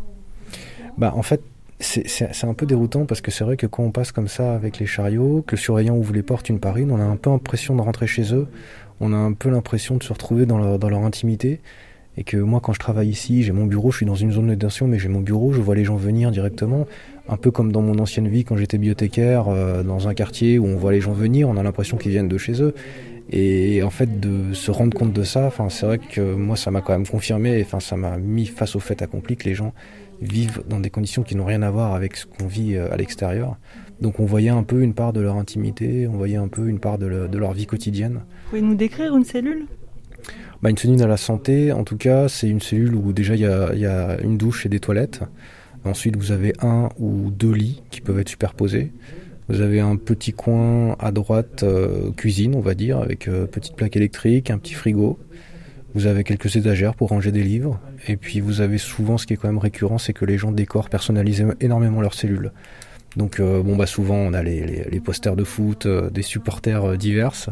Bah, 0.96 1.12
en 1.14 1.22
fait, 1.22 1.42
c'est 1.80 2.44
un 2.44 2.54
peu 2.54 2.64
déroutant 2.64 3.04
parce 3.04 3.20
que 3.20 3.30
c'est 3.30 3.44
vrai 3.44 3.56
que 3.56 3.66
quand 3.66 3.82
on 3.82 3.90
passe 3.90 4.12
comme 4.12 4.28
ça 4.28 4.54
avec 4.54 4.78
les 4.78 4.86
chariots, 4.86 5.42
que 5.46 5.56
le 5.56 5.60
surveillant 5.60 5.96
ouvre 5.96 6.12
les 6.12 6.22
portes 6.22 6.48
une 6.48 6.58
par 6.58 6.76
une, 6.76 6.90
on 6.90 7.00
a 7.00 7.04
un 7.04 7.16
peu 7.16 7.30
l'impression 7.30 7.76
de 7.76 7.82
rentrer 7.82 8.06
chez 8.06 8.34
eux, 8.34 8.48
on 9.00 9.12
a 9.12 9.16
un 9.16 9.32
peu 9.32 9.50
l'impression 9.50 9.96
de 9.96 10.02
se 10.02 10.12
retrouver 10.12 10.46
dans 10.46 10.58
leur, 10.58 10.78
dans 10.78 10.88
leur 10.88 11.04
intimité 11.04 11.60
et 12.18 12.24
que 12.24 12.36
moi 12.36 12.60
quand 12.60 12.72
je 12.72 12.80
travaille 12.80 13.08
ici, 13.08 13.44
j'ai 13.44 13.52
mon 13.52 13.64
bureau, 13.64 13.92
je 13.92 13.98
suis 13.98 14.06
dans 14.06 14.16
une 14.16 14.32
zone 14.32 14.48
de 14.48 14.54
détention, 14.54 14.88
mais 14.88 14.98
j'ai 14.98 15.08
mon 15.08 15.20
bureau, 15.20 15.52
je 15.52 15.60
vois 15.60 15.76
les 15.76 15.84
gens 15.84 15.96
venir 15.96 16.32
directement, 16.32 16.86
un 17.28 17.36
peu 17.36 17.52
comme 17.52 17.70
dans 17.70 17.80
mon 17.80 17.98
ancienne 18.00 18.28
vie 18.28 18.44
quand 18.44 18.56
j'étais 18.56 18.76
bibliothécaire 18.76 19.46
euh, 19.48 19.84
dans 19.84 20.08
un 20.08 20.14
quartier 20.14 20.58
où 20.58 20.66
on 20.66 20.76
voit 20.76 20.92
les 20.92 21.00
gens 21.00 21.12
venir, 21.12 21.48
on 21.48 21.56
a 21.56 21.62
l'impression 21.62 21.96
qu'ils 21.96 22.10
viennent 22.10 22.28
de 22.28 22.38
chez 22.38 22.60
eux. 22.60 22.74
Et 23.30 23.82
en 23.82 23.90
fait, 23.90 24.20
de 24.20 24.54
se 24.54 24.70
rendre 24.70 24.96
compte 24.96 25.12
de 25.12 25.22
ça, 25.22 25.52
c'est 25.68 25.84
vrai 25.84 25.98
que 25.98 26.34
moi, 26.34 26.56
ça 26.56 26.70
m'a 26.70 26.80
quand 26.80 26.94
même 26.94 27.06
confirmé, 27.06 27.62
enfin, 27.62 27.78
ça 27.78 27.94
m'a 27.94 28.16
mis 28.16 28.46
face 28.46 28.74
au 28.74 28.80
fait 28.80 29.02
accompli 29.02 29.36
que 29.36 29.44
les 29.44 29.54
gens 29.54 29.74
vivent 30.22 30.62
dans 30.66 30.80
des 30.80 30.88
conditions 30.88 31.22
qui 31.22 31.36
n'ont 31.36 31.44
rien 31.44 31.60
à 31.62 31.70
voir 31.70 31.94
avec 31.94 32.16
ce 32.16 32.24
qu'on 32.24 32.46
vit 32.46 32.74
euh, 32.74 32.90
à 32.90 32.96
l'extérieur. 32.96 33.56
Donc 34.00 34.18
on 34.18 34.24
voyait 34.24 34.48
un 34.48 34.62
peu 34.62 34.82
une 34.82 34.94
part 34.94 35.12
de 35.12 35.20
leur 35.20 35.36
intimité, 35.36 36.08
on 36.08 36.16
voyait 36.16 36.36
un 36.36 36.48
peu 36.48 36.68
une 36.68 36.78
part 36.78 36.98
de, 36.98 37.28
de 37.28 37.38
leur 37.38 37.52
vie 37.52 37.66
quotidienne. 37.66 38.14
Vous 38.44 38.50
pouvez 38.50 38.62
nous 38.62 38.74
décrire 38.74 39.14
une 39.14 39.24
cellule? 39.24 39.66
Bah, 40.62 40.70
Une 40.70 40.76
cellule 40.76 41.02
à 41.02 41.06
la 41.06 41.16
santé, 41.16 41.72
en 41.72 41.84
tout 41.84 41.96
cas, 41.96 42.28
c'est 42.28 42.48
une 42.48 42.60
cellule 42.60 42.94
où 42.94 43.12
déjà 43.12 43.34
il 43.34 43.40
y 43.40 43.46
a, 43.46 44.20
une 44.22 44.36
douche 44.36 44.66
et 44.66 44.68
des 44.68 44.80
toilettes. 44.80 45.22
Ensuite, 45.84 46.16
vous 46.16 46.32
avez 46.32 46.52
un 46.60 46.88
ou 46.98 47.30
deux 47.30 47.52
lits 47.52 47.82
qui 47.90 48.00
peuvent 48.00 48.18
être 48.18 48.28
superposés. 48.28 48.92
Vous 49.48 49.60
avez 49.62 49.80
un 49.80 49.96
petit 49.96 50.32
coin 50.32 50.94
à 50.98 51.10
droite, 51.10 51.62
euh, 51.62 52.10
cuisine, 52.12 52.54
on 52.54 52.60
va 52.60 52.74
dire, 52.74 52.98
avec 52.98 53.28
euh, 53.28 53.46
petite 53.46 53.76
plaque 53.76 53.96
électrique, 53.96 54.50
un 54.50 54.58
petit 54.58 54.74
frigo. 54.74 55.18
Vous 55.94 56.06
avez 56.06 56.22
quelques 56.22 56.54
étagères 56.56 56.94
pour 56.94 57.08
ranger 57.08 57.32
des 57.32 57.42
livres. 57.42 57.80
Et 58.08 58.16
puis 58.16 58.40
vous 58.40 58.60
avez 58.60 58.76
souvent, 58.76 59.16
ce 59.16 59.26
qui 59.26 59.32
est 59.32 59.36
quand 59.36 59.48
même 59.48 59.58
récurrent, 59.58 59.96
c'est 59.96 60.12
que 60.12 60.26
les 60.26 60.36
gens 60.36 60.52
décorent, 60.52 60.90
personnalisent 60.90 61.46
énormément 61.60 62.02
leurs 62.02 62.14
cellules. 62.14 62.52
Donc 63.16 63.40
euh, 63.40 63.62
bon 63.62 63.76
bah 63.76 63.86
souvent 63.86 64.16
on 64.16 64.32
a 64.34 64.42
les 64.42 65.00
posters 65.02 65.34
de 65.34 65.44
foot, 65.44 65.86
euh, 65.86 66.10
des 66.10 66.22
supporters 66.22 66.96
diverses. 66.96 67.48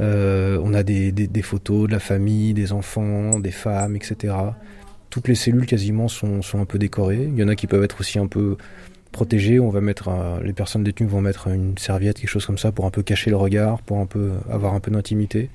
Euh, 0.00 0.60
on 0.62 0.74
a 0.74 0.82
des, 0.82 1.42
photos 1.42 1.86
de 1.86 1.92
la 1.92 2.00
famille, 2.00 2.54
des 2.54 2.72
enfants, 2.72 3.38
des 3.38 3.50
femmes, 3.50 3.96
etc. 3.96 4.34
Toutes 5.10 5.28
les 5.28 5.34
cellules 5.34 5.66
quasiment 5.66 6.08
sont, 6.08 6.40
un 6.54 6.64
peu 6.64 6.78
décorées. 6.78 7.28
Il 7.32 7.38
y 7.38 7.42
en 7.42 7.48
a 7.48 7.54
qui 7.54 7.66
peuvent 7.66 7.84
être 7.84 8.00
aussi 8.00 8.18
un 8.18 8.26
peu 8.26 8.56
protégées. 9.12 9.60
On 9.60 9.70
va 9.70 9.80
mettre, 9.80 10.10
les 10.42 10.52
personnes 10.52 10.84
détenues 10.84 11.08
vont 11.08 11.20
mettre 11.20 11.48
une 11.48 11.78
serviette, 11.78 12.18
quelque 12.18 12.28
chose 12.28 12.46
comme 12.46 12.58
ça, 12.58 12.72
pour 12.72 12.84
un 12.84 12.90
peu 12.90 13.02
cacher 13.02 13.30
le 13.30 13.36
regard, 13.36 13.80
pour 13.82 13.98
un 13.98 14.06
peu 14.06 14.32
avoir 14.50 14.74
un 14.74 14.80
peu 14.80 14.90
d'intimité. 14.90 15.48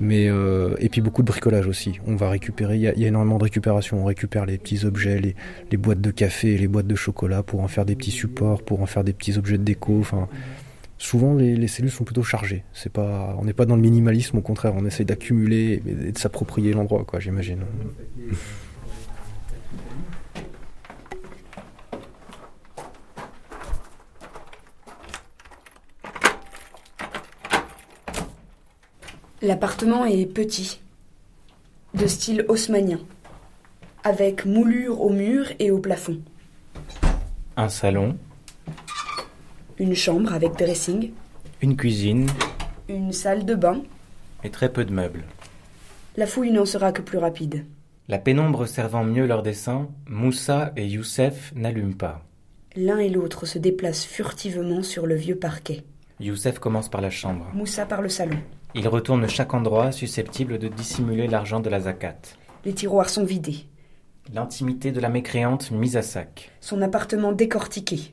Mais 0.00 0.30
euh, 0.30 0.74
et 0.78 0.88
puis 0.88 1.02
beaucoup 1.02 1.22
de 1.22 1.26
bricolage 1.26 1.66
aussi. 1.66 2.00
On 2.06 2.16
va 2.16 2.30
récupérer, 2.30 2.76
il 2.76 2.80
y, 2.80 2.88
a, 2.88 2.94
énormément 2.94 3.36
de 3.36 3.44
récupération. 3.44 4.00
On 4.00 4.06
récupère 4.06 4.46
les 4.46 4.56
petits 4.56 4.86
objets, 4.86 5.20
les, 5.20 5.36
les, 5.70 5.76
boîtes 5.76 6.00
de 6.00 6.10
café, 6.10 6.56
les 6.56 6.68
boîtes 6.68 6.86
de 6.86 6.94
chocolat 6.94 7.42
pour 7.42 7.60
en 7.60 7.68
faire 7.68 7.84
des 7.84 7.94
petits 7.94 8.10
supports, 8.10 8.62
pour 8.62 8.80
en 8.80 8.86
faire 8.86 9.04
des 9.04 9.12
petits 9.12 9.36
objets 9.36 9.58
de 9.58 9.62
déco. 9.62 9.98
Enfin, 10.00 10.26
souvent 11.00 11.34
les, 11.34 11.66
cellules 11.66 11.90
sont 11.90 12.04
plutôt 12.04 12.22
chargées. 12.22 12.62
C'est 12.72 12.92
pas, 12.92 13.34
on 13.38 13.44
n'est 13.44 13.54
pas 13.54 13.66
dans 13.66 13.74
le 13.74 13.82
minimalisme, 13.82 14.38
au 14.38 14.42
contraire, 14.42 14.74
on 14.76 14.84
essaie 14.84 15.04
d'accumuler 15.04 15.82
et 15.86 16.12
de 16.12 16.18
s'approprier 16.18 16.72
l'endroit, 16.72 17.04
quoi, 17.04 17.18
j'imagine. 17.18 17.64
L'appartement 29.42 30.04
est 30.04 30.26
petit, 30.26 30.80
de 31.94 32.06
style 32.06 32.44
haussmanien, 32.48 33.00
avec 34.04 34.44
moulure 34.44 35.00
au 35.00 35.08
mur 35.08 35.46
et 35.58 35.70
au 35.70 35.78
plafond. 35.78 36.20
Un 37.56 37.70
salon, 37.70 38.18
une 39.80 39.94
chambre 39.94 40.34
avec 40.34 40.56
dressing, 40.56 41.10
une 41.62 41.74
cuisine, 41.74 42.26
une 42.86 43.12
salle 43.12 43.46
de 43.46 43.54
bain 43.54 43.80
et 44.44 44.50
très 44.50 44.70
peu 44.70 44.84
de 44.84 44.92
meubles. 44.92 45.24
La 46.18 46.26
fouille 46.26 46.52
n'en 46.52 46.66
sera 46.66 46.92
que 46.92 47.00
plus 47.00 47.16
rapide. 47.16 47.64
La 48.06 48.18
pénombre 48.18 48.66
servant 48.66 49.04
mieux 49.04 49.26
leur 49.26 49.42
dessin, 49.42 49.88
Moussa 50.06 50.72
et 50.76 50.86
Youssef 50.86 51.54
n'allument 51.56 51.96
pas. 51.96 52.22
L'un 52.76 52.98
et 52.98 53.08
l'autre 53.08 53.46
se 53.46 53.58
déplacent 53.58 54.04
furtivement 54.04 54.82
sur 54.82 55.06
le 55.06 55.14
vieux 55.14 55.36
parquet. 55.36 55.82
Youssef 56.20 56.58
commence 56.58 56.90
par 56.90 57.00
la 57.00 57.10
chambre. 57.10 57.46
Moussa 57.54 57.86
par 57.86 58.02
le 58.02 58.10
salon. 58.10 58.36
Il 58.74 58.86
retourne 58.86 59.26
chaque 59.30 59.54
endroit 59.54 59.92
susceptible 59.92 60.58
de 60.58 60.68
dissimuler 60.68 61.26
l'argent 61.26 61.60
de 61.60 61.70
la 61.70 61.80
zakat. 61.80 62.18
Les 62.66 62.74
tiroirs 62.74 63.08
sont 63.08 63.24
vidés. 63.24 63.64
L'intimité 64.34 64.92
de 64.92 65.00
la 65.00 65.08
mécréante 65.08 65.70
mise 65.70 65.96
à 65.96 66.02
sac. 66.02 66.50
Son 66.60 66.82
appartement 66.82 67.32
décortiqué. 67.32 68.12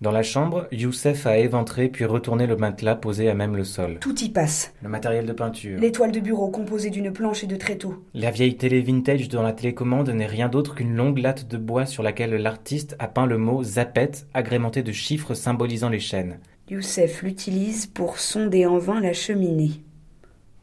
Dans 0.00 0.10
la 0.10 0.22
chambre, 0.22 0.66
Youssef 0.72 1.26
a 1.26 1.38
éventré 1.38 1.88
puis 1.88 2.04
retourné 2.04 2.46
le 2.46 2.56
matelas 2.56 2.96
posé 2.96 3.28
à 3.30 3.34
même 3.34 3.56
le 3.56 3.64
sol. 3.64 3.98
Tout 4.00 4.18
y 4.22 4.28
passe. 4.28 4.74
Le 4.82 4.88
matériel 4.88 5.24
de 5.24 5.32
peinture. 5.32 5.80
L'étoile 5.80 6.12
de 6.12 6.20
bureau 6.20 6.48
composée 6.48 6.90
d'une 6.90 7.12
planche 7.12 7.44
et 7.44 7.46
de 7.46 7.56
tréteaux. 7.56 8.04
La 8.12 8.30
vieille 8.30 8.56
télé 8.56 8.80
vintage 8.80 9.28
dont 9.28 9.42
la 9.42 9.52
télécommande 9.52 10.10
n'est 10.10 10.26
rien 10.26 10.48
d'autre 10.48 10.74
qu'une 10.74 10.96
longue 10.96 11.18
latte 11.18 11.48
de 11.48 11.56
bois 11.56 11.86
sur 11.86 12.02
laquelle 12.02 12.34
l'artiste 12.34 12.96
a 12.98 13.08
peint 13.08 13.26
le 13.26 13.38
mot 13.38 13.62
Zapette 13.62 14.26
agrémenté 14.34 14.82
de 14.82 14.92
chiffres 14.92 15.34
symbolisant 15.34 15.88
les 15.88 16.00
chaînes. 16.00 16.38
Youssef 16.70 17.22
l'utilise 17.22 17.86
pour 17.86 18.18
sonder 18.18 18.66
en 18.66 18.78
vain 18.78 19.00
la 19.00 19.12
cheminée. 19.12 19.82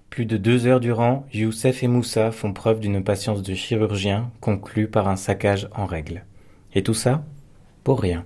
Plus 0.10 0.26
de 0.26 0.36
deux 0.36 0.68
heures 0.68 0.82
durant, 0.82 1.26
Youssef 1.34 1.84
et 1.84 1.88
Moussa 1.88 2.32
font 2.32 2.52
preuve 2.52 2.82
d'une 2.82 3.02
patience 3.02 3.42
de 3.42 3.54
chirurgien 3.54 4.30
conclue 4.42 4.88
par 4.88 5.08
un 5.08 5.16
saccage 5.16 5.70
en 5.74 5.86
règle. 5.86 6.26
Et 6.74 6.84
tout 6.84 6.94
ça 6.94 7.24
Pour 7.86 8.02
rien. 8.02 8.26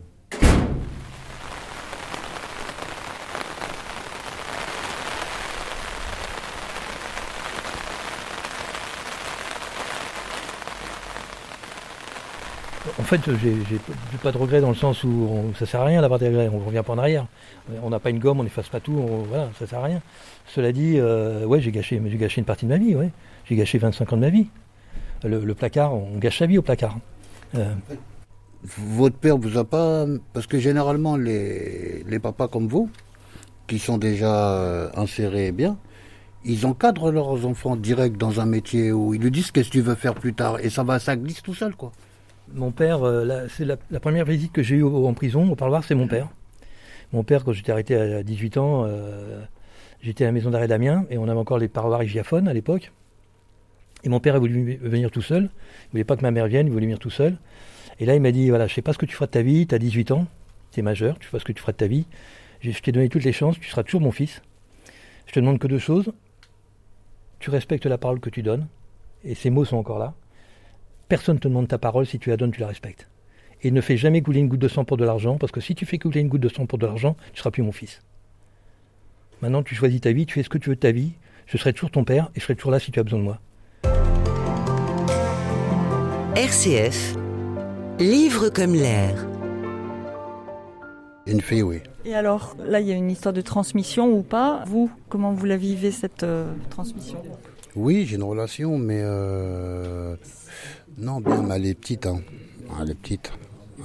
Fait, 13.06 13.22
j'ai 13.42 14.18
pas 14.22 14.32
de 14.32 14.38
regrets 14.38 14.62
dans 14.62 14.70
le 14.70 14.76
sens 14.76 15.04
où 15.04 15.30
ça 15.58 15.66
sert 15.66 15.82
à 15.82 15.86
rien 15.86 16.02
d'avoir 16.02 16.20
des 16.20 16.28
regrets, 16.28 16.50
on 16.50 16.60
revient 16.60 16.84
pas 16.86 16.94
en 16.94 16.98
arrière. 16.98 17.28
On 17.84 17.90
n'a 17.90 18.00
pas 18.00 18.10
une 18.10 18.20
gomme, 18.20 18.40
on 18.40 18.44
n'efface 18.44 18.70
pas 18.70 18.80
tout, 18.80 19.00
voilà, 19.30 19.50
ça 19.58 19.68
sert 19.68 19.80
à 19.80 19.84
rien. 19.84 20.02
Cela 20.48 20.72
dit, 20.72 20.96
euh, 20.98 21.46
ouais, 21.46 21.62
j'ai 21.62 21.72
gâché, 21.72 22.00
gâché 22.00 22.42
une 22.42 22.46
partie 22.46 22.66
de 22.66 22.72
ma 22.72 22.78
vie, 22.78 22.96
ouais. 22.96 23.12
J'ai 23.46 23.56
gâché 23.56 23.78
25 23.78 24.14
ans 24.14 24.16
de 24.18 24.22
ma 24.22 24.30
vie. 24.30 24.48
Le, 25.24 25.54
placard, 25.56 25.94
on 25.94 26.18
gâche 26.18 26.40
sa 26.40 26.46
vie 26.46 26.58
au 26.58 26.62
placard. 26.62 26.98
Euh. 27.56 27.74
Votre 28.64 29.16
père 29.18 29.38
vous 29.38 29.58
a 29.58 29.64
pas, 29.64 30.06
parce 30.34 30.48
que 30.48 30.60
généralement 30.60 31.18
les, 31.18 32.04
les 32.08 32.20
papas 32.20 32.48
comme 32.48 32.68
vous, 32.68 32.90
qui 33.68 33.80
sont 33.80 33.98
déjà 33.98 34.52
euh, 34.52 34.90
insérés 34.96 35.52
bien, 35.52 35.78
ils 36.44 36.66
encadrent 36.66 37.12
leurs 37.12 37.46
enfants 37.46 37.76
direct 37.76 38.18
dans 38.18 38.40
un 38.40 38.46
métier 38.46 38.92
où 38.92 39.14
ils 39.14 39.22
lui 39.22 39.32
disent 39.32 39.52
qu'est-ce 39.52 39.70
que 39.70 39.74
tu 39.74 39.82
veux 39.82 39.96
faire 39.96 40.14
plus 40.14 40.34
tard? 40.34 40.60
Et 40.60 40.70
ça 40.70 40.84
va, 40.84 41.00
ça 41.00 41.16
glisse 41.16 41.42
tout 41.42 41.56
seul 41.56 41.76
quoi. 41.76 41.92
Mon 42.54 42.72
père, 42.72 43.04
euh, 43.04 43.48
c'est 43.50 43.66
la, 43.66 43.78
première 44.00 44.26
visite 44.26 44.52
que 44.52 44.62
j'ai 44.62 44.76
eue 44.76 44.84
en 44.84 45.14
prison, 45.14 45.50
au 45.52 45.56
parloir, 45.56 45.84
c'est 45.84 45.96
mon 45.96 46.08
père. 46.08 46.30
Mon 47.12 47.24
père, 47.24 47.44
quand 47.44 47.54
j'étais 47.54 47.72
arrêté 47.72 47.96
à 47.96 48.24
18 48.24 48.58
ans, 48.58 48.86
euh, 48.86 49.44
j'étais 50.02 50.24
à 50.24 50.28
la 50.28 50.32
maison 50.32 50.52
d'arrêt 50.52 50.68
d'Amiens 50.68 51.06
et 51.10 51.18
on 51.18 51.28
avait 51.28 51.40
encore 51.40 51.58
les 51.58 51.68
parloirs 51.68 52.04
hygiaphones 52.04 52.48
à 52.48 52.54
l'époque. 52.54 52.92
Et 54.04 54.10
mon 54.10 54.20
père 54.20 54.36
a 54.36 54.40
voulu 54.40 54.78
venir 54.82 55.10
tout 55.10 55.22
seul. 55.22 55.50
Il 55.86 55.92
voulait 55.92 56.04
pas 56.04 56.16
que 56.16 56.22
ma 56.22 56.32
mère 56.32 56.48
vienne, 56.48 56.68
il 56.68 56.72
voulait 56.72 56.86
venir 56.86 57.00
tout 57.00 57.10
seul. 57.10 57.38
Et 58.00 58.06
là, 58.06 58.16
il 58.16 58.22
m'a 58.22 58.32
dit 58.32 58.50
voilà, 58.50 58.68
je 58.68 58.74
sais 58.74 58.82
pas 58.82 58.94
ce 58.94 58.98
que 58.98 59.06
tu 59.06 59.16
feras 59.16 59.26
de 59.26 59.32
ta 59.32 59.42
vie, 59.42 59.66
tu 59.66 59.74
as 59.74 59.80
18 59.80 60.12
ans, 60.12 60.28
tu 60.72 60.80
es 60.80 60.84
majeur, 60.84 61.18
tu 61.18 61.30
pas 61.30 61.40
ce 61.40 61.46
que 61.46 61.52
tu 61.52 61.62
feras 61.62 61.72
de 61.72 61.78
ta 61.78 61.88
vie. 61.88 62.06
Je 62.62 62.80
t'ai 62.80 62.92
donné 62.92 63.10
toutes 63.10 63.24
les 63.24 63.34
chances, 63.34 63.60
tu 63.60 63.70
seras 63.70 63.84
toujours 63.84 64.02
mon 64.02 64.12
fils. 64.12 64.42
Je 65.28 65.34
te 65.34 65.40
demande 65.40 65.60
que 65.60 65.68
deux 65.68 65.80
choses. 65.80 66.14
Tu 67.40 67.50
respectes 67.50 67.86
la 67.86 67.98
parole 67.98 68.20
que 68.20 68.30
tu 68.30 68.42
donnes, 68.44 68.68
et 69.24 69.36
ces 69.36 69.50
mots 69.50 69.66
sont 69.66 69.78
encore 69.78 70.00
là. 70.00 70.14
Personne 71.08 71.36
ne 71.36 71.40
te 71.40 71.48
demande 71.48 71.68
ta 71.68 71.78
parole, 71.78 72.08
si 72.08 72.18
tu 72.18 72.30
la 72.30 72.38
donnes, 72.38 72.52
tu 72.52 72.62
la 72.62 72.68
respectes. 72.68 73.08
Et 73.62 73.70
ne 73.70 73.80
fais 73.80 73.96
jamais 73.96 74.22
couler 74.22 74.40
une 74.40 74.48
goutte 74.48 74.60
de 74.60 74.68
sang 74.68 74.86
pour 74.86 74.98
de 74.98 75.06
l'argent, 75.06 75.38
parce 75.38 75.52
que 75.52 75.62
si 75.62 75.76
tu 75.76 75.86
fais 75.86 76.00
couler 76.00 76.22
une 76.22 76.30
goutte 76.30 76.42
de 76.42 76.50
sang 76.50 76.66
pour 76.66 76.80
de 76.80 76.86
l'argent, 76.86 77.16
tu 77.34 77.40
seras 77.40 77.52
plus 77.52 77.62
mon 77.62 77.72
fils. 77.72 78.02
Maintenant, 79.42 79.62
tu 79.62 79.76
choisis 79.76 80.02
ta 80.02 80.12
vie, 80.12 80.26
tu 80.26 80.34
fais 80.34 80.44
ce 80.44 80.50
que 80.50 80.58
tu 80.58 80.70
veux 80.70 80.76
de 80.76 80.80
ta 80.80 80.92
vie. 80.92 81.12
Je 81.46 81.58
serai 81.58 81.74
toujours 81.74 81.92
ton 81.92 82.04
père 82.04 82.32
et 82.36 82.40
je 82.40 82.44
serai 82.44 82.56
toujours 82.56 82.72
là 82.72 82.80
si 82.80 82.92
tu 82.92 83.00
as 83.00 83.04
besoin 83.04 83.20
de 83.20 83.24
moi. 83.24 83.40
RCF, 86.36 87.16
livre 88.00 88.50
comme 88.50 88.74
l'air. 88.74 89.28
Une 91.28 91.42
fille, 91.42 91.62
oui. 91.62 91.82
Et 92.04 92.16
alors, 92.16 92.56
là, 92.66 92.80
il 92.80 92.88
y 92.88 92.92
a 92.92 92.96
une 92.96 93.12
histoire 93.12 93.34
de 93.34 93.42
transmission 93.42 94.12
ou 94.12 94.24
pas? 94.24 94.64
Vous, 94.66 94.90
comment 95.10 95.34
vous 95.34 95.46
la 95.46 95.58
vivez, 95.58 95.92
cette 95.92 96.24
euh, 96.24 96.52
transmission? 96.72 97.22
Oui, 97.76 98.06
j'ai 98.08 98.16
une 98.16 98.24
relation, 98.24 98.80
mais... 98.80 99.02
Euh, 99.04 100.16
non, 100.98 101.20
bien, 101.20 101.42
mais 101.44 101.56
elle 101.56 101.66
est 101.68 101.74
petite. 101.76 102.06
Hein. 102.06 102.22
Elle 102.82 102.92
est 102.92 102.96
petite. 102.96 103.32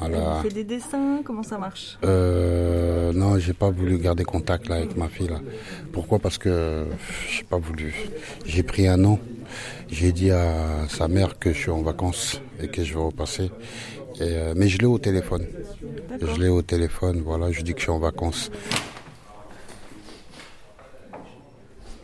Elle 0.02 0.16
fait 0.42 0.54
des 0.54 0.64
dessins 0.64 1.20
Comment 1.24 1.42
ça 1.42 1.58
marche? 1.58 1.98
Euh, 2.04 3.12
Non, 3.12 3.38
j'ai 3.38 3.52
pas 3.52 3.70
voulu 3.70 3.98
garder 3.98 4.24
contact 4.24 4.68
là, 4.68 4.76
avec 4.76 4.96
ma 4.96 5.08
fille. 5.08 5.28
Là. 5.28 5.40
Pourquoi? 5.92 6.18
Parce 6.18 6.38
que 6.38 6.86
j'ai 7.28 7.44
pas 7.44 7.58
voulu. 7.58 7.94
J'ai 8.46 8.62
pris 8.62 8.86
un 8.88 9.04
an. 9.04 9.18
J'ai 9.90 10.12
dit 10.12 10.30
à 10.30 10.86
sa 10.88 11.08
mère 11.08 11.38
que 11.38 11.52
je 11.52 11.58
suis 11.58 11.70
en 11.70 11.82
vacances 11.82 12.40
et 12.62 12.68
que 12.68 12.84
je 12.84 12.94
vais 12.94 13.00
repasser. 13.00 13.50
Euh, 14.20 14.54
mais 14.56 14.68
je 14.68 14.78
l'ai 14.78 14.86
au 14.86 14.98
téléphone. 14.98 15.44
Je 16.20 16.40
l'ai 16.40 16.48
au 16.48 16.62
téléphone, 16.62 17.22
voilà, 17.24 17.50
je 17.50 17.62
dis 17.62 17.72
que 17.72 17.78
je 17.78 17.84
suis 17.84 17.92
en 17.92 17.98
vacances. 17.98 18.50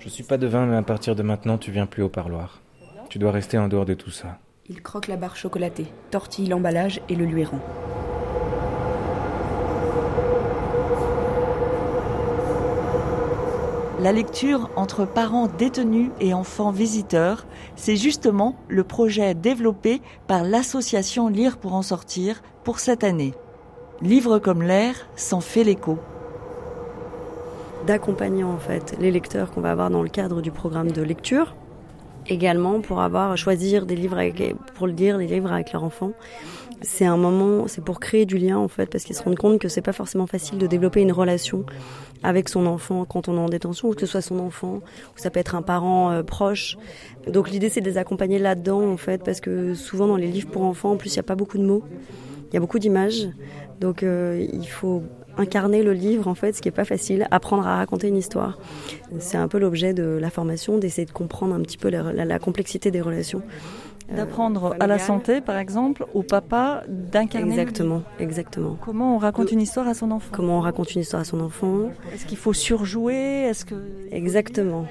Je 0.00 0.09
suis 0.09 0.24
pas 0.24 0.38
devin, 0.38 0.66
mais 0.66 0.76
à 0.76 0.82
partir 0.82 1.14
de 1.14 1.22
maintenant, 1.22 1.59
tu 1.59 1.70
viens 1.70 1.86
plus 1.86 2.02
au 2.02 2.09
parloir. 2.09 2.61
Tu 3.09 3.18
dois 3.18 3.32
rester 3.32 3.59
en 3.59 3.68
dehors 3.68 3.84
de 3.86 3.94
tout 3.94 4.11
ça. 4.11 4.38
Il 4.68 4.82
croque 4.82 5.06
la 5.06 5.16
barre 5.16 5.36
chocolatée, 5.36 5.86
tortille 6.10 6.48
l'emballage 6.48 7.00
et 7.08 7.14
le 7.14 7.24
lui 7.24 7.44
rend. 7.44 7.60
La 14.00 14.10
lecture 14.10 14.68
entre 14.74 15.04
parents 15.04 15.46
détenus 15.46 16.10
et 16.20 16.34
enfants 16.34 16.72
visiteurs, 16.72 17.46
c'est 17.76 17.94
justement 17.94 18.56
le 18.66 18.82
projet 18.82 19.34
développé 19.34 20.02
par 20.26 20.42
l'association 20.42 21.28
Lire 21.28 21.58
pour 21.58 21.74
en 21.74 21.82
sortir 21.82 22.42
pour 22.64 22.80
cette 22.80 23.04
année. 23.04 23.34
Livre 24.02 24.40
comme 24.40 24.62
l'air 24.62 25.08
s'en 25.14 25.40
fait 25.40 25.62
l'écho. 25.62 25.98
D'accompagner 27.86 28.42
en 28.42 28.58
fait 28.58 28.96
les 28.98 29.12
lecteurs 29.12 29.52
qu'on 29.52 29.60
va 29.60 29.70
avoir 29.70 29.90
dans 29.90 30.02
le 30.02 30.08
cadre 30.08 30.42
du 30.42 30.50
programme 30.50 30.90
de 30.90 31.02
lecture, 31.02 31.54
également 32.29 32.81
pour 32.81 33.01
avoir 33.01 33.37
choisir 33.37 33.87
des 33.87 33.97
livres 33.97 34.18
avec, 34.18 34.55
pour 34.74 34.87
lire 34.87 35.18
des 35.18 35.27
livres 35.27 35.53
avec 35.53 35.72
leurs 35.72 35.85
enfants 35.85 36.12
c'est 36.83 37.07
un 37.07 37.16
moment, 37.16 37.68
c'est 37.68 37.85
pour 37.85 38.01
créer 38.01 38.27
du 38.27 38.39
lien 38.39 38.59
en 38.59 38.68
fait, 38.68 38.87
parce 38.87 39.05
qu'ils 39.05 39.16
se 39.16 39.22
rendent 39.22 39.37
compte 39.37 39.59
que 39.59 39.68
c'est 39.68 39.83
pas 39.83 39.93
forcément 39.93 40.27
facile 40.27 40.59
de 40.59 40.66
développer 40.66 41.01
une 41.01 41.12
relation 41.12 41.64
avec 42.22 42.49
son 42.49 42.66
enfant 42.66 43.05
quand 43.05 43.29
on 43.29 43.37
est 43.37 43.41
en 43.41 43.49
détention, 43.49 43.89
ou 43.89 43.95
que 43.95 44.01
ce 44.01 44.07
soit 44.07 44.20
son 44.20 44.39
enfant, 44.39 44.77
ou 44.77 45.18
ça 45.18 45.31
peut 45.31 45.41
être 45.41 45.55
un 45.55 45.62
parent 45.62 46.11
euh, 46.11 46.22
proche. 46.22 46.77
Donc 47.27 47.51
l'idée 47.51 47.68
c'est 47.68 47.81
de 47.81 47.87
les 47.87 47.99
accompagner 47.99 48.39
là-dedans 48.39 48.83
en 48.83 48.97
fait, 48.97 49.22
parce 49.22 49.41
que 49.41 49.74
souvent 49.74 50.07
dans 50.07 50.16
les 50.16 50.29
livres 50.29 50.51
pour 50.51 50.62
enfants, 50.62 50.93
en 50.93 50.97
plus 50.97 51.11
il 51.11 51.16
n'y 51.16 51.20
a 51.20 51.24
pas 51.24 51.35
beaucoup 51.35 51.59
de 51.59 51.64
mots, 51.64 51.85
il 52.51 52.55
y 52.55 52.57
a 52.57 52.61
beaucoup 52.61 52.79
d'images, 52.79 53.29
donc 53.81 54.03
euh, 54.03 54.47
il 54.53 54.68
faut 54.68 55.03
incarner 55.37 55.82
le 55.82 55.93
livre 55.93 56.28
en 56.28 56.34
fait, 56.34 56.55
ce 56.55 56.62
qui 56.62 56.68
est 56.68 56.72
pas 56.72 56.84
facile, 56.84 57.26
apprendre 57.30 57.66
à 57.66 57.76
raconter 57.76 58.09
une 58.09 58.16
histoire. 58.16 58.59
C'est 59.18 59.39
un 59.39 59.49
peu 59.49 59.59
l'objet 59.59 59.95
de 59.95 60.05
la 60.05 60.30
formation, 60.30 60.78
d'essayer 60.78 61.07
de 61.07 61.12
comprendre 61.12 61.55
un 61.55 61.61
petit 61.61 61.78
peu 61.78 61.89
la 61.91 62.39
complexité 62.39 62.91
des 62.91 63.01
relations. 63.01 63.43
Euh, 64.12 64.16
D'apprendre 64.16 64.76
à 64.78 64.87
la 64.87 64.99
santé, 64.99 65.41
par 65.41 65.57
exemple, 65.59 66.07
au 66.14 66.22
papa 66.22 66.84
d'incarner. 66.89 67.51
Exactement, 67.51 68.03
exactement. 68.20 68.76
Comment 68.80 69.16
on 69.16 69.18
raconte 69.18 69.51
une 69.51 69.61
histoire 69.61 69.89
à 69.89 69.95
son 69.95 70.12
enfant? 70.12 70.28
Comment 70.32 70.59
on 70.59 70.61
raconte 70.61 70.95
une 70.95 71.01
histoire 71.01 71.22
à 71.22 71.24
son 71.24 71.41
enfant? 71.41 71.91
Est-ce 72.14 72.24
qu'il 72.26 72.39
faut 72.39 72.53
surjouer? 72.53 73.14
Est-ce 73.49 73.64
que 73.64 73.74
Exactement. 74.12 74.87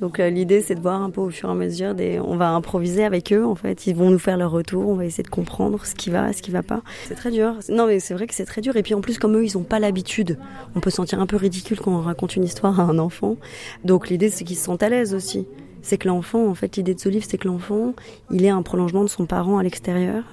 Donc 0.00 0.20
euh, 0.20 0.30
l'idée 0.30 0.60
c'est 0.60 0.74
de 0.74 0.80
voir 0.80 1.02
un 1.02 1.10
peu 1.10 1.20
au 1.20 1.30
fur 1.30 1.48
et 1.48 1.52
à 1.52 1.54
mesure 1.54 1.94
des 1.94 2.20
on 2.20 2.36
va 2.36 2.50
improviser 2.50 3.04
avec 3.04 3.32
eux 3.32 3.44
en 3.44 3.54
fait, 3.54 3.86
ils 3.86 3.96
vont 3.96 4.10
nous 4.10 4.18
faire 4.18 4.36
leur 4.36 4.50
retour, 4.50 4.88
on 4.88 4.94
va 4.94 5.04
essayer 5.04 5.24
de 5.24 5.28
comprendre 5.28 5.84
ce 5.84 5.94
qui 5.94 6.10
va, 6.10 6.32
ce 6.32 6.42
qui 6.42 6.50
va 6.50 6.62
pas. 6.62 6.82
C'est 7.06 7.14
très 7.14 7.30
dur. 7.30 7.54
Non 7.68 7.86
mais 7.86 7.98
c'est 8.00 8.14
vrai 8.14 8.26
que 8.26 8.34
c'est 8.34 8.44
très 8.44 8.60
dur 8.60 8.76
et 8.76 8.82
puis 8.82 8.94
en 8.94 9.00
plus 9.00 9.18
comme 9.18 9.36
eux 9.36 9.44
ils 9.44 9.58
ont 9.58 9.64
pas 9.64 9.78
l'habitude, 9.78 10.38
on 10.76 10.80
peut 10.80 10.90
sentir 10.90 11.20
un 11.20 11.26
peu 11.26 11.36
ridicule 11.36 11.80
quand 11.80 11.92
on 11.92 12.02
raconte 12.02 12.36
une 12.36 12.44
histoire 12.44 12.78
à 12.78 12.84
un 12.84 12.98
enfant. 12.98 13.36
Donc 13.84 14.08
l'idée 14.08 14.28
c'est 14.28 14.44
qu'ils 14.44 14.56
se 14.56 14.64
sentent 14.64 14.82
à 14.82 14.88
l'aise 14.88 15.14
aussi 15.14 15.46
c'est 15.80 15.96
que 15.96 16.08
l'enfant, 16.08 16.46
en 16.46 16.54
fait, 16.54 16.76
l'idée 16.76 16.94
de 16.94 17.00
ce 17.00 17.08
livre, 17.08 17.24
c'est 17.26 17.38
que 17.38 17.48
l'enfant, 17.48 17.94
il 18.30 18.44
est 18.44 18.50
un 18.50 18.62
prolongement 18.62 19.04
de 19.04 19.08
son 19.08 19.26
parent 19.26 19.58
à 19.58 19.62
l'extérieur. 19.62 20.24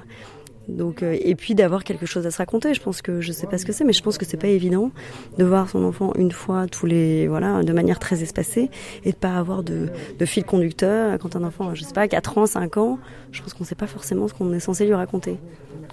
Donc, 0.68 1.03
euh, 1.03 1.16
et 1.20 1.36
puis 1.36 1.55
d'avoir 1.55 1.84
quelque 1.84 2.05
chose 2.05 2.26
à 2.26 2.32
se 2.32 2.38
raconter. 2.38 2.74
Je 2.74 2.82
pense 2.82 3.01
que 3.01 3.22
je 3.22 3.32
sais 3.32 3.47
pas 3.47 3.57
ce 3.57 3.66
que 3.66 3.72
c'est, 3.72 3.84
mais 3.84 3.93
je 3.93 4.01
pense 4.01 4.18
que 4.18 4.26
c'est 4.26 4.38
pas 4.38 4.47
évident 4.47 4.91
de 5.38 5.43
voir 5.43 5.70
son 5.70 5.84
enfant 5.84 6.13
une 6.18 6.32
fois 6.32 6.68
tous 6.68 6.86
les, 6.86 7.28
voilà, 7.28 7.63
de 7.63 7.74
manière 7.74 7.99
très 7.99 8.24
espacée, 8.24 8.70
et 9.03 9.11
de 9.11 9.18
pas 9.18 9.36
avoir 9.36 9.63
de, 9.63 9.89
de 10.18 10.26
fil 10.26 10.43
conducteur. 10.43 11.18
Quand 11.20 11.36
un 11.36 11.43
enfant, 11.43 11.76
je 11.76 11.84
sais 11.84 11.93
pas, 11.93 12.07
4 12.07 12.38
ans, 12.38 12.45
5 12.45 12.78
ans, 12.78 12.99
je 13.32 13.41
pense 13.41 13.53
qu'on 13.53 13.63
sait 13.63 13.76
pas 13.76 13.88
forcément 13.88 14.28
ce 14.28 14.34
qu'on 14.34 14.51
est 14.53 14.59
censé 14.59 14.86
lui 14.86 14.93
raconter. 14.93 15.38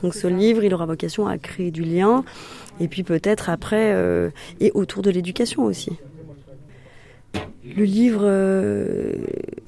Donc, 0.02 0.14
ce 0.14 0.26
livre, 0.26 0.64
il 0.64 0.74
aura 0.74 0.86
vocation 0.86 1.26
à 1.26 1.38
créer 1.38 1.70
du 1.70 1.82
lien, 1.82 2.24
et 2.80 2.88
puis 2.88 3.02
peut-être 3.02 3.50
après, 3.50 3.92
euh, 3.94 4.30
et 4.60 4.72
autour 4.74 5.02
de 5.02 5.10
l'éducation 5.10 5.64
aussi. 5.64 5.92
Le 7.64 7.84
livre, 7.84 8.22
euh, 8.24 9.12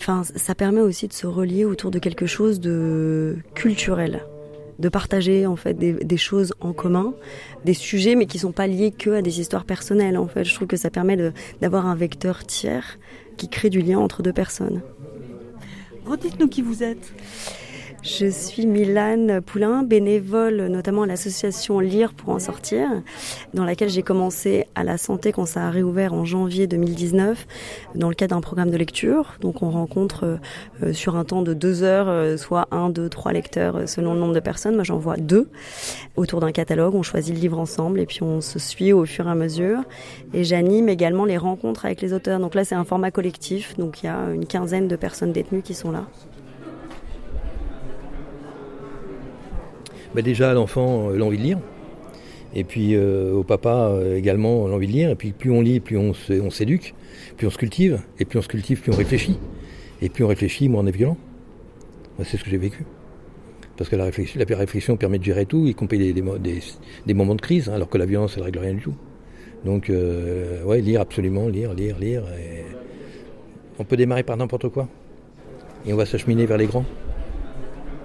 enfin, 0.00 0.22
ça 0.24 0.54
permet 0.54 0.80
aussi 0.80 1.06
de 1.06 1.12
se 1.12 1.28
relier 1.28 1.64
autour 1.64 1.92
de 1.92 2.00
quelque 2.00 2.26
chose 2.26 2.58
de 2.58 3.36
culturel, 3.54 4.24
de 4.78 4.88
partager 4.88 5.46
en 5.46 5.56
fait 5.56 5.74
des, 5.74 6.16
choses 6.16 6.54
en 6.60 6.72
commun, 6.72 7.14
des 7.64 7.74
sujets 7.74 8.14
mais 8.14 8.26
qui 8.26 8.38
sont 8.38 8.52
pas 8.52 8.66
liés 8.66 8.90
que 8.90 9.10
à 9.10 9.22
des 9.22 9.40
histoires 9.40 9.64
personnelles. 9.64 10.16
En 10.16 10.28
fait, 10.28 10.44
je 10.44 10.54
trouve 10.54 10.68
que 10.68 10.76
ça 10.76 10.90
permet 10.90 11.32
d'avoir 11.60 11.86
un 11.86 11.94
vecteur 11.94 12.44
tiers 12.44 12.98
qui 13.36 13.48
crée 13.48 13.70
du 13.70 13.80
lien 13.80 13.98
entre 13.98 14.22
deux 14.22 14.32
personnes. 14.32 14.82
Redites-nous 16.06 16.48
qui 16.48 16.62
vous 16.62 16.82
êtes. 16.82 17.12
Je 18.04 18.26
suis 18.26 18.66
Milane 18.66 19.40
Poulain, 19.40 19.82
bénévole 19.82 20.66
notamment 20.66 21.04
à 21.04 21.06
l'association 21.06 21.80
Lire 21.80 22.12
pour 22.12 22.34
en 22.34 22.38
sortir, 22.38 22.86
dans 23.54 23.64
laquelle 23.64 23.88
j'ai 23.88 24.02
commencé 24.02 24.66
à 24.74 24.84
la 24.84 24.98
santé 24.98 25.32
quand 25.32 25.46
ça 25.46 25.68
a 25.68 25.70
réouvert 25.70 26.12
en 26.12 26.26
janvier 26.26 26.66
2019, 26.66 27.46
dans 27.94 28.10
le 28.10 28.14
cadre 28.14 28.36
d'un 28.36 28.42
programme 28.42 28.70
de 28.70 28.76
lecture. 28.76 29.36
Donc 29.40 29.62
on 29.62 29.70
rencontre 29.70 30.38
euh, 30.82 30.92
sur 30.92 31.16
un 31.16 31.24
temps 31.24 31.40
de 31.40 31.54
deux 31.54 31.82
heures, 31.82 32.10
euh, 32.10 32.36
soit 32.36 32.68
un, 32.72 32.90
deux, 32.90 33.08
trois 33.08 33.32
lecteurs 33.32 33.76
euh, 33.76 33.86
selon 33.86 34.12
le 34.12 34.20
nombre 34.20 34.34
de 34.34 34.40
personnes. 34.40 34.74
Moi 34.74 34.84
j'en 34.84 34.98
vois 34.98 35.16
deux 35.16 35.48
autour 36.16 36.40
d'un 36.40 36.52
catalogue. 36.52 36.94
On 36.94 37.02
choisit 37.02 37.34
le 37.34 37.40
livre 37.40 37.58
ensemble 37.58 38.00
et 38.00 38.06
puis 38.06 38.22
on 38.22 38.42
se 38.42 38.58
suit 38.58 38.92
au 38.92 39.06
fur 39.06 39.28
et 39.28 39.30
à 39.30 39.34
mesure. 39.34 39.78
Et 40.34 40.44
j'anime 40.44 40.90
également 40.90 41.24
les 41.24 41.38
rencontres 41.38 41.86
avec 41.86 42.02
les 42.02 42.12
auteurs. 42.12 42.38
Donc 42.38 42.54
là 42.54 42.66
c'est 42.66 42.74
un 42.74 42.84
format 42.84 43.10
collectif, 43.10 43.78
donc 43.78 44.02
il 44.02 44.06
y 44.06 44.08
a 44.10 44.28
une 44.34 44.44
quinzaine 44.44 44.88
de 44.88 44.96
personnes 44.96 45.32
détenues 45.32 45.62
qui 45.62 45.72
sont 45.72 45.90
là. 45.90 46.04
Bah, 50.14 50.22
déjà 50.22 50.54
l'enfant 50.54 51.10
euh, 51.10 51.16
l'envie 51.16 51.38
de 51.38 51.42
lire. 51.42 51.58
Et 52.54 52.62
puis 52.62 52.94
euh, 52.94 53.32
au 53.32 53.42
papa 53.42 53.88
euh, 53.90 54.16
également 54.16 54.68
l'envie 54.68 54.86
de 54.86 54.92
lire. 54.92 55.10
Et 55.10 55.16
puis 55.16 55.32
plus 55.32 55.50
on 55.50 55.60
lit, 55.60 55.80
plus 55.80 55.98
on 55.98 56.14
s'éduque, 56.50 56.94
plus 57.36 57.46
on 57.46 57.50
se 57.50 57.58
cultive. 57.58 58.00
Et 58.18 58.24
plus 58.24 58.38
on 58.38 58.42
se 58.42 58.48
cultive, 58.48 58.80
plus 58.80 58.92
on 58.92 58.96
réfléchit. 58.96 59.38
Et 60.00 60.08
plus 60.08 60.24
on 60.24 60.28
réfléchit, 60.28 60.68
moins 60.68 60.84
on 60.84 60.86
est 60.86 60.96
violent. 60.96 61.16
c'est 62.22 62.36
ce 62.36 62.44
que 62.44 62.50
j'ai 62.50 62.58
vécu. 62.58 62.84
Parce 63.76 63.90
que 63.90 63.96
la 63.96 64.04
réflexion, 64.04 64.96
permet 64.96 65.18
de 65.18 65.24
gérer 65.24 65.46
tout, 65.46 65.66
y 65.66 65.74
compris 65.74 65.98
des, 65.98 66.22
moments 67.14 67.34
de 67.34 67.40
crise, 67.40 67.68
hein, 67.68 67.74
alors 67.74 67.88
que 67.88 67.98
la 67.98 68.06
violence, 68.06 68.34
elle 68.36 68.44
règle 68.44 68.60
rien 68.60 68.74
du 68.74 68.82
tout. 68.82 68.94
Donc, 69.64 69.90
ouais, 69.90 70.80
lire 70.80 71.00
absolument, 71.00 71.48
lire, 71.48 71.74
lire, 71.74 71.98
lire. 71.98 72.22
On 73.80 73.84
peut 73.84 73.96
démarrer 73.96 74.22
par 74.22 74.36
n'importe 74.36 74.68
quoi. 74.68 74.88
Et 75.86 75.92
on 75.92 75.96
va 75.96 76.06
s'acheminer 76.06 76.46
vers 76.46 76.58
les 76.58 76.66
grands. 76.66 76.84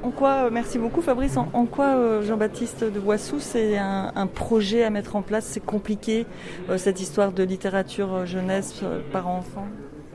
En 0.01 0.11
quoi, 0.11 0.45
euh, 0.45 0.49
merci 0.51 0.79
beaucoup 0.79 1.01
Fabrice, 1.01 1.35
en, 1.35 1.65
quoi 1.65 1.87
euh, 1.87 2.21
Jean-Baptiste 2.21 2.85
de 2.85 2.99
Boissou 2.99 3.35
c'est 3.39 3.77
un, 3.77 4.27
projet 4.33 4.83
à 4.83 4.89
mettre 4.89 5.17
en 5.17 5.21
place? 5.21 5.45
C'est 5.45 5.59
compliqué 5.59 6.25
euh, 6.69 6.77
cette 6.77 7.01
histoire 7.01 7.33
de 7.33 7.43
littérature 7.43 8.25
jeunesse 8.25 8.81
par 9.11 9.27
enfant 9.27 9.65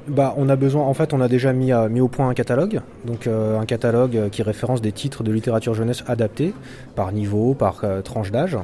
bah, 0.06 0.34
on 0.36 0.50
a 0.50 0.56
besoin, 0.56 0.82
en 0.82 0.92
fait, 0.92 1.14
on 1.14 1.20
a 1.22 1.28
déjà 1.28 1.54
mis, 1.54 1.72
mis 1.88 2.02
au 2.02 2.08
point 2.08 2.28
un 2.28 2.34
catalogue, 2.34 2.82
donc 3.06 3.26
un 3.26 3.64
catalogue 3.64 4.28
qui 4.28 4.42
référence 4.42 4.82
des 4.82 4.92
titres 4.92 5.22
de 5.22 5.32
littérature 5.32 5.72
jeunesse 5.72 6.04
adaptés 6.06 6.52
par 6.94 7.10
niveau, 7.10 7.54
par 7.54 7.82
tranche 8.04 8.30
d'âge. 8.30 8.58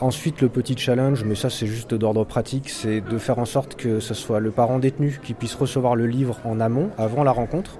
Ensuite, 0.00 0.40
le 0.40 0.48
petit 0.48 0.74
challenge, 0.78 1.24
mais 1.24 1.34
ça 1.34 1.50
c'est 1.50 1.66
juste 1.66 1.92
d'ordre 1.92 2.24
pratique, 2.24 2.70
c'est 2.70 3.02
de 3.02 3.18
faire 3.18 3.38
en 3.38 3.44
sorte 3.44 3.76
que 3.76 4.00
ce 4.00 4.14
soit 4.14 4.40
le 4.40 4.50
parent 4.50 4.78
détenu 4.78 5.20
qui 5.22 5.34
puisse 5.34 5.54
recevoir 5.54 5.94
le 5.94 6.06
livre 6.06 6.38
en 6.46 6.58
amont, 6.58 6.88
avant 6.96 7.22
la 7.22 7.32
rencontre, 7.32 7.76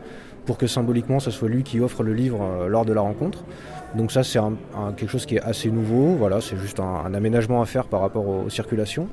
pour 0.47 0.59
que 0.59 0.67
symboliquement 0.67 1.21
ce 1.21 1.31
soit 1.31 1.49
lui 1.49 1.63
qui 1.63 1.81
offre 1.81 2.03
le 2.03 2.13
livre 2.13 2.41
euh, 2.43 2.69
lors 2.69 2.85
de 2.85 2.93
la 2.93 3.01
rencontre. 3.01 3.45
Donc 3.95 4.11
ça 4.11 4.25
c'est 4.25 4.39
quelque 4.97 5.11
chose 5.11 5.27
qui 5.27 5.37
est 5.37 5.43
assez 5.43 5.71
nouveau, 5.71 6.15
voilà, 6.17 6.41
c'est 6.41 6.57
juste 6.57 6.81
un, 6.81 7.13
aménagement 7.13 7.61
à 7.61 7.67
faire 7.67 7.85
par 7.85 8.01
rapport 8.01 8.27
aux 8.27 8.49
circulations. 8.49 9.07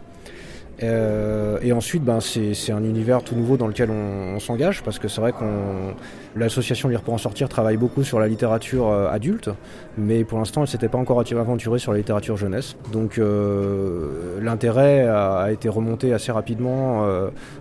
Euh, 0.83 1.59
et 1.61 1.71
ensuite, 1.73 2.03
ben, 2.03 2.19
c'est 2.21 2.71
un 2.71 2.83
univers 2.83 3.23
tout 3.23 3.35
nouveau 3.35 3.57
dans 3.57 3.67
lequel 3.67 3.89
on, 3.89 4.39
s'engage, 4.39 4.81
parce 4.83 4.99
que 4.99 5.07
c'est 5.07 5.19
vrai 5.19 5.33
qu'on 5.33 5.93
l'association 6.35 6.87
Lire 6.87 7.01
pour 7.01 7.13
en 7.13 7.17
sortir 7.17 7.49
travaille 7.49 7.75
beaucoup 7.75 8.03
sur 8.03 8.19
la 8.19 8.27
littérature 8.27 8.87
euh, 8.87 9.09
adulte, 9.09 9.49
mais 9.97 10.23
pour 10.23 10.37
l'instant, 10.37 10.61
elle 10.61 10.67
s'était 10.67 10.87
pas 10.87 10.97
encore 10.97 11.19
aventurée 11.19 11.79
sur 11.79 11.91
la 11.91 11.97
littérature 11.97 12.37
jeunesse. 12.37 12.77
Donc 12.93 13.17
euh, 13.17 14.39
l'intérêt 14.41 15.07
a, 15.07 15.51
été 15.51 15.67
remonté 15.67 16.13
assez 16.13 16.31
rapidement, 16.31 17.05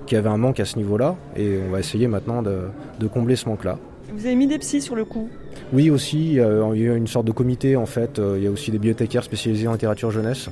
qu'il 0.07 0.17
y 0.17 0.19
avait 0.19 0.29
un 0.29 0.37
manque 0.37 0.61
à 0.61 0.65
ce 0.65 0.77
niveau-là, 0.77 1.17
et 1.37 1.59
on 1.67 1.73
va 1.73 1.81
essayer 1.81 2.07
maintenant 2.07 2.43
de, 2.43 2.69
de 3.01 3.07
combler 3.07 3.35
ce 3.35 3.49
manque-là. 3.49 3.79
Vous 4.15 4.25
avez 4.25 4.37
mis 4.37 4.47
des 4.47 4.59
psys 4.59 4.81
sur 4.81 4.95
le 4.95 5.05
coup? 5.05 5.29
Oui 5.73 5.91
aussi, 5.91 6.35
il 6.35 6.83
y 6.83 6.89
a 6.89 6.95
une 6.95 7.07
sorte 7.07 7.27
de 7.27 7.33
comité 7.33 7.77
en 7.77 7.87
fait, 7.87 8.21
il 8.37 8.43
y 8.43 8.47
a 8.47 8.51
aussi 8.51 8.71
des 8.71 8.79
bibliothécaires 8.79 9.25
spécialisés 9.25 9.67
en 9.67 9.73
littérature 9.73 10.11
jeunesse 10.11 10.49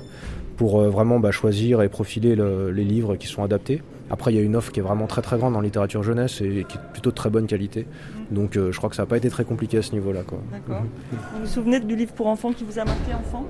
pour 0.56 0.80
euh, 0.80 0.88
vraiment 0.88 1.20
bah, 1.20 1.30
choisir 1.30 1.82
et 1.82 1.88
profiler 1.88 2.36
les 2.36 2.84
livres 2.84 3.16
qui 3.16 3.26
sont 3.26 3.42
adaptés. 3.42 3.82
Après, 4.08 4.32
il 4.32 4.36
y 4.36 4.38
a 4.38 4.42
une 4.42 4.54
offre 4.56 4.70
qui 4.72 4.80
est 4.80 4.82
vraiment 4.82 5.06
très 5.06 5.20
très 5.22 5.36
grande 5.36 5.56
en 5.56 5.60
littérature 5.60 6.02
jeunesse 6.02 6.40
et 6.40 6.64
qui 6.68 6.76
est 6.76 6.80
plutôt 6.92 7.10
de 7.10 7.14
très 7.14 7.28
bonne 7.28 7.46
qualité. 7.46 7.86
Donc 8.30 8.56
euh, 8.56 8.70
je 8.72 8.78
crois 8.78 8.88
que 8.88 8.96
ça 8.96 9.02
n'a 9.02 9.06
pas 9.06 9.16
été 9.16 9.28
très 9.30 9.44
compliqué 9.44 9.78
à 9.78 9.82
ce 9.82 9.92
niveau-là. 9.92 10.20
D'accord. 10.52 10.82
Mhm. 10.82 10.88
Vous 11.34 11.40
vous 11.40 11.46
souvenez 11.46 11.80
du 11.80 11.96
livre 11.96 12.12
pour 12.12 12.28
enfants 12.28 12.52
qui 12.52 12.64
vous 12.64 12.78
a 12.78 12.84
marqué 12.84 13.12
enfant? 13.14 13.44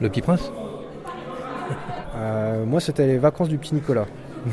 Le 0.00 0.08
Petit 0.08 0.20
Prince? 0.22 0.52
Euh, 2.16 2.64
Moi, 2.64 2.80
c'était 2.80 3.06
Les 3.06 3.18
Vacances 3.18 3.48
du 3.48 3.58
Petit 3.58 3.74
Nicolas. 3.74 4.06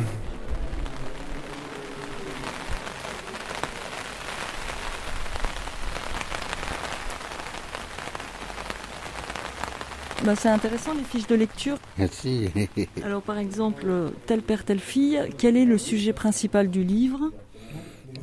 Bah, 10.25 10.33
c'est 10.35 10.49
intéressant 10.49 10.95
les 10.95 11.03
fiches 11.03 11.27
de 11.27 11.35
lecture. 11.35 11.77
Merci. 11.99 12.49
Alors 13.03 13.21
par 13.21 13.37
exemple, 13.37 13.85
tel 14.25 14.41
père, 14.41 14.63
telle 14.63 14.79
fille, 14.79 15.21
quel 15.37 15.55
est 15.55 15.65
le 15.65 15.77
sujet 15.77 16.13
principal 16.13 16.71
du 16.71 16.83
livre? 16.83 17.31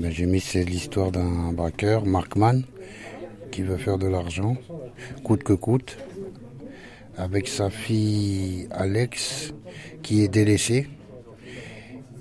Ben, 0.01 0.11
J'ai 0.11 0.27
mis 0.27 0.41
c'est 0.41 0.65
l'histoire 0.65 1.13
d'un 1.13 1.53
braqueur, 1.53 2.05
Markman, 2.05 2.63
qui 3.53 3.63
veut 3.63 3.77
faire 3.77 3.99
de 3.99 4.09
l'argent, 4.09 4.57
coûte 5.23 5.45
que 5.45 5.53
coûte, 5.53 5.97
avec 7.17 7.47
sa 7.47 7.71
fille 7.71 8.67
Alex, 8.73 9.55
qui 10.03 10.25
est 10.25 10.29
délaissée, 10.29 10.89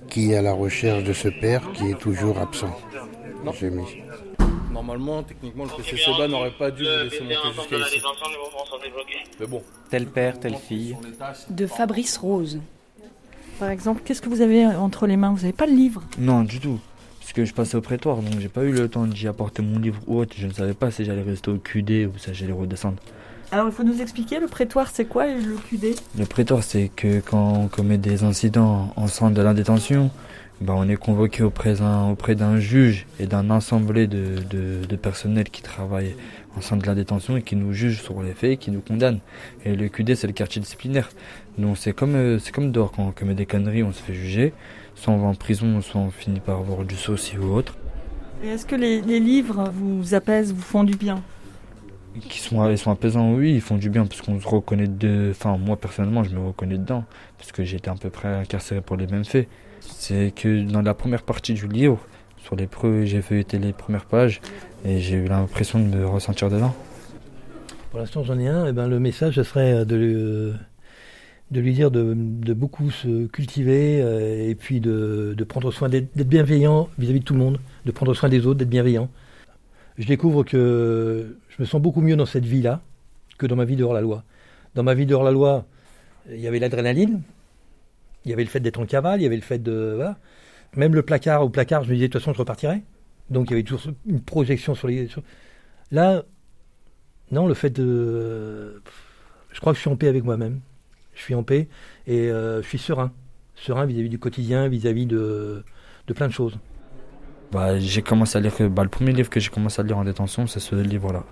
qui 0.10 0.32
est 0.32 0.36
à 0.36 0.44
la 0.44 0.54
recherche 0.54 1.04
de 1.04 1.14
ce 1.14 1.30
père 1.30 1.72
qui 1.74 1.90
est 1.90 1.98
toujours 1.98 2.38
absent. 2.38 2.78
J'ai 3.60 3.72
mis. 3.72 4.04
Normalement, 4.72 5.24
techniquement, 5.24 5.66
le 5.66 5.84
PCCBA 5.84 6.28
n'aurait 6.28 6.52
pas 6.52 6.72
dû 6.72 6.84
vous 6.84 6.90
laisser 6.90 7.22
monter 7.22 7.36
jusqu'à 7.56 7.78
ici. 7.78 8.02
Mais 9.40 9.48
bon. 9.48 9.62
Tel 9.90 10.08
père, 10.08 10.40
telle 10.40 10.56
fille. 10.56 10.96
De 11.50 11.68
Fabrice 11.68 12.18
Rose. 12.18 12.60
Par 13.60 13.70
exemple, 13.70 14.02
qu'est-ce 14.04 14.22
que 14.22 14.30
vous 14.30 14.42
avez 14.42 14.66
entre 14.66 15.06
les 15.06 15.18
mains? 15.18 15.32
Vous 15.32 15.42
n'avez 15.42 15.54
pas 15.54 15.68
le 15.68 15.74
livre? 15.74 16.02
Non, 16.18 16.42
du 16.42 16.60
tout. 16.60 16.80
Parce 17.20 17.34
que 17.34 17.46
je 17.46 17.54
passais 17.54 17.78
au 17.78 17.82
prétoire, 17.82 18.18
donc 18.18 18.40
j'ai 18.40 18.50
pas 18.50 18.64
eu 18.64 18.72
le 18.72 18.90
temps 18.90 19.06
d'y 19.06 19.28
apporter 19.28 19.62
mon 19.62 19.78
livre 19.78 20.00
ou 20.08 20.18
autre. 20.18 20.34
Je 20.36 20.48
ne 20.48 20.54
savais 20.54 20.74
pas 20.74 20.90
si 20.90 21.06
j'allais 21.06 21.22
rester 21.22 21.52
au 21.52 21.58
QD 21.58 22.08
ou 22.08 22.18
si 22.18 22.34
j'allais 22.34 22.52
redescendre. 22.52 22.98
Alors 23.52 23.68
il 23.68 23.74
faut 23.74 23.84
nous 23.84 24.02
expliquer, 24.02 24.40
le 24.40 24.48
prétoire 24.48 24.90
c'est 24.92 25.06
quoi 25.06 25.28
le 25.28 25.58
QD 25.70 25.94
Le 26.18 26.26
prétoire 26.26 26.64
c'est 26.64 26.90
que 26.96 27.20
quand 27.20 27.54
on 27.54 27.68
commet 27.68 27.98
des 27.98 28.24
incidents 28.24 28.94
en 28.96 29.08
centre 29.08 29.36
de 29.36 29.42
la 29.42 29.54
détention, 29.54 30.10
bah, 30.62 30.74
on 30.76 30.88
est 30.88 30.96
convoqué 30.96 31.42
auprès 31.42 31.74
d'un, 31.74 32.10
auprès 32.10 32.36
d'un 32.36 32.60
juge 32.60 33.08
et 33.20 33.26
d'un 33.26 33.50
assemblée 33.50 34.06
de, 34.06 34.36
de, 34.48 34.96
personnel 34.96 35.50
qui 35.50 35.64
travaille 35.64 36.16
en 36.56 36.62
centre 36.62 36.84
de 36.84 36.88
la 36.88 36.94
détention 36.94 37.36
et 37.36 37.42
qui 37.42 37.56
nous 37.56 37.74
juge 37.74 38.04
sur 38.04 38.22
les 38.22 38.34
faits 38.34 38.52
et 38.52 38.58
qui 38.58 38.70
nous 38.70 38.82
condamne. 38.82 39.20
Et 39.66 39.76
le 39.76 39.90
QD, 39.90 40.14
c'est 40.14 40.28
le 40.28 40.34
quartier 40.34 40.62
disciplinaire. 40.62 41.10
Donc 41.58 41.80
c'est 41.80 41.94
comme, 41.94 42.14
euh, 42.14 42.38
c'est 42.38 42.52
comme 42.52 42.72
dehors, 42.72 42.92
quand 42.92 43.08
on 43.08 43.12
commet 43.12 43.34
des 43.34 43.48
conneries, 43.48 43.82
on 43.82 43.92
se 43.92 44.04
fait 44.04 44.14
juger. 44.14 44.54
Soit 44.94 45.14
on 45.14 45.18
va 45.18 45.28
en 45.30 45.34
prison, 45.34 45.82
soit 45.82 46.00
on 46.00 46.12
finit 46.12 46.40
par 46.40 46.60
avoir 46.60 46.86
du 46.86 46.96
sauci 46.96 47.40
ou 47.40 47.54
autre. 47.56 47.76
Et 48.44 48.50
est-ce 48.50 48.68
que 48.68 48.76
les, 48.76 49.02
les 49.02 49.20
livres 49.20 49.72
vous 49.74 50.14
apaisent, 50.14 50.54
vous 50.54 50.62
font 50.62 50.84
du 50.84 50.96
bien? 50.96 51.24
Qui 52.30 52.40
sont, 52.40 52.70
ils 52.70 52.78
sont 52.78 52.92
apaisants, 52.92 53.34
oui, 53.34 53.54
ils 53.56 53.62
font 53.62 53.78
du 53.78 53.90
bien 53.90 54.06
parce 54.06 54.22
qu'on 54.22 54.40
se 54.40 54.48
reconnaît 54.48 54.88
de. 54.88 55.30
Enfin, 55.32 55.58
moi 55.58 55.78
personnellement, 55.78 56.24
je 56.24 56.36
me 56.36 56.46
reconnais 56.46 56.78
dedans 56.78 57.06
parce 57.40 57.52
que 57.52 57.64
j'ai 57.64 57.78
été 57.78 57.90
à 57.90 57.96
peu 57.96 58.12
près 58.12 58.28
incarcéré 58.28 58.82
pour 58.82 58.98
les 58.98 59.08
mêmes 59.08 59.26
faits 59.26 59.48
c'est 59.82 60.32
que 60.36 60.64
dans 60.64 60.82
la 60.82 60.94
première 60.94 61.24
partie 61.24 61.54
du 61.54 61.68
livre, 61.68 62.00
sur 62.44 62.56
les 62.56 62.68
j'ai 63.06 63.22
feuilleté 63.22 63.60
les 63.60 63.74
premières 63.74 64.06
pages 64.06 64.42
et 64.86 65.00
j'ai 65.00 65.16
eu 65.16 65.28
l'impression 65.28 65.80
de 65.80 65.86
me 65.86 66.08
ressentir 66.08 66.50
dedans. 66.50 66.74
Pour 67.92 68.00
l'instant, 68.00 68.24
j'en 68.24 68.40
ai 68.40 68.48
un. 68.48 68.66
Et 68.66 68.70
eh 68.70 68.72
ben, 68.72 68.88
le 68.88 69.00
message, 69.00 69.36
ce 69.36 69.44
serait 69.44 69.86
de, 69.86 70.54
de 71.52 71.60
lui 71.60 71.74
dire 71.74 71.92
de, 71.92 72.14
beaucoup 72.54 72.90
se 72.90 73.28
cultiver 73.28 74.02
euh, 74.02 74.50
et 74.50 74.56
puis 74.56 74.80
de, 74.80 75.36
prendre 75.48 75.72
soin, 75.72 75.90
d'être 75.90 76.28
bienveillant 76.28 76.90
vis-à-vis 76.98 77.20
de 77.20 77.26
tout 77.26 77.34
le 77.34 77.40
monde, 77.40 77.60
de 77.86 77.92
prendre 77.92 78.14
soin 78.14 78.30
des 78.30 78.48
autres, 78.48 78.60
d'être 78.60 78.70
bienveillant. 78.70 79.10
Je 79.98 80.08
découvre 80.08 80.44
que 80.44 81.38
je 81.50 81.62
me 81.62 81.66
sens 81.66 81.82
beaucoup 81.82 82.02
mieux 82.02 82.16
dans 82.16 82.26
cette 82.26 82.46
vie-là 82.46 82.82
que 83.38 83.46
dans 83.46 83.58
ma 83.58 83.66
vie 83.66 83.76
dehors 83.76 83.94
la 83.94 84.02
loi. 84.02 84.24
Dans 84.76 84.84
ma 84.84 84.94
vie 84.94 85.06
dehors 85.06 85.24
la 85.24 85.32
loi, 85.32 85.66
il 86.30 86.40
y 86.40 86.48
avait 86.48 86.60
l'adrénaline, 86.60 87.22
il 88.26 88.32
y 88.32 88.34
avait 88.34 88.44
le 88.44 88.50
fait 88.50 88.60
d'être 88.60 88.80
en 88.80 88.86
cavale, 88.86 89.20
il 89.20 89.24
y 89.24 89.28
avait 89.28 89.36
le 89.36 89.42
fait 89.42 89.60
de. 89.60 90.00
Même 90.76 90.96
le 90.96 91.02
placard, 91.02 91.44
au 91.44 91.50
placard, 91.50 91.84
je 91.84 91.90
me 91.90 91.96
disais, 91.96 92.08
de 92.08 92.14
toute 92.14 92.22
façon, 92.22 92.34
je 92.34 92.38
repartirai. 92.38 92.82
Donc 93.30 93.50
il 93.50 93.52
y 93.52 93.54
avait 93.56 93.64
toujours 93.64 93.94
une 94.06 94.22
projection 94.22 94.76
sur 94.76 94.88
les. 94.88 95.08
Là, 95.92 96.24
non, 97.32 97.48
le 97.48 97.54
fait 97.54 97.70
de. 97.70 98.82
Je 99.52 99.60
crois 99.60 99.74
que 99.74 99.78
je 99.78 99.82
suis 99.82 99.90
en 99.90 99.96
paix 99.96 100.08
avec 100.08 100.24
moi-même. 100.24 100.60
Je 101.14 101.22
suis 101.22 101.36
en 101.36 101.44
paix 101.44 101.68
et 102.08 102.32
euh, 102.32 102.62
je 102.62 102.68
suis 102.68 102.78
serein. 102.78 103.12
Serein 103.56 103.86
vis-à-vis 103.86 104.10
du 104.10 104.18
quotidien, 104.18 104.68
vis-à-vis 104.68 105.06
de, 105.06 105.64
de 106.08 106.14
plein 106.14 106.28
de 106.28 106.34
choses. 106.34 106.58
Bah, 107.52 107.78
j'ai 107.80 108.02
commencé 108.02 108.38
à 108.38 108.42
lire. 108.42 108.54
Bah, 108.70 108.84
le 108.84 108.90
premier 108.90 109.12
livre 109.12 109.30
que 109.30 109.40
j'ai 109.40 109.50
commencé 109.50 109.82
à 109.82 109.84
lire 109.84 109.98
en 109.98 110.06
détention, 110.06 110.48
c'est 110.48 110.62
ce 110.62 110.76
livre-là. 110.76 111.24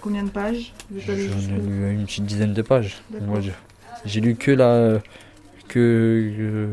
Combien 0.00 0.24
de 0.24 0.30
pages? 0.30 0.74
J'en 0.94 1.12
ai 1.14 1.60
lu 1.60 1.92
une 1.92 2.04
petite 2.04 2.26
dizaine 2.26 2.52
de 2.52 2.62
pages. 2.62 3.02
J'ai 4.04 4.20
lu 4.20 4.36
que 4.36 4.50
la, 4.50 5.00
que, 5.68 6.68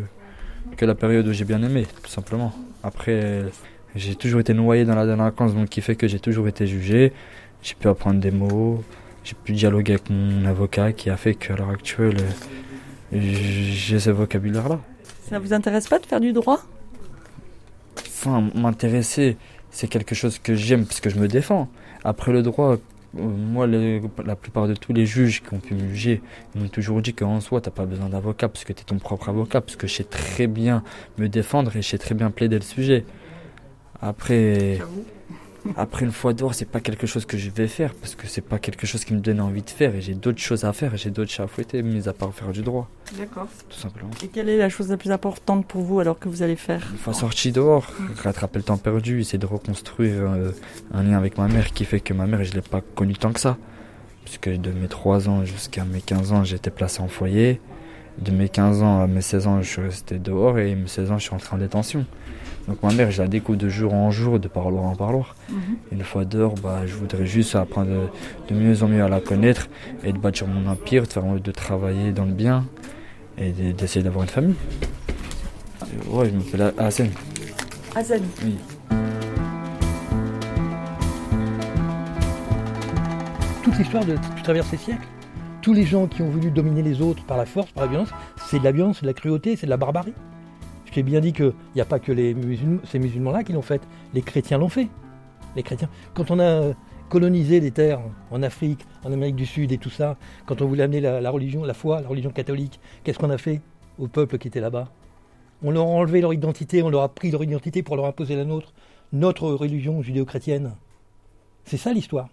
que 0.78 0.86
la 0.86 0.96
période 0.96 1.28
où 1.28 1.34
j'ai 1.34 1.46
bien 1.46 1.62
aimé, 1.64 1.86
tout 2.04 2.10
simplement. 2.10 2.54
Après, 2.84 3.44
j'ai 3.96 4.16
toujours 4.16 4.39
été 4.39 4.54
noyé 4.54 4.86
dans 4.86 4.96
la 4.96 5.06
délinquance, 5.06 5.54
donc 5.54 5.70
qui 5.70 5.82
fait 5.82 5.96
que 5.96 6.08
j'ai 6.08 6.20
toujours 6.20 6.48
été 6.48 6.68
jugé. 6.68 7.14
J'ai 7.62 7.76
pu 7.76 7.88
apprendre 7.88 8.20
des 8.20 8.32
mots, 8.32 8.84
j'ai 9.24 9.36
pu 9.36 9.52
dialoguer 9.52 9.94
avec 9.94 10.10
mon 10.10 10.46
avocat, 10.46 10.94
qui 10.94 11.10
a 11.10 11.18
fait 11.18 11.36
qu'à 11.36 11.56
l'heure 11.56 11.70
actuelle, 11.70 12.18
j'ai 13.12 14.00
ce 14.00 14.10
vocabulaire-là. 14.10 14.80
Ça 15.30 15.39
vous 15.39 15.54
intéresse 15.54 15.88
pas 15.88 16.00
de 16.00 16.06
faire 16.06 16.20
du 16.20 16.34
droit? 16.34 16.64
Enfin, 17.98 18.50
m'intéresser, 18.56 19.38
c'est 19.70 19.88
quelque 19.88 20.16
chose 20.16 20.39
que 20.39 20.56
j'aime 20.56 20.86
parce 20.86 21.02
que 21.02 21.10
je 21.10 21.20
me 21.20 21.28
défends. 21.28 21.70
Après 22.04 22.32
le 22.32 22.42
droit, 22.42 22.78
moi, 23.14 23.68
la 23.68 24.36
plupart 24.36 24.68
de 24.68 24.74
tous 24.74 24.93
les 24.93 25.05
juges 25.05 25.41
qui 25.43 25.53
ont 25.53 25.59
pu 25.59 25.74
me 25.74 25.88
juger 25.89 26.22
m'ont 26.55 26.68
toujours 26.68 27.01
dit 27.01 27.14
qu'en 27.14 27.41
soi, 27.41 27.62
tu 27.62 27.68
n'as 27.68 27.74
pas 27.74 27.86
besoin 27.86 28.09
d'avocat 28.09 28.47
parce 28.47 28.64
que 28.64 28.74
tu 28.74 28.86
ton 28.86 28.99
propre 28.99 29.30
avocat, 29.30 29.62
parce 29.62 29.76
que 29.76 29.88
je 29.88 29.95
sais 29.95 30.03
très 30.03 30.47
bien 30.47 30.84
me 31.18 31.28
défendre 31.28 31.76
et 31.76 31.82
je 31.82 31.88
sais 31.88 31.97
très 31.97 32.16
bien 32.16 32.32
plaider 32.32 32.55
le 32.55 32.64
sujet. 32.64 33.05
Après, 34.01 34.80
après 35.78 36.05
une 36.05 36.12
fois 36.12 36.34
dehors, 36.34 36.53
c'est 36.53 36.66
pas 36.66 36.80
quelque 36.80 37.07
chose 37.07 37.26
que 37.26 37.38
je 37.38 37.49
vais 37.49 37.68
faire 37.68 37.93
parce 37.93 38.16
que 38.16 38.28
c'est 38.28 38.41
pas 38.41 38.59
quelque 38.59 38.88
chose 38.88 39.05
qui 39.05 39.14
me 39.14 39.20
donne 39.20 39.39
envie 39.39 39.62
de 39.62 39.70
faire 39.70 39.95
et 39.95 40.01
j'ai 40.01 40.14
d'autres 40.14 40.39
choses 40.39 40.66
à 40.66 40.74
faire, 40.74 40.95
j'ai 40.97 41.09
d'autres 41.09 41.32
chats 41.32 41.43
à 41.43 41.47
fouetter, 41.47 41.82
mis 41.84 42.07
à 42.07 42.14
part 42.14 42.34
faire 42.34 42.51
du 42.51 42.62
droit. 42.62 42.89
D'accord. 43.18 43.47
Tout 43.70 43.78
simplement. 43.78 44.12
Et 44.24 44.28
quelle 44.28 44.49
est 44.49 44.57
la 44.57 44.70
chose 44.70 44.89
la 44.89 44.97
plus 44.97 45.12
importante 45.12 45.68
pour 45.68 45.82
vous 45.82 45.99
alors 45.99 46.20
que 46.20 46.30
vous 46.30 46.41
allez 46.41 46.55
faire 46.55 46.88
Une 46.91 46.97
fois 46.97 47.14
sorti 47.14 47.51
dehors, 47.51 47.88
rattraper 48.24 48.59
le 48.59 48.64
temps 48.64 48.78
perdu, 48.78 49.22
essayer 49.22 49.39
de 49.39 49.45
reconstruire 49.45 50.14
euh, 50.22 50.51
un 50.93 51.03
lien 51.03 51.18
avec 51.18 51.38
ma 51.38 51.47
mère 51.47 51.72
qui 51.74 51.86
fait 51.86 51.99
que 51.99 52.14
ma 52.14 52.26
mère, 52.26 52.43
je 52.43 52.53
l'ai 52.53 52.62
pas 52.62 52.82
connue 52.95 53.16
tant 53.16 53.32
que 53.32 53.39
ça. 53.39 53.57
Puisque 54.26 54.49
de 54.49 54.72
mes 54.72 54.88
3 54.88 55.30
ans 55.30 55.45
jusqu'à 55.45 55.84
mes 55.84 56.01
15 56.01 56.32
ans, 56.32 56.43
j'étais 56.43 56.70
placé 56.70 57.01
en 57.01 57.07
foyer. 57.07 57.59
De 58.20 58.32
mes 58.32 58.49
15 58.49 58.84
ans 58.84 59.01
à 59.01 59.07
mes 59.07 59.22
16 59.22 59.47
ans, 59.47 59.62
je 59.62 59.68
suis 59.68 59.82
resté 59.82 60.20
dehors 60.20 60.59
et 60.59 60.76
mes 60.76 60.88
16 60.88 61.12
ans, 61.12 61.18
je 61.18 61.24
suis 61.24 61.34
entré 61.34 61.55
en 61.55 61.59
détention. 61.59 62.05
Donc 62.68 62.82
ma 62.84 62.93
mère, 62.93 63.12
je 63.12 63.22
la 63.22 63.28
découvre 63.28 63.57
de 63.57 63.70
jour 63.70 63.93
en 63.93 64.12
jour, 64.12 64.39
de 64.39 64.47
parloir 64.47 64.86
en 64.86 64.95
parloir. 64.95 65.36
Mhm. 65.49 65.57
Et 65.91 65.95
une 65.95 66.03
fois 66.03 66.26
dehors, 66.26 66.55
bah, 66.55 66.86
je 66.86 66.93
voudrais 66.93 67.26
juste 67.26 67.55
apprendre 67.55 67.89
de, 67.89 68.53
de, 68.53 68.59
mieux 68.59 68.84
en 68.84 68.88
mieux 68.88 69.03
à 69.03 69.09
la 69.09 69.20
connaître 69.20 69.70
et 70.03 70.14
de 70.14 70.18
bâtir 70.18 70.47
mon 70.47 70.70
empire, 70.70 71.03
de, 71.03 71.07
faire, 71.12 71.24
de 71.24 71.51
travailler 71.51 72.12
dans 72.12 72.26
le 72.26 72.34
bien 72.34 72.66
et 73.38 73.51
d'essayer 73.74 74.03
d'avoir 74.03 74.24
une 74.24 74.30
famille. 74.30 74.55
Ouais, 76.07 76.30
je 76.30 76.36
m'appelle 76.36 76.74
Hassan. 76.78 77.09
Hassan 77.95 78.22
Oui. 78.43 78.55
Toute 83.64 83.78
l'histoire 83.78 84.05
de, 84.05 84.16
tu 84.36 84.43
traverses 84.43 84.72
les 84.72 84.78
siècles. 84.78 85.07
Tous 85.62 85.74
les 85.74 85.86
gens 85.86 86.07
qui 86.07 86.22
ont 86.22 86.30
voulu 86.30 86.49
dominer 86.49 86.82
les 86.82 87.01
autres 87.01 87.24
par 87.26 87.38
la 87.38 87.45
force, 87.45 87.72
par 87.72 87.84
la 87.84 87.89
violence, 87.89 88.09
c'est 88.49 88.59
de 88.59 88.64
la 88.64 88.72
violence, 88.72 88.97
c'est 88.97 89.03
de 89.03 89.07
la 89.07 89.14
cruauté, 89.14 89.55
c'est 89.55 89.68
de 89.68 89.72
la 89.72 89.78
barbarie. 89.78 90.14
Je 90.92 90.96
t'ai 90.96 91.04
bien 91.04 91.22
dit 91.22 91.32
qu'il 91.32 91.54
n'y 91.74 91.82
a 91.82 91.86
pas 91.86 92.00
que 92.00 92.12
les 92.12 92.34
musulmans, 92.34 92.82
ces 92.84 93.00
musulmans-là 93.00 93.44
qui 93.44 93.54
l'ont 93.54 93.62
fait, 93.62 93.82
les 94.14 94.22
chrétiens 94.22 94.58
l'ont 94.58 94.70
fait. 94.70 94.89
Les 95.56 95.64
chrétiens. 95.64 95.89
Quand 96.14 96.32
on 96.32 96.39
a 96.39 96.74
colonisé 97.08 97.62
les 97.62 97.72
terres 97.72 98.02
en 98.30 98.44
Afrique, 98.44 98.86
en 99.06 99.12
Amérique 99.12 99.38
du 99.38 99.46
Sud 99.46 99.72
et 99.72 99.78
tout 99.78 99.89
ça, 99.89 100.18
quand 100.46 100.62
on 100.62 100.66
voulait 100.66 100.84
amener 100.84 101.00
la, 101.00 101.22
la 101.22 101.30
religion, 101.30 101.64
la 101.64 101.74
foi, 101.74 102.02
la 102.02 102.10
religion 102.10 102.32
catholique, 102.32 102.82
qu'est-ce 103.04 103.20
qu'on 103.20 103.30
a 103.30 103.38
fait 103.38 103.62
au 104.00 104.08
peuple 104.08 104.38
qui 104.38 104.50
était 104.50 104.60
là-bas? 104.60 104.89
On 105.64 105.72
leur 105.72 105.84
a 105.84 105.89
enlevé 105.89 106.20
leur 106.20 106.34
identité, 106.34 106.84
on 106.84 106.89
leur 106.89 107.04
a 107.04 107.10
pris 107.10 107.32
leur 107.32 107.44
identité 107.44 107.84
pour 107.84 107.96
leur 107.96 108.06
imposer 108.06 108.36
la 108.36 108.44
nôtre, 108.44 108.74
notre 109.14 109.50
religion 109.50 110.02
judéo-chrétienne. 110.02 110.76
C'est 111.64 111.78
ça 111.78 111.94
l'histoire. 111.94 112.28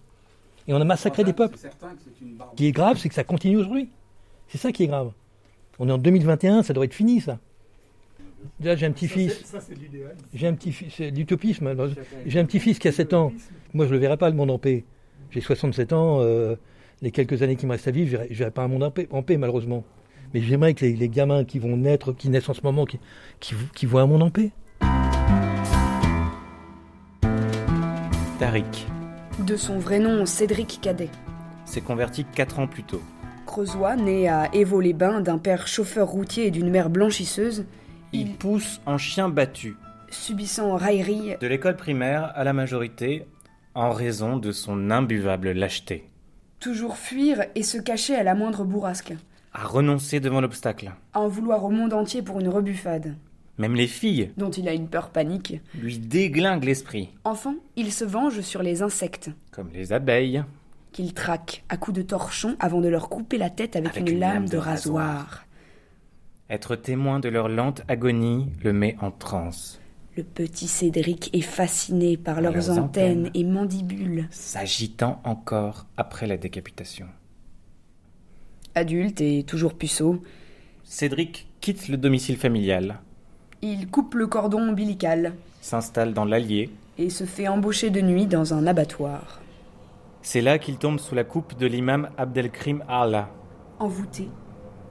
Et 0.66 0.74
on 0.74 0.80
a 0.80 0.84
massacré 0.84 1.22
des 1.22 1.32
peuples. 1.32 1.59
Ce 1.59 1.68
qui 2.56 2.66
est 2.66 2.72
grave, 2.72 2.98
c'est 2.98 3.09
que 3.09 3.14
ça 3.14 3.24
continue 3.24 3.56
aujourd'hui. 3.56 3.88
C'est 4.48 4.59
ça 4.59 4.72
qui 4.72 4.82
est 4.82 4.88
grave. 4.88 5.12
On 5.78 5.88
est 5.88 5.92
en 5.92 5.98
2021, 5.98 6.64
ça 6.64 6.72
devrait 6.72 6.86
être 6.86 6.94
fini 6.94 7.20
ça. 7.20 7.38
Là, 8.61 8.76
j'ai 8.76 8.86
un 8.86 8.92
petit-fils. 8.92 9.57
J'ai 10.34 10.46
un 10.46 10.55
petit-fils, 10.55 10.94
c'est 10.96 11.11
l'utopisme. 11.11 11.74
J'ai 12.26 12.40
un 12.40 12.44
petit-fils 12.44 12.78
qui 12.78 12.88
a 12.88 12.92
7 12.92 13.14
ans. 13.14 13.32
Moi, 13.74 13.86
je 13.86 13.90
ne 13.90 13.94
le 13.94 14.01
verrai 14.01 14.16
pas, 14.16 14.30
le 14.30 14.36
monde 14.36 14.51
en 14.51 14.59
paix. 14.59 14.84
J'ai 15.30 15.40
67 15.40 15.92
ans. 15.92 16.20
Euh, 16.20 16.57
les 17.03 17.11
quelques 17.11 17.42
années 17.42 17.57
qui 17.57 17.66
me 17.66 17.72
restent 17.72 17.88
à 17.88 17.92
vivre, 17.92 18.22
je 18.24 18.32
ne 18.32 18.38
verrai 18.38 18.51
pas 18.51 18.62
un 18.62 18.68
monde 18.68 18.82
en 18.82 18.90
paix, 18.90 19.07
en 19.11 19.22
paix 19.22 19.36
malheureusement. 19.36 19.84
Mais 20.34 20.40
j'aimerais 20.40 20.74
que 20.74 20.84
les, 20.84 20.94
les, 20.94 21.09
gamins 21.09 21.44
qui 21.44 21.59
vont 21.59 21.76
naître, 21.76 22.12
qui 22.12 22.28
naissent 22.28 22.49
en 22.49 22.55
ce 22.55 22.62
moment, 22.62 22.84
qui, 22.84 22.99
qui, 23.40 23.55
qui 23.74 23.86
voient 23.86 24.03
un 24.03 24.07
monde 24.07 24.22
en 24.22 24.30
paix. 24.30 24.51
Tariq. 28.38 28.86
De 29.46 29.57
son 29.57 29.78
vrai 29.78 30.01
nom, 30.01 30.26
Cédric 30.26 30.80
Cadet. 30.82 31.11
S'est 31.64 31.80
converti 31.80 32.24
4 32.24 32.59
ans 32.59 32.66
plus 32.66 32.82
tôt. 32.82 33.03
Creusois, 33.46 33.96
né 33.96 34.28
à 34.28 34.49
Évaux-les-Bains 34.53 35.20
d'un 35.20 35.38
père 35.38 35.66
chauffeur 35.66 36.09
routier 36.09 36.46
et 36.46 36.51
d'une 36.51 36.70
mère 36.70 36.90
blanchisseuse, 36.90 37.64
il 38.12 38.34
pousse 38.34 38.80
en 38.86 38.98
chien 38.98 39.28
battu. 39.28 39.76
Subissant 40.11 40.76
raillerie. 40.76 41.36
De 41.40 41.46
l'école 41.46 41.76
primaire 41.76 42.32
à 42.34 42.44
la 42.44 42.52
majorité, 42.52 43.26
en 43.74 43.92
raison 43.92 44.36
de 44.36 44.52
son 44.52 44.90
imbuvable 44.90 45.52
lâcheté. 45.52 46.04
Toujours 46.61 46.96
fuir 46.96 47.44
et 47.54 47.62
se 47.62 47.78
cacher 47.78 48.16
à 48.16 48.22
la 48.22 48.34
moindre 48.34 48.64
bourrasque. 48.64 49.14
À 49.52 49.64
renoncer 49.64 50.20
devant 50.20 50.40
l'obstacle. 50.40 50.92
À 51.12 51.20
en 51.20 51.28
vouloir 51.28 51.64
au 51.64 51.70
monde 51.70 51.92
entier 51.92 52.22
pour 52.22 52.40
une 52.40 52.48
rebuffade. 52.48 53.16
Même 53.59 53.74
les 53.74 53.86
filles, 53.88 54.30
dont 54.36 54.50
il 54.50 54.68
a 54.68 54.72
une 54.72 54.88
peur 54.88 55.11
panique, 55.11 55.61
lui 55.74 55.98
déglinguent 55.98 56.64
l'esprit. 56.64 57.11
Enfin, 57.24 57.56
il 57.76 57.92
se 57.92 58.04
venge 58.04 58.40
sur 58.40 58.62
les 58.62 58.82
insectes. 58.82 59.30
Comme 59.50 59.70
les 59.72 59.92
abeilles. 59.92 60.44
Qu'il 60.92 61.12
traque 61.12 61.64
à 61.68 61.76
coups 61.76 61.98
de 61.98 62.02
torchon 62.02 62.56
avant 62.61 62.80
de 62.80 62.88
leur 62.88 63.09
couper 63.09 63.36
la 63.36 63.50
tête 63.50 63.76
avec, 63.76 63.90
avec 63.90 64.09
une, 64.09 64.14
une, 64.14 64.20
lame, 64.20 64.34
lame 64.34 64.48
de, 64.48 64.56
rasoir. 64.56 65.06
rasoir. 65.06 65.44
Être 66.51 66.76
témoin 66.76 67.20
de 67.20 67.28
leur 67.28 67.51
lente 67.51 67.82
agonie 67.88 68.46
le 68.64 68.72
met 68.72 68.96
en 69.03 69.11
transe. 69.11 69.80
Le 70.16 70.22
petit 70.22 70.66
Cédric 70.66 71.28
est 71.34 71.42
fasciné 71.42 72.16
par 72.16 72.40
leurs, 72.40 72.55
leurs 72.55 72.70
antennes, 72.70 73.26
antennes 73.26 73.30
et 73.34 73.44
mandibules, 73.44 74.26
s'agitant 74.30 75.20
encore 75.24 75.86
après 75.99 76.26
la 76.26 76.38
décapitation. 76.38 77.07
Adulte 78.74 79.20
et 79.20 79.44
toujours 79.44 79.74
puceau, 79.74 80.22
Cédric 80.84 81.49
quitte 81.61 81.88
le 81.88 81.99
domicile 81.99 82.38
familial. 82.38 83.01
Il 83.61 83.88
coupe 83.88 84.14
le 84.14 84.26
cordon 84.26 84.70
ombilical, 84.70 85.34
s'installe 85.61 86.14
dans 86.14 86.24
l'Allier 86.24 86.70
et 86.96 87.11
se 87.11 87.24
fait 87.24 87.46
embaucher 87.46 87.90
de 87.90 88.01
nuit 88.01 88.26
dans 88.26 88.55
un 88.55 88.66
abattoir. 88.66 89.42
C'est 90.22 90.40
là 90.40 90.59
qu'il 90.59 90.78
tombe 90.78 90.99
sous 90.99 91.14
la 91.14 91.24
coupe 91.24 91.59
de 91.59 91.66
l'imam 91.66 92.09
Abdelkrim 92.16 92.82
Allah. 92.88 93.28
Envoûté, 93.78 94.28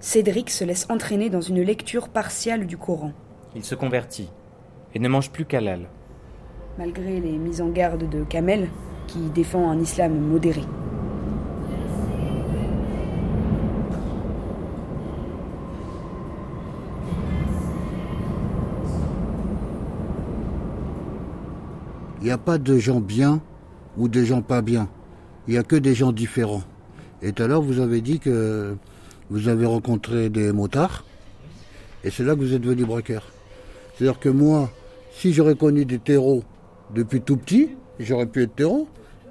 Cédric 0.07 0.49
se 0.51 0.63
laisse 0.63 0.87
entraîner 0.89 1.29
dans 1.29 1.41
une 1.41 1.61
lecture 1.61 2.07
partiale 2.07 2.65
du 2.65 2.77
Coran. 2.77 3.11
Il 3.57 3.65
se 3.65 3.75
convertit 3.75 4.29
et 4.95 4.99
ne 4.99 5.09
mange 5.09 5.31
plus 5.31 5.43
qu'halal. 5.43 5.89
Malgré 6.77 7.19
les 7.19 7.33
mises 7.33 7.59
en 7.59 7.67
garde 7.67 8.09
de 8.09 8.23
Kamel, 8.23 8.69
qui 9.07 9.19
défend 9.35 9.69
un 9.69 9.77
islam 9.81 10.17
modéré. 10.17 10.61
Il 22.21 22.23
n'y 22.23 22.31
a 22.31 22.37
pas 22.37 22.57
de 22.57 22.77
gens 22.77 23.01
bien 23.01 23.41
ou 23.97 24.07
de 24.07 24.23
gens 24.23 24.41
pas 24.41 24.61
bien. 24.61 24.87
Il 25.49 25.51
n'y 25.51 25.57
a 25.57 25.63
que 25.63 25.75
des 25.75 25.93
gens 25.93 26.13
différents. 26.13 26.63
Et 27.21 27.33
tout 27.33 27.43
à 27.43 27.47
l'heure, 27.47 27.61
vous 27.61 27.81
avez 27.81 27.99
dit 27.99 28.21
que 28.21 28.77
vous 29.29 29.47
avez 29.47 29.65
rencontré 29.65 30.29
des 30.29 30.51
motards, 30.51 31.05
et 32.03 32.11
c'est 32.11 32.23
là 32.23 32.35
que 32.35 32.39
vous 32.39 32.53
êtes 32.53 32.61
devenu 32.61 32.85
braqueur. 32.85 33.27
C'est-à-dire 33.95 34.19
que 34.19 34.29
moi, 34.29 34.71
si 35.11 35.33
j'aurais 35.33 35.55
connu 35.55 35.85
des 35.85 35.99
terreaux 35.99 36.43
depuis 36.93 37.21
tout 37.21 37.37
petit, 37.37 37.69
j'aurais 37.99 38.27
pu 38.27 38.43
être 38.43 38.55
terreau, 38.55 38.87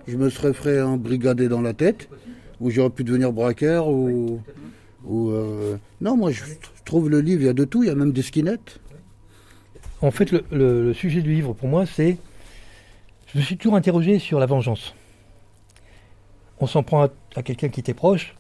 je 0.09 0.17
me 0.17 0.29
serais 0.31 0.53
fait 0.53 0.79
un 0.79 0.97
brigadé 0.97 1.49
dans 1.49 1.63
la 1.63 1.73
tête, 1.73 2.09
ou 2.61 2.71
j'aurais 2.71 2.91
pu 2.91 3.05
devenir 3.05 3.33
braqueur, 3.33 3.89
ou... 3.89 4.41
euh... 5.09 5.77
Non, 6.01 6.17
moi 6.17 6.31
je 6.31 6.43
trouve 6.85 7.09
le 7.09 7.21
livre, 7.21 7.43
il 7.43 7.47
y 7.47 7.51
a 7.51 7.55
de 7.55 7.65
tout, 7.65 7.83
il 7.83 7.87
y 7.87 7.91
a 7.91 7.95
même 7.95 8.13
des 8.13 8.23
skinettes. 8.23 8.81
En 10.03 10.11
fait, 10.11 10.31
le 10.51 10.93
sujet 10.93 11.23
du 11.23 11.33
livre, 11.33 11.55
pour 11.55 11.69
moi, 11.69 11.87
c'est... 11.87 12.19
Je 13.33 13.39
me 13.39 13.43
suis 13.43 13.57
toujours 13.57 13.77
interrogé 13.77 14.19
sur 14.19 14.39
la 14.39 14.47
vengeance. 14.47 14.95
On 16.61 16.67
s'en 16.67 16.83
prend 16.83 17.05
à, 17.05 17.09
à 17.35 17.43
quelqu'un 17.43 17.69
qui 17.69 17.83
t'est 17.83 17.95
proche, 17.95 18.35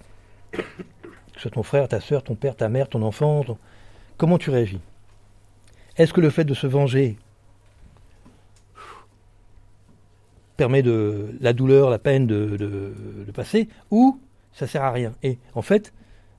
que 1.36 1.42
ce 1.42 1.48
soit 1.48 1.52
ton 1.52 1.62
frère, 1.62 1.86
ta 1.86 2.00
soeur, 2.00 2.24
ton 2.24 2.34
père, 2.34 2.56
ta 2.56 2.68
mère, 2.68 2.88
ton 2.88 3.02
enfant, 3.02 3.44
ton... 3.44 3.58
comment 4.16 4.38
tu 4.38 4.50
réagis? 4.50 4.80
Est-ce 5.98 6.12
que 6.12 6.20
le 6.20 6.30
fait 6.30 6.44
de 6.44 6.54
se 6.54 6.66
venger 6.66 7.16
permet 10.56 10.82
de 10.82 11.36
la 11.40 11.52
douleur, 11.52 11.90
la 11.90 11.98
peine 11.98 12.26
de, 12.26 12.56
de, 12.56 12.94
de 13.26 13.32
passer, 13.32 13.68
ou 13.90 14.18
ça 14.52 14.66
sert 14.66 14.82
à 14.82 14.90
rien? 14.90 15.12
Et 15.22 15.38
en 15.54 15.62
fait, 15.62 15.92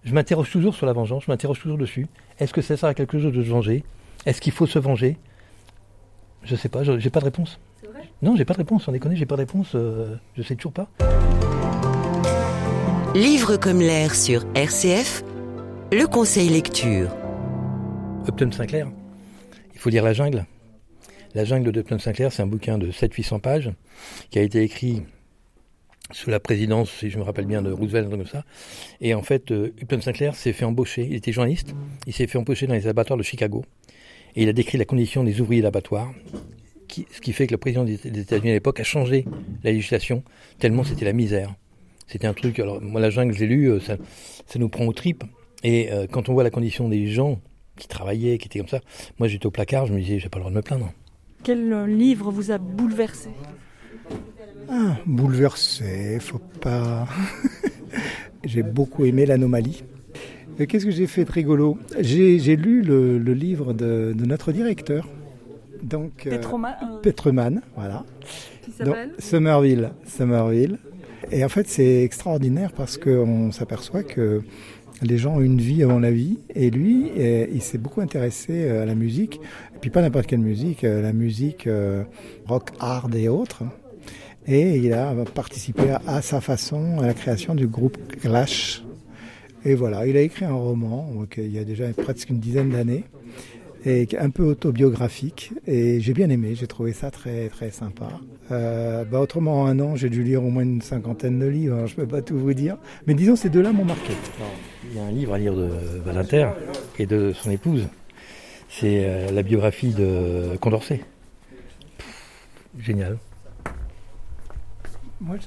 je 0.04 0.14
m'interroge 0.14 0.52
toujours 0.52 0.74
sur 0.74 0.88
la 0.88 0.94
vengeance, 0.94 1.26
je 1.26 1.32
m'interroge 1.32 1.60
toujours 1.62 1.78
dessus. 1.78 2.08
Est-ce 2.40 2.54
que 2.54 2.62
ça 2.62 2.76
sert 2.76 2.90
à 2.90 2.94
quelque 2.96 3.20
chose 3.20 3.34
de 3.34 3.44
se 3.44 3.50
venger? 3.50 3.84
Est-ce 4.26 4.42
qu'il 4.42 4.52
faut 4.52 4.66
se 4.66 4.80
venger? 4.80 5.18
Je 6.44 6.56
sais 6.56 6.70
pas, 6.70 6.82
j'ai 6.84 7.10
pas 7.12 7.20
de 7.20 7.26
réponse. 7.26 7.60
C'est 7.80 7.88
vrai? 7.88 8.10
Non, 8.24 8.36
j'ai 8.36 8.46
pas 8.46 8.54
de 8.54 8.60
réponse, 8.60 8.88
on 8.88 8.92
déconne, 8.92 9.16
j'ai 9.16 9.28
pas 9.28 9.36
de 9.36 9.42
réponse, 9.42 9.74
euh, 9.76 10.16
je 10.36 10.42
sais 10.42 10.56
toujours 10.56 10.74
pas. 10.74 10.88
Livre 13.18 13.58
comme 13.58 13.80
l'air 13.80 14.14
sur 14.14 14.46
RCF, 14.54 15.24
le 15.92 16.06
conseil 16.06 16.50
lecture. 16.50 17.10
Upton 18.28 18.52
Sinclair, 18.52 18.92
il 19.74 19.80
faut 19.80 19.90
lire 19.90 20.04
La 20.04 20.14
Jungle. 20.14 20.46
La 21.34 21.44
Jungle 21.44 21.72
de 21.72 21.84
Sinclair, 21.98 22.32
c'est 22.32 22.44
un 22.44 22.46
bouquin 22.46 22.78
de 22.78 22.92
700-800 22.92 23.42
pages 23.42 23.72
qui 24.30 24.38
a 24.38 24.44
été 24.44 24.62
écrit 24.62 25.02
sous 26.12 26.30
la 26.30 26.40
présidence, 26.40 26.92
si 26.92 27.10
je 27.10 27.18
me 27.18 27.24
rappelle 27.24 27.48
bien, 27.48 27.64
de 27.64 27.72
Roosevelt, 27.72 28.08
comme 28.08 28.28
ça. 28.28 28.46
Et 29.02 29.16
en 29.16 29.24
fait, 29.24 29.50
euh, 29.50 29.74
Upton 29.82 30.00
Sinclair 30.00 30.36
s'est 30.36 30.54
fait 30.54 30.66
embaucher, 30.66 31.08
il 31.10 31.16
était 31.16 31.32
journaliste, 31.32 31.74
il 32.06 32.14
s'est 32.14 32.28
fait 32.28 32.38
embaucher 32.38 32.68
dans 32.68 32.76
les 32.76 32.86
abattoirs 32.86 33.18
de 33.18 33.24
Chicago. 33.24 33.66
Et 34.36 34.44
il 34.44 34.50
a 34.50 34.54
décrit 34.54 34.78
la 34.78 34.86
condition 34.86 35.24
des 35.24 35.42
ouvriers 35.42 35.64
d'abattoir, 35.64 36.14
qui, 36.88 37.08
ce 37.12 37.20
qui 37.20 37.34
fait 37.34 37.48
que 37.48 37.54
le 37.54 37.58
président 37.58 37.84
des 37.84 37.96
États-Unis 37.96 38.52
à 38.52 38.54
l'époque 38.54 38.80
a 38.80 38.84
changé 38.84 39.26
la 39.64 39.72
législation, 39.72 40.22
tellement 40.60 40.84
c'était 40.84 41.06
la 41.06 41.14
misère. 41.14 41.56
C'était 42.08 42.28
un 42.28 42.34
truc, 42.34 42.60
alors 42.60 42.82
moi 42.82 43.02
la 43.02 43.10
jungle, 43.10 43.34
j'ai 43.34 43.46
lu, 43.48 43.80
ça, 43.82 43.98
ça 44.46 44.60
nous 44.60 44.70
prend 44.70 44.86
aux 44.86 44.94
tripes. 44.94 45.24
Et 45.64 45.92
euh, 45.92 46.08
quand 46.10 46.30
on 46.30 46.34
voit 46.34 46.44
la 46.44 46.50
condition 46.50 46.88
des 46.88 47.08
gens 47.08 47.40
qui 47.78 47.88
travaillaient, 47.88 48.38
qui 48.38 48.48
étaient 48.48 48.60
comme 48.60 48.68
ça, 48.68 48.80
moi 49.20 49.28
j'étais 49.28 49.46
au 49.46 49.52
placard, 49.52 49.86
je 49.86 49.94
me 49.94 50.00
disais, 50.00 50.20
j'ai 50.20 50.30
pas 50.30 50.38
le 50.40 50.44
droit 50.44 50.52
de 50.52 50.56
me 50.58 50.62
plaindre. 50.62 50.92
Quel 51.44 51.86
livre 51.86 52.32
vous 52.32 52.52
a 52.52 52.58
bouleversé? 52.58 53.30
Ah, 54.70 54.98
Bouleversé, 55.06 56.20
faut 56.20 56.42
pas. 56.62 57.08
j'ai 58.44 58.64
beaucoup 58.64 59.06
aimé 59.06 59.26
l'anomalie. 59.26 59.84
Qu'est-ce 60.58 60.86
que 60.86 60.92
j'ai 60.92 61.08
fait 61.08 61.24
de 61.24 61.32
rigolo? 61.32 61.78
J'ai 62.00 62.56
lu 62.56 62.82
le, 62.82 63.18
le 63.18 63.34
livre 63.34 63.74
de, 63.74 64.14
de, 64.18 64.26
notre 64.26 64.52
directeur. 64.52 65.08
Donc, 65.84 66.28
Petroman, 66.28 66.74
euh, 66.82 67.00
Petroman 67.02 67.62
voilà. 67.76 68.04
Qui 68.64 68.72
s'appelle? 68.72 69.14
Somerville. 69.20 69.92
Somerville. 70.06 70.80
Et 71.32 71.44
en 71.44 71.50
fait, 71.50 71.68
c'est 71.68 72.04
extraordinaire 72.04 72.72
parce 72.72 72.98
qu'on 72.98 73.52
s'aperçoit 73.52 74.04
que 74.04 74.42
les 75.02 75.18
gens 75.18 75.36
ont 75.36 75.42
une 75.42 75.60
vie 75.60 75.84
avant 75.84 76.00
la 76.00 76.12
vie. 76.12 76.40
Et 76.56 76.70
lui, 76.70 77.12
il 77.18 77.62
s'est 77.62 77.78
beaucoup 77.78 78.02
intéressé 78.02 78.70
à 78.70 78.86
la 78.86 78.96
musique. 78.96 79.40
Et 79.76 79.80
puis 79.80 79.90
pas 79.90 80.02
n'importe 80.02 80.28
quelle 80.28 80.40
musique, 80.40 80.82
la 80.82 81.14
musique 81.14 81.68
rock, 82.48 82.70
hard 82.80 83.14
et 83.16 83.30
autres. 83.30 83.64
Et 84.48 84.78
il 84.78 84.94
a 84.94 85.14
participé 85.36 85.84
à, 86.06 86.22
sa 86.22 86.40
façon 86.40 87.00
à 87.00 87.06
la 87.06 87.14
création 87.14 87.54
du 87.54 87.68
groupe 87.68 87.98
Clash. 88.22 88.84
Et 89.66 89.76
voilà, 89.76 90.08
il 90.08 90.16
a 90.16 90.22
écrit 90.22 90.46
un 90.46 90.54
roman 90.54 91.10
il 91.38 91.52
y 91.52 91.60
a 91.60 91.66
déjà 91.66 91.88
presque 91.90 92.30
une 92.30 92.40
dizaine 92.40 92.70
d'années 92.70 93.04
et 93.88 94.08
un 94.20 94.30
peu 94.30 94.44
autobiographique. 94.44 95.54
Et 95.66 96.02
j'ai 96.02 96.14
bien 96.14 96.30
aimé, 96.30 96.56
j'ai 96.56 96.68
trouvé 96.68 96.92
ça 96.92 97.10
très 97.10 97.48
très 97.48 97.72
sympa. 97.72 98.10
Euh, 98.52 99.06
bah 99.06 99.20
autrement, 99.20 99.62
en 99.62 99.68
un 99.68 99.80
an, 99.80 99.96
j'ai 99.96 100.10
dû 100.10 100.24
lire 100.24 100.44
au 100.44 100.50
moins 100.50 100.64
une 100.64 100.82
cinquantaine 100.82 101.40
de 101.40 101.46
livres, 101.46 101.78
hein, 101.78 101.86
je 101.86 101.94
ne 101.94 102.02
peux 102.02 102.08
pas 102.08 102.22
tout 102.22 102.38
vous 102.38 102.54
dire. 102.54 102.78
Mais 103.08 103.14
disons, 103.14 103.36
ces 103.36 103.50
deux-là 103.50 103.72
m'ont 103.72 103.86
marqué. 103.86 104.14
Il 104.92 104.98
y 104.98 105.00
a 105.00 105.04
un 105.04 105.12
livre 105.12 105.34
à 105.34 105.38
lire 105.38 105.56
de 105.56 105.70
Valentin 106.06 106.54
et 107.00 107.06
de 107.06 107.32
son 107.34 107.50
épouse. 107.50 107.88
C'est 108.70 109.06
euh, 109.06 109.32
la 109.32 109.44
biographie 109.44 109.94
de 109.94 110.58
Condorcet. 110.60 111.02
Génial. 112.80 113.18
Moi, 115.20 115.38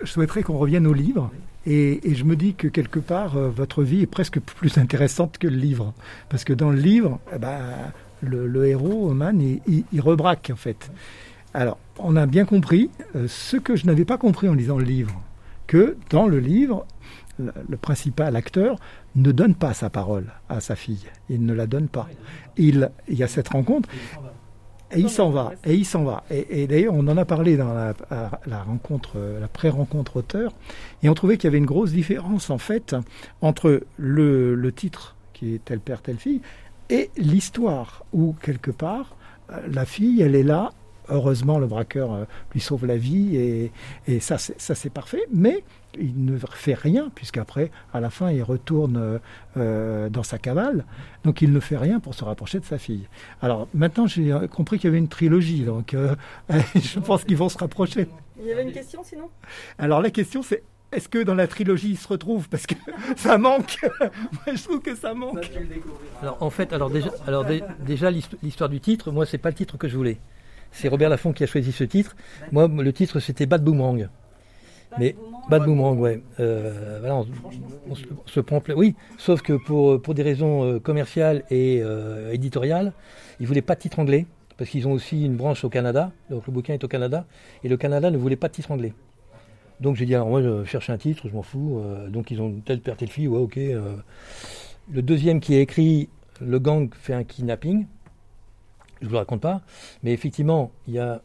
je 0.00 0.06
souhaiterais 0.06 0.42
qu'on 0.42 0.56
revienne 0.56 0.86
au 0.86 0.94
livre. 0.94 1.30
Et, 1.70 2.14
je 2.14 2.24
me 2.24 2.34
dis 2.34 2.54
que 2.54 2.66
quelque 2.66 2.98
part, 2.98 3.36
euh, 3.36 3.50
votre 3.50 3.82
vie 3.82 4.02
est 4.02 4.06
presque 4.06 4.40
plus 4.56 4.78
intéressante 4.78 5.36
que 5.36 5.46
le 5.46 5.56
livre. 5.56 5.92
Parce 6.30 6.44
que 6.44 6.54
dans 6.54 6.70
le 6.70 6.78
livre, 6.78 7.20
eh 7.34 7.38
ben, 7.38 7.60
le, 8.22 8.66
héros, 8.66 9.10
Oman, 9.10 9.40
il, 9.40 10.00
rebraque 10.00 10.50
en 10.52 10.56
fait. 10.56 10.90
Alors, 11.52 11.78
on 11.98 12.16
a 12.16 12.26
bien 12.26 12.46
compris 12.46 12.90
euh, 13.14 13.26
ce 13.28 13.56
que 13.58 13.76
je 13.76 13.86
n'avais 13.86 14.06
pas 14.06 14.16
compris 14.16 14.48
en 14.48 14.54
lisant 14.54 14.78
le 14.78 14.84
livre. 14.84 15.22
Que 15.66 15.98
dans 16.08 16.26
le 16.26 16.38
livre, 16.38 16.86
le, 17.38 17.76
principal 17.76 18.34
acteur 18.36 18.78
ne 19.14 19.30
donne 19.30 19.54
pas 19.54 19.74
sa 19.74 19.90
parole 19.90 20.32
à 20.48 20.60
sa 20.60 20.74
fille. 20.74 21.06
Il 21.28 21.44
ne 21.44 21.52
la 21.52 21.66
donne 21.66 21.88
pas. 21.88 22.08
Il 22.56 22.90
y 23.08 23.22
a 23.22 23.28
cette 23.28 23.48
rencontre. 23.48 23.90
Et 24.94 25.00
il 25.00 25.10
s'en 25.10 25.30
va, 25.30 25.52
et 25.64 25.74
il 25.74 25.84
s'en 25.84 26.04
va. 26.04 26.24
Et, 26.30 26.66
d'ailleurs, 26.66 26.94
on 26.94 27.06
en 27.08 27.16
a 27.16 27.24
parlé 27.24 27.56
dans 27.56 27.74
la, 27.74 28.62
rencontre, 28.62 29.12
euh, 29.16 29.40
la 29.40 29.48
pré-rencontre 29.48 30.16
auteur, 30.16 30.52
et 31.02 31.08
on 31.08 31.14
trouvait 31.14 31.36
qu'il 31.36 31.44
y 31.44 31.48
avait 31.48 31.58
une 31.58 31.66
grosse 31.66 31.92
différence 31.92 32.48
en 32.48 32.58
fait 32.58 32.96
entre 33.42 33.82
le, 33.98 34.70
titre 34.74 35.16
qui 35.34 35.54
est 35.54 35.64
tel 35.64 35.80
père, 35.80 36.00
telle 36.00 36.16
fille, 36.16 36.40
et 36.88 37.10
l'histoire 37.16 38.04
où 38.12 38.34
quelque 38.40 38.70
part 38.70 39.16
euh, 39.50 39.60
la 39.70 39.84
fille, 39.84 40.22
elle 40.22 40.34
est 40.34 40.42
là. 40.42 40.72
Heureusement, 41.10 41.58
le 41.58 41.66
braqueur 41.66 42.12
euh, 42.12 42.24
lui 42.52 42.60
sauve 42.60 42.86
la 42.86 42.96
vie 42.96 43.36
et, 43.36 43.72
et 44.06 44.20
ça, 44.20 44.38
c'est 44.38 44.92
parfait. 44.92 45.24
Mais 45.32 45.64
il 45.98 46.24
ne 46.24 46.38
fait 46.38 46.74
rien, 46.74 47.10
puisqu'après, 47.14 47.70
à 47.92 48.00
la 48.00 48.10
fin, 48.10 48.30
il 48.30 48.42
retourne 48.42 49.20
euh, 49.56 50.08
dans 50.08 50.22
sa 50.22 50.38
cavale. 50.38 50.84
Donc 51.24 51.42
il 51.42 51.52
ne 51.52 51.60
fait 51.60 51.76
rien 51.76 52.00
pour 52.00 52.14
se 52.14 52.24
rapprocher 52.24 52.60
de 52.60 52.64
sa 52.64 52.78
fille. 52.78 53.08
Alors 53.42 53.68
maintenant, 53.74 54.06
j'ai 54.06 54.34
compris 54.50 54.78
qu'il 54.78 54.88
y 54.88 54.90
avait 54.90 54.98
une 54.98 55.08
trilogie, 55.08 55.64
donc 55.64 55.94
euh, 55.94 56.14
je 56.74 57.00
pense 57.00 57.24
qu'ils 57.24 57.36
vont 57.36 57.48
se 57.48 57.58
rapprocher. 57.58 58.08
Il 58.40 58.46
y 58.46 58.52
avait 58.52 58.62
une 58.62 58.72
question 58.72 59.02
sinon? 59.02 59.30
Alors 59.78 60.00
la 60.00 60.10
question, 60.10 60.42
c'est 60.42 60.62
est-ce 60.90 61.08
que 61.08 61.22
dans 61.22 61.34
la 61.34 61.46
trilogie, 61.46 61.90
ils 61.90 61.98
se 61.98 62.08
retrouvent 62.08 62.48
Parce 62.48 62.66
que 62.66 62.74
ça 63.16 63.36
manque. 63.36 63.78
moi, 64.00 64.54
je 64.54 64.62
trouve 64.62 64.80
que 64.80 64.94
ça 64.94 65.14
manque. 65.14 65.50
Alors 66.22 66.38
en 66.40 66.50
fait, 66.50 66.72
alors 66.72 66.90
déjà, 66.90 67.10
alors 67.26 67.44
déjà 67.80 68.10
l'histoire 68.10 68.70
du 68.70 68.80
titre, 68.80 69.10
moi, 69.10 69.26
c'est 69.26 69.38
pas 69.38 69.50
le 69.50 69.54
titre 69.54 69.76
que 69.76 69.88
je 69.88 69.96
voulais. 69.96 70.18
C'est 70.72 70.88
Robert 70.88 71.08
Laffont 71.08 71.32
qui 71.32 71.44
a 71.44 71.46
choisi 71.46 71.72
ce 71.72 71.84
titre. 71.84 72.16
Moi, 72.52 72.68
le 72.68 72.92
titre, 72.92 73.20
c'était 73.20 73.46
Bad 73.46 73.64
Boomerang. 73.64 74.08
Mais 74.98 75.16
Bad 75.50 75.64
Boomerang, 75.64 75.98
ouais. 75.98 76.22
Euh, 76.40 76.98
voilà, 77.00 77.16
on, 77.16 77.94
se, 78.26 78.40
prend 78.40 78.62
Oui, 78.74 78.94
sauf 79.16 79.42
que 79.42 79.52
pour, 79.52 80.00
pour 80.00 80.14
des 80.14 80.22
raisons 80.22 80.64
euh, 80.64 80.78
commerciales 80.78 81.44
et 81.50 81.80
euh, 81.82 82.32
éditoriales, 82.32 82.92
ils 83.40 83.42
ne 83.42 83.48
voulaient 83.48 83.62
pas 83.62 83.74
de 83.74 83.80
titre 83.80 83.98
anglais, 83.98 84.26
parce 84.56 84.70
qu'ils 84.70 84.86
ont 84.88 84.92
aussi 84.92 85.24
une 85.24 85.36
branche 85.36 85.64
au 85.64 85.68
Canada, 85.68 86.12
donc 86.30 86.46
le 86.46 86.52
bouquin 86.52 86.74
est 86.74 86.84
au 86.84 86.88
Canada, 86.88 87.26
et 87.64 87.68
le 87.68 87.76
Canada 87.76 88.10
ne 88.10 88.16
voulait 88.16 88.36
pas 88.36 88.48
de 88.48 88.54
titre 88.54 88.70
anglais. 88.70 88.92
Donc 89.80 89.96
j'ai 89.96 90.06
dit, 90.06 90.14
alors 90.14 90.28
moi 90.28 90.42
je 90.42 90.64
cherche 90.64 90.90
un 90.90 90.98
titre, 90.98 91.28
je 91.28 91.34
m'en 91.34 91.42
fous, 91.42 91.80
donc 92.08 92.30
ils 92.30 92.40
ont 92.40 92.52
telle 92.64 92.80
père, 92.80 92.96
telle 92.96 93.10
fille, 93.10 93.28
ouais, 93.28 93.38
ok. 93.38 93.56
Le 94.90 95.02
deuxième 95.02 95.38
qui 95.38 95.54
est 95.54 95.62
écrit, 95.62 96.08
le 96.40 96.58
gang 96.58 96.88
fait 96.92 97.14
un 97.14 97.22
kidnapping, 97.22 97.86
je 99.00 99.04
ne 99.04 99.08
vous 99.08 99.14
le 99.14 99.18
raconte 99.18 99.40
pas, 99.40 99.62
mais 100.02 100.12
effectivement, 100.12 100.70
il 100.86 100.94
y 100.94 100.98
a 100.98 101.22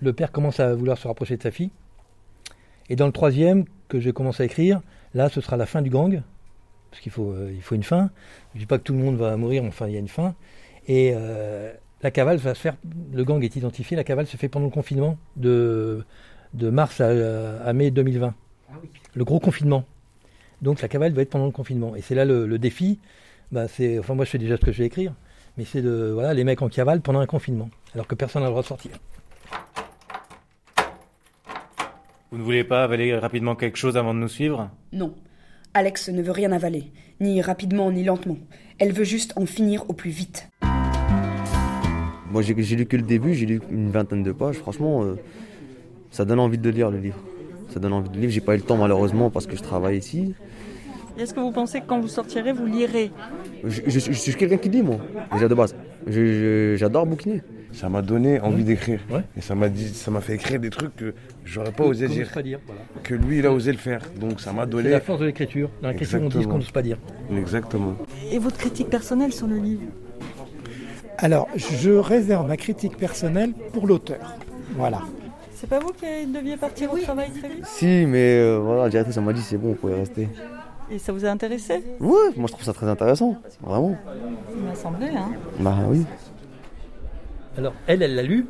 le 0.00 0.12
père 0.12 0.32
commence 0.32 0.58
à 0.58 0.74
vouloir 0.74 0.98
se 0.98 1.06
rapprocher 1.06 1.36
de 1.36 1.42
sa 1.42 1.52
fille, 1.52 1.70
et 2.88 2.96
dans 2.96 3.06
le 3.06 3.12
troisième, 3.12 3.64
que 3.88 4.00
j'ai 4.00 4.12
commencé 4.12 4.42
à 4.42 4.46
écrire, 4.46 4.80
là, 5.14 5.28
ce 5.28 5.40
sera 5.40 5.56
la 5.56 5.66
fin 5.66 5.82
du 5.82 5.90
gang, 5.90 6.22
parce 6.90 7.00
qu'il 7.00 7.12
faut, 7.12 7.30
euh, 7.30 7.52
il 7.54 7.62
faut 7.62 7.74
une 7.74 7.82
fin. 7.82 8.10
Je 8.52 8.58
ne 8.58 8.60
dis 8.60 8.66
pas 8.66 8.78
que 8.78 8.82
tout 8.82 8.92
le 8.92 8.98
monde 8.98 9.16
va 9.16 9.36
mourir, 9.36 9.64
enfin, 9.64 9.86
il 9.88 9.94
y 9.94 9.96
a 9.96 9.98
une 9.98 10.08
fin. 10.08 10.34
Et 10.88 11.12
euh, 11.14 11.72
la 12.02 12.10
cavale 12.10 12.36
va 12.36 12.54
se 12.54 12.60
faire, 12.60 12.76
le 13.12 13.24
gang 13.24 13.42
est 13.42 13.56
identifié, 13.56 13.96
la 13.96 14.04
cavale 14.04 14.26
se 14.26 14.36
fait 14.36 14.48
pendant 14.48 14.66
le 14.66 14.72
confinement 14.72 15.16
de, 15.36 16.04
de 16.54 16.70
mars 16.70 17.00
à, 17.00 17.72
mai 17.72 17.90
2020. 17.90 18.34
Ah 18.68 18.74
le 19.14 19.24
gros 19.24 19.40
confinement. 19.40 19.84
Donc 20.60 20.82
la 20.82 20.88
cavale 20.88 21.12
va 21.12 21.22
être 21.22 21.30
pendant 21.30 21.46
le 21.46 21.52
confinement. 21.52 21.96
Et 21.96 22.02
c'est 22.02 22.14
là 22.14 22.24
le, 22.24 22.58
défi. 22.58 22.98
Bah, 23.52 23.68
c'est, 23.68 23.98
enfin 23.98 24.14
moi 24.14 24.24
je 24.24 24.30
sais 24.30 24.38
déjà 24.38 24.56
ce 24.56 24.62
que 24.62 24.72
je 24.72 24.78
vais 24.78 24.86
écrire, 24.86 25.14
mais 25.56 25.64
c'est 25.64 25.82
de 25.82 26.10
voilà 26.12 26.34
les 26.34 26.44
mecs 26.44 26.62
en 26.62 26.68
cavale 26.68 27.00
pendant 27.00 27.20
un 27.20 27.26
confinement, 27.26 27.70
alors 27.94 28.06
que 28.06 28.14
personne 28.14 28.42
n'a 28.42 28.48
le 28.48 28.52
droit 28.52 28.62
de 28.62 28.66
sortir. 28.68 28.92
Vous 32.30 32.38
ne 32.38 32.42
voulez 32.42 32.64
pas 32.64 32.82
avaler 32.82 33.16
rapidement 33.18 33.54
quelque 33.54 33.76
chose 33.76 33.96
avant 33.96 34.14
de 34.14 34.18
nous 34.18 34.28
suivre? 34.28 34.70
Non. 34.92 35.14
Alex 35.74 36.08
ne 36.08 36.22
veut 36.22 36.32
rien 36.32 36.52
avaler, 36.52 36.90
ni 37.20 37.42
rapidement 37.42 37.90
ni 37.90 38.04
lentement. 38.04 38.38
Elle 38.78 38.92
veut 38.92 39.04
juste 39.04 39.32
en 39.36 39.46
finir 39.46 39.88
au 39.88 39.92
plus 39.92 40.10
vite. 40.10 40.48
Moi 42.30 42.40
j'ai 42.40 42.54
lu 42.54 42.86
que 42.86 42.96
le 42.96 43.02
début, 43.02 43.34
j'ai 43.34 43.44
lu 43.44 43.60
une 43.70 43.90
vingtaine 43.90 44.22
de 44.22 44.32
pages. 44.32 44.56
Franchement, 44.56 45.02
euh, 45.04 45.16
ça 46.10 46.24
donne 46.24 46.40
envie 46.40 46.56
de 46.56 46.70
lire 46.70 46.90
le 46.90 46.98
livre. 46.98 47.18
Ça 47.68 47.80
donne 47.80 47.92
envie 47.92 48.08
de 48.08 48.18
lire. 48.18 48.30
J'ai 48.30 48.40
pas 48.40 48.54
eu 48.54 48.58
le 48.58 48.62
temps 48.62 48.78
malheureusement 48.78 49.28
parce 49.28 49.46
que 49.46 49.56
je 49.56 49.62
travaille 49.62 49.98
ici. 49.98 50.34
Est-ce 51.18 51.34
que 51.34 51.40
vous 51.40 51.52
pensez 51.52 51.80
que 51.80 51.86
quand 51.86 52.00
vous 52.00 52.08
sortirez, 52.08 52.52
vous 52.52 52.66
lirez 52.66 53.10
je, 53.64 53.98
suis 53.98 54.34
quelqu'un 54.34 54.56
qui 54.56 54.68
lit, 54.68 54.82
moi, 54.82 54.96
déjà 55.32 55.48
de 55.48 55.54
base. 55.54 55.74
J'adore 56.06 57.06
bouquiner 57.06 57.42
ça 57.72 57.88
m'a 57.88 58.02
donné 58.02 58.40
envie 58.40 58.64
d'écrire. 58.64 59.00
Et 59.36 59.40
ça 59.40 59.54
m'a 59.54 59.68
dit, 59.68 59.88
ça 59.88 60.10
m'a 60.10 60.20
fait 60.20 60.34
écrire 60.34 60.60
des 60.60 60.70
trucs 60.70 60.94
que 60.94 61.14
j'aurais 61.44 61.72
pas 61.72 61.84
osé 61.84 62.06
dire. 62.08 62.30
Que 63.02 63.14
lui, 63.14 63.38
il 63.38 63.46
a 63.46 63.52
osé 63.52 63.72
le 63.72 63.78
faire. 63.78 64.02
Donc 64.20 64.40
ça 64.40 64.52
m'a 64.52 64.66
donné. 64.66 64.90
la 64.90 65.00
force 65.00 65.20
de 65.20 65.26
l'écriture. 65.26 65.70
Dans 65.82 65.88
l'écriture, 65.88 66.20
on 66.22 66.28
dit 66.28 66.42
ce 66.42 66.48
qu'on 66.48 66.58
n'ose 66.58 66.70
pas 66.70 66.82
dire. 66.82 66.98
Exactement. 67.36 67.94
Et 68.30 68.38
votre 68.38 68.58
critique 68.58 68.90
personnelle 68.90 69.32
sur 69.32 69.46
le 69.46 69.56
livre 69.56 69.82
Alors, 71.18 71.48
je 71.56 71.90
réserve 71.90 72.46
ma 72.46 72.56
critique 72.56 72.96
personnelle 72.96 73.52
pour 73.72 73.86
l'auteur. 73.86 74.36
Voilà. 74.76 75.00
C'est 75.54 75.68
pas 75.68 75.78
vous 75.78 75.92
qui 75.92 76.26
deviez 76.26 76.56
partir 76.56 76.92
au 76.92 76.98
travail 76.98 77.30
très 77.30 77.48
vite? 77.48 77.64
Si, 77.64 78.04
mais 78.06 78.36
euh, 78.36 78.58
voilà, 78.58 78.84
la 78.84 78.88
directrice 78.88 79.16
m'a 79.18 79.32
dit 79.32 79.42
c'est 79.42 79.58
bon, 79.58 79.70
on 79.70 79.74
pouvait 79.74 79.94
rester. 79.94 80.28
Et 80.90 80.98
ça 80.98 81.12
vous 81.12 81.24
a 81.24 81.28
intéressé 81.28 81.82
Ouais, 82.00 82.30
moi 82.36 82.46
je 82.46 82.52
trouve 82.52 82.64
ça 82.64 82.72
très 82.72 82.86
intéressant, 82.86 83.36
vraiment. 83.60 83.96
Il 84.54 84.62
m'a 84.62 84.74
semblé, 84.74 85.08
hein 85.08 85.32
Bah 85.58 85.78
oui. 85.88 86.04
Alors, 87.56 87.74
elle, 87.86 88.02
elle 88.02 88.14
l'a 88.14 88.22
lu. 88.22 88.46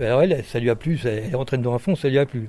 Alors, 0.00 0.22
elle, 0.22 0.44
ça 0.44 0.60
lui 0.60 0.70
a 0.70 0.76
plu, 0.76 1.00
elle 1.04 1.30
est 1.30 1.34
rentrée 1.34 1.58
dans 1.58 1.74
un 1.74 1.78
fond, 1.78 1.96
ça 1.96 2.08
lui 2.08 2.18
a 2.18 2.26
plu. 2.26 2.48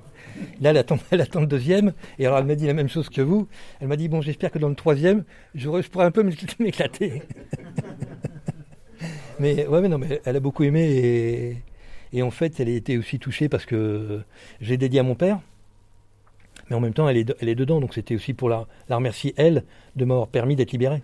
Là, 0.60 0.70
elle 0.70 0.78
attend, 0.78 0.98
elle 1.12 1.22
attend 1.22 1.42
le 1.42 1.48
deuxième, 1.48 1.94
et 2.20 2.26
alors 2.26 2.38
elle 2.40 2.46
m'a 2.46 2.56
dit 2.56 2.68
la 2.68 2.74
même 2.74 2.90
chose 2.90 3.10
que 3.10 3.22
vous. 3.22 3.48
Elle 3.80 3.88
m'a 3.88 3.96
dit 3.96 4.08
Bon, 4.08 4.22
j'espère 4.22 4.52
que 4.52 4.60
dans 4.60 4.70
le 4.70 4.76
troisième, 4.76 5.24
je, 5.56 5.70
pourrais 5.90 6.06
un 6.06 6.12
peu 6.12 6.24
m'éclater. 6.60 7.24
mais 9.40 9.66
ouais, 9.68 9.82
mais 9.82 9.90
non, 9.90 9.98
mais 9.98 10.22
elle 10.26 10.36
a 10.36 10.40
beaucoup 10.40 10.64
aimé, 10.64 11.64
et, 12.14 12.22
en 12.22 12.32
fait, 12.32 12.60
elle 12.60 12.68
a 12.68 12.74
été 12.74 12.98
aussi 12.98 13.20
touchée 13.20 13.48
parce 13.50 13.66
que 13.66 14.22
j'ai 14.60 14.78
dédié 14.78 15.00
à 15.00 15.04
mon 15.04 15.16
père. 15.16 15.40
Mais 16.72 16.78
en 16.78 16.80
même 16.80 16.94
temps, 16.94 17.10
elle 17.10 17.18
est, 17.18 17.36
elle 17.42 17.50
est 17.50 17.56
dedans, 17.56 17.82
donc 17.82 17.94
c'était 17.94 18.16
aussi 18.16 18.34
pour 18.34 18.48
la, 18.48 18.66
remercier, 18.90 19.34
elle, 19.36 19.66
de 19.98 20.06
m'avoir 20.06 20.30
permis 20.30 20.56
d'être 20.56 20.72
libérée. 20.72 21.04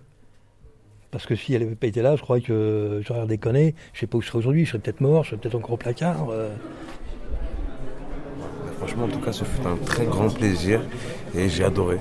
Parce 1.10 1.26
que 1.26 1.36
si 1.36 1.52
elle 1.52 1.62
n'avait 1.62 1.74
pas 1.74 1.88
été 1.88 2.00
là, 2.00 2.16
je 2.16 2.22
crois 2.22 2.40
que 2.40 3.02
j'aurais 3.06 3.26
déconné. 3.26 3.74
Je 3.92 3.98
ne 3.98 4.00
sais 4.00 4.06
pas 4.06 4.16
où 4.16 4.22
je 4.22 4.28
serais 4.28 4.38
aujourd'hui, 4.38 4.64
je 4.64 4.70
serais 4.70 4.78
peut-être 4.78 5.02
mort, 5.02 5.24
je 5.24 5.30
serais 5.30 5.40
peut-être 5.42 5.56
encore 5.56 5.72
au 5.72 5.76
placard. 5.76 6.30
Euh. 6.30 6.48
Franchement, 8.78 9.04
en 9.04 9.08
tout 9.08 9.20
cas, 9.20 9.32
ce 9.32 9.44
fut 9.44 9.66
un 9.66 9.76
très 9.76 10.06
grand 10.06 10.34
plaisir 10.34 10.80
et 11.34 11.50
j'ai 11.50 11.64
adoré 11.64 11.98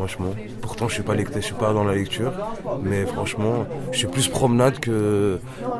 franchement. 0.00 0.34
Pourtant, 0.62 0.88
je 0.88 0.94
suis 0.94 1.02
pas 1.02 1.14
je 1.16 1.40
suis 1.40 1.54
pas 1.54 1.74
dans 1.74 1.84
la 1.84 1.94
lecture, 1.94 2.32
mais 2.82 3.04
franchement, 3.04 3.66
je 3.92 3.98
suis 3.98 4.06
plus 4.06 4.28
promenade 4.28 4.78
que, 4.78 5.38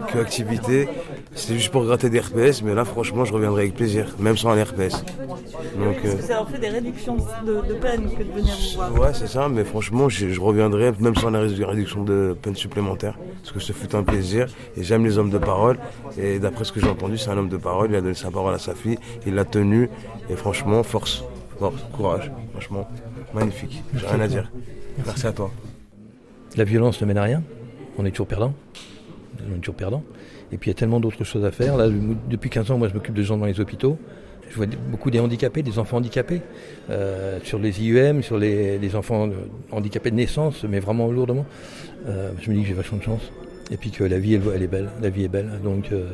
que 0.09 0.19
activité. 0.19 0.89
C'était 1.35 1.55
juste 1.55 1.71
pour 1.71 1.85
gratter 1.85 2.11
des 2.11 2.21
RPS, 2.21 2.63
mais 2.63 2.75
là, 2.75 2.85
franchement, 2.85 3.25
je 3.25 3.33
reviendrai 3.33 3.63
avec 3.63 3.75
plaisir, 3.75 4.07
même 4.19 4.37
sans 4.37 4.51
un 4.51 4.63
RPS. 4.63 5.05
Donc, 5.79 5.97
euh, 6.05 6.21
ça 6.21 6.43
en 6.43 6.47
fait 6.47 6.59
des 6.59 6.69
réductions 6.69 7.17
de, 7.17 7.75
peine 7.75 8.11
que 8.11 8.23
de 8.23 8.33
venir 8.33 8.53
vous 8.55 8.77
voir. 8.77 8.95
Ouais, 8.95 9.15
c'est 9.15 9.29
ça, 9.29 9.49
mais 9.49 9.65
franchement, 9.65 10.09
je, 10.09 10.41
reviendrai 10.41 10.93
même 10.99 11.15
sans 11.15 11.31
la 11.31 11.41
réduction 11.41 12.03
de 12.03 12.37
peine 12.41 12.57
supplémentaire, 12.57 13.17
parce 13.43 13.53
que 13.53 13.61
ce 13.61 13.73
fut 13.73 13.95
un 13.95 14.03
plaisir, 14.03 14.47
et 14.77 14.83
j'aime 14.83 15.05
les 15.05 15.19
hommes 15.19 15.31
de 15.31 15.39
parole, 15.39 15.79
et 16.19 16.41
d'après 16.41 16.65
ce 16.65 16.73
que 16.73 16.81
j'ai 16.81 16.89
entendu, 16.89 17.17
c'est 17.17 17.31
un 17.31 17.39
homme 17.39 17.49
de 17.49 17.57
parole, 17.57 17.91
il 17.91 17.97
a 17.97 18.01
donné 18.01 18.15
sa 18.15 18.31
parole 18.31 18.55
à 18.55 18.59
sa 18.59 18.75
fille, 18.75 18.99
il 19.25 19.35
l'a 19.35 19.45
tenu, 19.45 19.89
et 20.29 20.35
franchement, 20.35 20.83
force, 20.83 21.25
force, 21.59 21.81
courage, 21.93 22.33
franchement. 22.53 22.89
Magnifique, 23.33 23.85
j'ai 23.95 24.07
rien 24.07 24.21
à 24.21 24.27
dire. 24.27 24.51
Merci 25.07 25.27
à 25.27 25.33
toi. 25.33 25.51
La 26.57 26.65
violence 26.65 27.01
ne 27.01 27.07
mène 27.07 27.19
à 27.19 27.23
rien. 27.23 27.43
On 27.97 28.05
est 28.05 28.11
toujours 28.11 28.27
perdant. 28.27 28.53
On 29.51 29.57
est 29.57 29.61
toujours 29.61 29.75
perdant. 29.75 30.03
Et 30.53 30.57
puis 30.59 30.71
il 30.71 30.75
y 30.75 30.77
a 30.77 30.79
tellement 30.79 31.01
d'autres 31.01 31.25
choses 31.25 31.45
à 31.45 31.51
faire. 31.51 31.77
Là, 31.77 31.89
depuis 32.29 32.51
15 32.51 32.71
ans, 32.71 32.79
moi, 32.79 32.89
je 32.89 32.95
m'occupe 32.95 33.15
de 33.15 33.23
gens 33.23 33.37
dans 33.37 33.47
les 33.47 33.61
hôpitaux. 33.61 33.99
Je 34.51 34.57
vois 34.57 34.67
beaucoup 34.67 35.11
des 35.11 35.21
handicapés, 35.21 35.63
des 35.63 35.79
enfants 35.79 35.99
handicapés, 35.99 36.43
euh, 36.91 37.39
sur 37.45 37.61
les 37.61 37.85
IUM, 37.85 38.23
sur 38.23 38.37
les, 38.37 38.97
enfants 38.97 39.31
handicapés 39.71 40.11
de 40.11 40.17
naissance, 40.17 40.65
mais 40.65 40.81
vraiment 40.81 41.11
lourdement. 41.11 41.47
Euh, 42.09 42.33
je 42.41 42.51
me 42.51 42.57
dis 42.57 42.63
que 42.63 42.69
j'ai 42.69 42.75
vachement 42.75 42.99
de 42.99 43.05
chance. 43.05 43.31
Et 43.71 43.77
puis 43.77 43.93
que 43.93 44.03
la 44.03 44.19
vie, 44.19 44.35
elle, 44.35 44.63
est 44.63 44.67
belle. 44.67 44.89
La 45.01 45.11
vie 45.11 45.25
est 45.25 45.29
belle. 45.29 45.61
Donc 45.63 45.93
euh, 45.93 46.09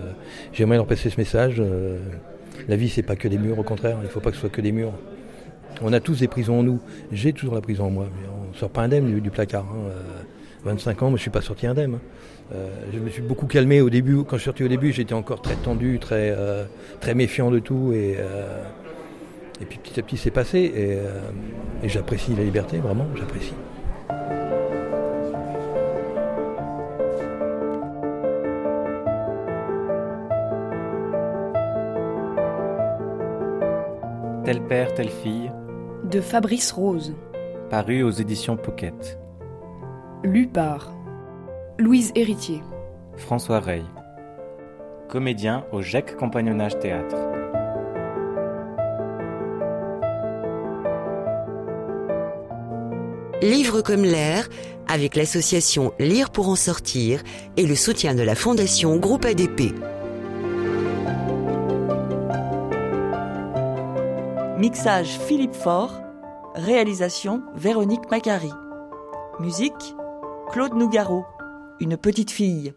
j'aimerais 0.52 0.76
leur 0.76 0.86
passer 0.86 1.08
ce 1.08 1.18
message. 1.18 1.62
la 2.68 2.76
vie, 2.76 2.90
c'est 2.90 3.02
pas 3.02 3.16
que 3.16 3.28
des 3.28 3.38
murs, 3.38 3.58
au 3.58 3.62
contraire. 3.62 3.96
Il 4.02 4.04
ne 4.04 4.10
faut 4.10 4.20
pas 4.20 4.28
que 4.30 4.36
ce 4.36 4.42
soit 4.42 4.50
que 4.50 4.60
des 4.60 4.72
murs. 4.72 4.92
On 5.80 5.94
a 5.94 6.00
tous 6.00 6.20
des 6.20 6.28
prisons 6.28 6.60
en 6.60 6.62
nous. 6.62 6.80
J'ai 7.12 7.32
toujours 7.32 7.54
la 7.54 7.62
prison 7.62 7.86
en 7.86 7.90
moi. 7.90 8.08
On 8.46 8.52
ne 8.52 8.56
sort 8.56 8.70
pas 8.70 8.82
indemne 8.82 9.18
du, 9.18 9.30
placard. 9.30 9.66
25 10.64 10.90
hein. 10.90 11.06
ans, 11.06 11.08
je 11.08 11.12
ne 11.14 11.18
suis 11.18 11.30
pas 11.30 11.40
sorti 11.40 11.66
indemne. 11.66 11.94
Hein. 11.94 12.00
Euh, 12.54 12.68
je 12.92 12.98
me 12.98 13.08
suis 13.10 13.22
beaucoup 13.22 13.46
calmé 13.46 13.80
au 13.80 13.90
début. 13.90 14.24
Quand 14.24 14.36
je 14.36 14.42
suis 14.42 14.44
sorti 14.44 14.64
au 14.64 14.68
début, 14.68 14.92
j'étais 14.92 15.14
encore 15.14 15.42
très 15.42 15.56
tendu, 15.56 15.98
très, 15.98 16.32
euh, 16.36 16.64
très 17.00 17.14
méfiant 17.14 17.50
de 17.50 17.58
tout. 17.58 17.92
Et, 17.92 18.16
euh, 18.18 18.62
et 19.60 19.64
puis 19.64 19.78
petit 19.78 19.98
à 19.98 20.02
petit, 20.02 20.16
c'est 20.16 20.30
passé. 20.30 20.58
Et, 20.58 20.98
et 21.84 21.88
j'apprécie 21.88 22.34
la 22.36 22.44
liberté, 22.44 22.78
vraiment, 22.78 23.06
j'apprécie. 23.16 23.54
Tel 34.44 34.60
père, 34.60 34.94
telle 34.94 35.08
fille. 35.08 35.50
De 36.04 36.20
Fabrice 36.20 36.70
Rose. 36.70 37.16
Paru 37.68 38.04
aux 38.04 38.12
éditions 38.12 38.56
Pocket. 38.56 39.18
Lu 40.22 40.46
par 40.46 40.95
Louise 41.78 42.10
Héritier. 42.14 42.62
François 43.18 43.60
Rey. 43.60 43.82
Comédien 45.10 45.66
au 45.72 45.82
Jacques 45.82 46.16
Compagnonnage 46.16 46.78
Théâtre. 46.78 47.16
Livre 53.42 53.82
comme 53.82 54.04
l'air, 54.04 54.48
avec 54.88 55.16
l'association 55.16 55.92
Lire 55.98 56.30
pour 56.30 56.48
en 56.48 56.56
sortir 56.56 57.20
et 57.58 57.66
le 57.66 57.74
soutien 57.74 58.14
de 58.14 58.22
la 58.22 58.34
Fondation 58.34 58.96
Groupe 58.96 59.26
ADP. 59.26 59.74
Mixage 64.56 65.18
Philippe 65.26 65.54
Faure. 65.54 66.00
Réalisation 66.54 67.42
Véronique 67.54 68.10
Macari. 68.10 68.50
Musique 69.40 69.94
Claude 70.50 70.72
Nougaro 70.72 71.26
une 71.78 71.96
petite 71.96 72.30
fille. 72.30 72.72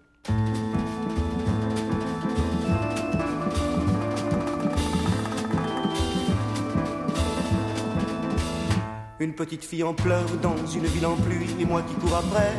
Une 9.19 9.33
petite 9.33 9.63
fille 9.63 9.83
en 9.83 9.93
pleurs 9.93 10.23
dans 10.41 10.55
une 10.73 10.85
ville 10.85 11.05
en 11.05 11.15
pluie, 11.15 11.55
et 11.59 11.65
moi 11.65 11.81
qui 11.81 11.93
cours 11.95 12.15
après, 12.15 12.53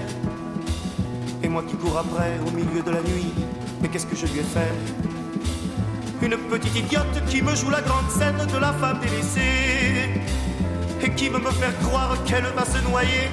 et 1.42 1.48
moi 1.48 1.62
qui 1.62 1.74
cours 1.76 1.98
après 1.98 2.38
au 2.46 2.50
milieu 2.50 2.82
de 2.82 2.90
la 2.90 3.02
nuit. 3.02 3.32
Mais 3.82 3.88
qu'est-ce 3.88 4.06
que 4.06 4.16
je 4.16 4.26
lui 4.26 4.40
ai 4.40 4.42
fait? 4.42 4.72
Une 6.22 6.36
petite 6.36 6.76
idiote 6.76 7.24
qui 7.28 7.42
me 7.42 7.54
joue 7.54 7.70
la 7.70 7.80
grande 7.80 8.10
scène 8.10 8.46
de 8.52 8.58
la 8.58 8.72
femme 8.74 8.98
délaissée, 9.00 10.20
et 11.02 11.10
qui 11.10 11.28
veut 11.28 11.38
me 11.38 11.50
faire 11.50 11.78
croire 11.80 12.22
qu'elle 12.24 12.44
va 12.44 12.64
se 12.64 12.82
noyer. 12.88 13.28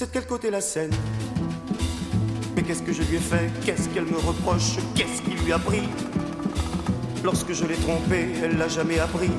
C'est 0.00 0.06
de 0.06 0.12
quel 0.12 0.26
côté 0.26 0.50
la 0.50 0.62
scène 0.62 0.92
Mais 2.56 2.62
qu'est-ce 2.62 2.82
que 2.82 2.90
je 2.90 3.02
lui 3.02 3.16
ai 3.16 3.18
fait 3.18 3.50
Qu'est-ce 3.66 3.86
qu'elle 3.90 4.06
me 4.06 4.16
reproche 4.16 4.78
Qu'est-ce 4.94 5.20
qui 5.20 5.32
lui 5.32 5.52
a 5.52 5.58
pris 5.58 5.82
Lorsque 7.22 7.52
je 7.52 7.66
l'ai 7.66 7.74
trompée, 7.74 8.28
elle 8.42 8.56
l'a 8.56 8.68
jamais 8.68 8.98
appris. 8.98 9.30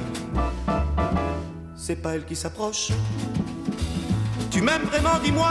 C'est 1.76 1.96
pas 1.96 2.14
elle 2.14 2.26
qui 2.26 2.36
s'approche. 2.36 2.92
Tu 4.52 4.62
m'aimes 4.62 4.84
vraiment, 4.84 5.18
dis-moi, 5.24 5.50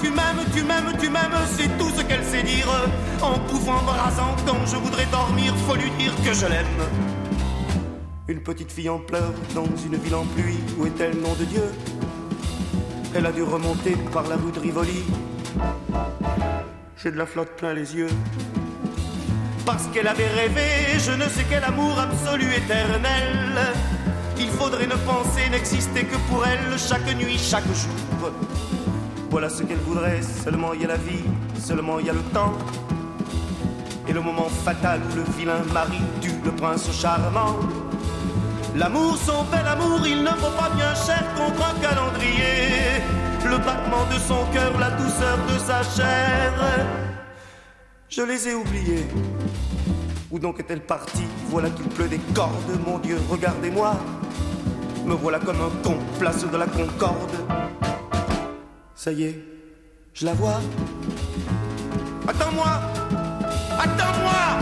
tu 0.00 0.10
m'aimes, 0.10 0.44
tu 0.54 0.62
m'aimes, 0.62 0.96
tu 1.00 1.10
m'aimes, 1.10 1.40
c'est 1.56 1.76
tout 1.76 1.90
ce 1.90 2.02
qu'elle 2.02 2.24
sait 2.24 2.44
dire. 2.44 2.68
En 3.20 3.40
pouvant 3.40 3.82
brasant 3.82 4.36
quand 4.46 4.64
je 4.64 4.76
voudrais 4.76 5.06
dormir, 5.06 5.56
faut 5.66 5.74
lui 5.74 5.90
dire 5.98 6.14
que 6.24 6.32
je 6.32 6.46
l'aime. 6.46 6.66
Une 8.28 8.40
petite 8.44 8.70
fille 8.70 8.88
en 8.88 9.00
pleurs 9.00 9.34
dans 9.56 9.66
une 9.84 9.96
ville 9.96 10.14
en 10.14 10.24
pluie, 10.24 10.60
où 10.78 10.86
est-elle, 10.86 11.18
nom 11.18 11.34
de 11.34 11.46
Dieu? 11.46 11.64
Elle 13.14 13.26
a 13.26 13.32
dû 13.32 13.42
remonter 13.42 13.96
par 14.12 14.26
la 14.28 14.36
rue 14.36 14.52
de 14.52 14.60
Rivoli. 14.60 15.02
J'ai 16.96 17.10
de 17.10 17.16
la 17.16 17.26
flotte 17.26 17.50
plein 17.56 17.74
les 17.74 17.94
yeux. 17.94 18.08
Parce 19.66 19.86
qu'elle 19.88 20.08
avait 20.08 20.28
rêvé, 20.28 20.98
je 20.98 21.12
ne 21.12 21.28
sais 21.28 21.44
quel 21.48 21.62
amour 21.64 21.98
absolu 21.98 22.46
éternel. 22.54 23.74
Il 24.38 24.48
faudrait 24.48 24.86
ne 24.86 24.94
penser 24.94 25.48
n'exister 25.50 26.04
que 26.04 26.16
pour 26.30 26.44
elle 26.46 26.78
chaque 26.78 27.06
nuit, 27.16 27.38
chaque 27.38 27.66
jour. 27.66 28.30
Voilà 29.30 29.48
ce 29.48 29.62
qu'elle 29.62 29.78
voudrait, 29.78 30.20
seulement 30.22 30.74
il 30.74 30.82
y 30.82 30.84
a 30.84 30.88
la 30.88 30.96
vie, 30.96 31.24
seulement 31.58 31.98
il 31.98 32.06
y 32.06 32.10
a 32.10 32.12
le 32.12 32.22
temps. 32.34 32.52
Et 34.08 34.12
le 34.12 34.20
moment 34.20 34.48
fatal 34.64 35.00
où 35.10 35.16
le 35.16 35.24
vilain 35.38 35.62
mari 35.72 36.00
tue 36.20 36.32
le 36.44 36.52
prince 36.52 36.90
charmant. 36.92 37.56
L'amour, 38.74 39.16
son 39.18 39.44
bel 39.44 39.66
amour, 39.66 40.00
il 40.06 40.22
ne 40.22 40.30
vaut 40.30 40.56
pas 40.56 40.70
bien 40.74 40.94
cher 40.94 41.22
contre 41.36 41.62
un 41.68 41.78
calendrier. 41.80 43.02
Le 43.44 43.58
battement 43.58 44.06
de 44.06 44.18
son 44.18 44.46
cœur, 44.52 44.78
la 44.78 44.90
douceur 44.92 45.38
de 45.52 45.58
sa 45.58 45.82
chair. 45.82 46.52
Je 48.08 48.22
les 48.22 48.48
ai 48.48 48.54
oubliés. 48.54 49.06
Où 50.30 50.38
donc 50.38 50.58
est-elle 50.60 50.80
partie? 50.80 51.26
Voilà 51.48 51.68
qu'il 51.68 51.86
pleut 51.88 52.08
des 52.08 52.20
cordes, 52.34 52.78
mon 52.86 52.98
Dieu, 52.98 53.18
regardez-moi. 53.28 53.94
Me 55.04 55.14
voilà 55.14 55.38
comme 55.38 55.60
un 55.60 55.82
con, 55.82 55.98
place 56.18 56.46
de 56.46 56.56
la 56.56 56.66
Concorde. 56.66 57.36
Ça 58.94 59.12
y 59.12 59.24
est, 59.24 59.44
je 60.14 60.24
la 60.24 60.32
vois. 60.32 60.60
Attends-moi 62.26 62.80
Attends-moi 63.78 64.61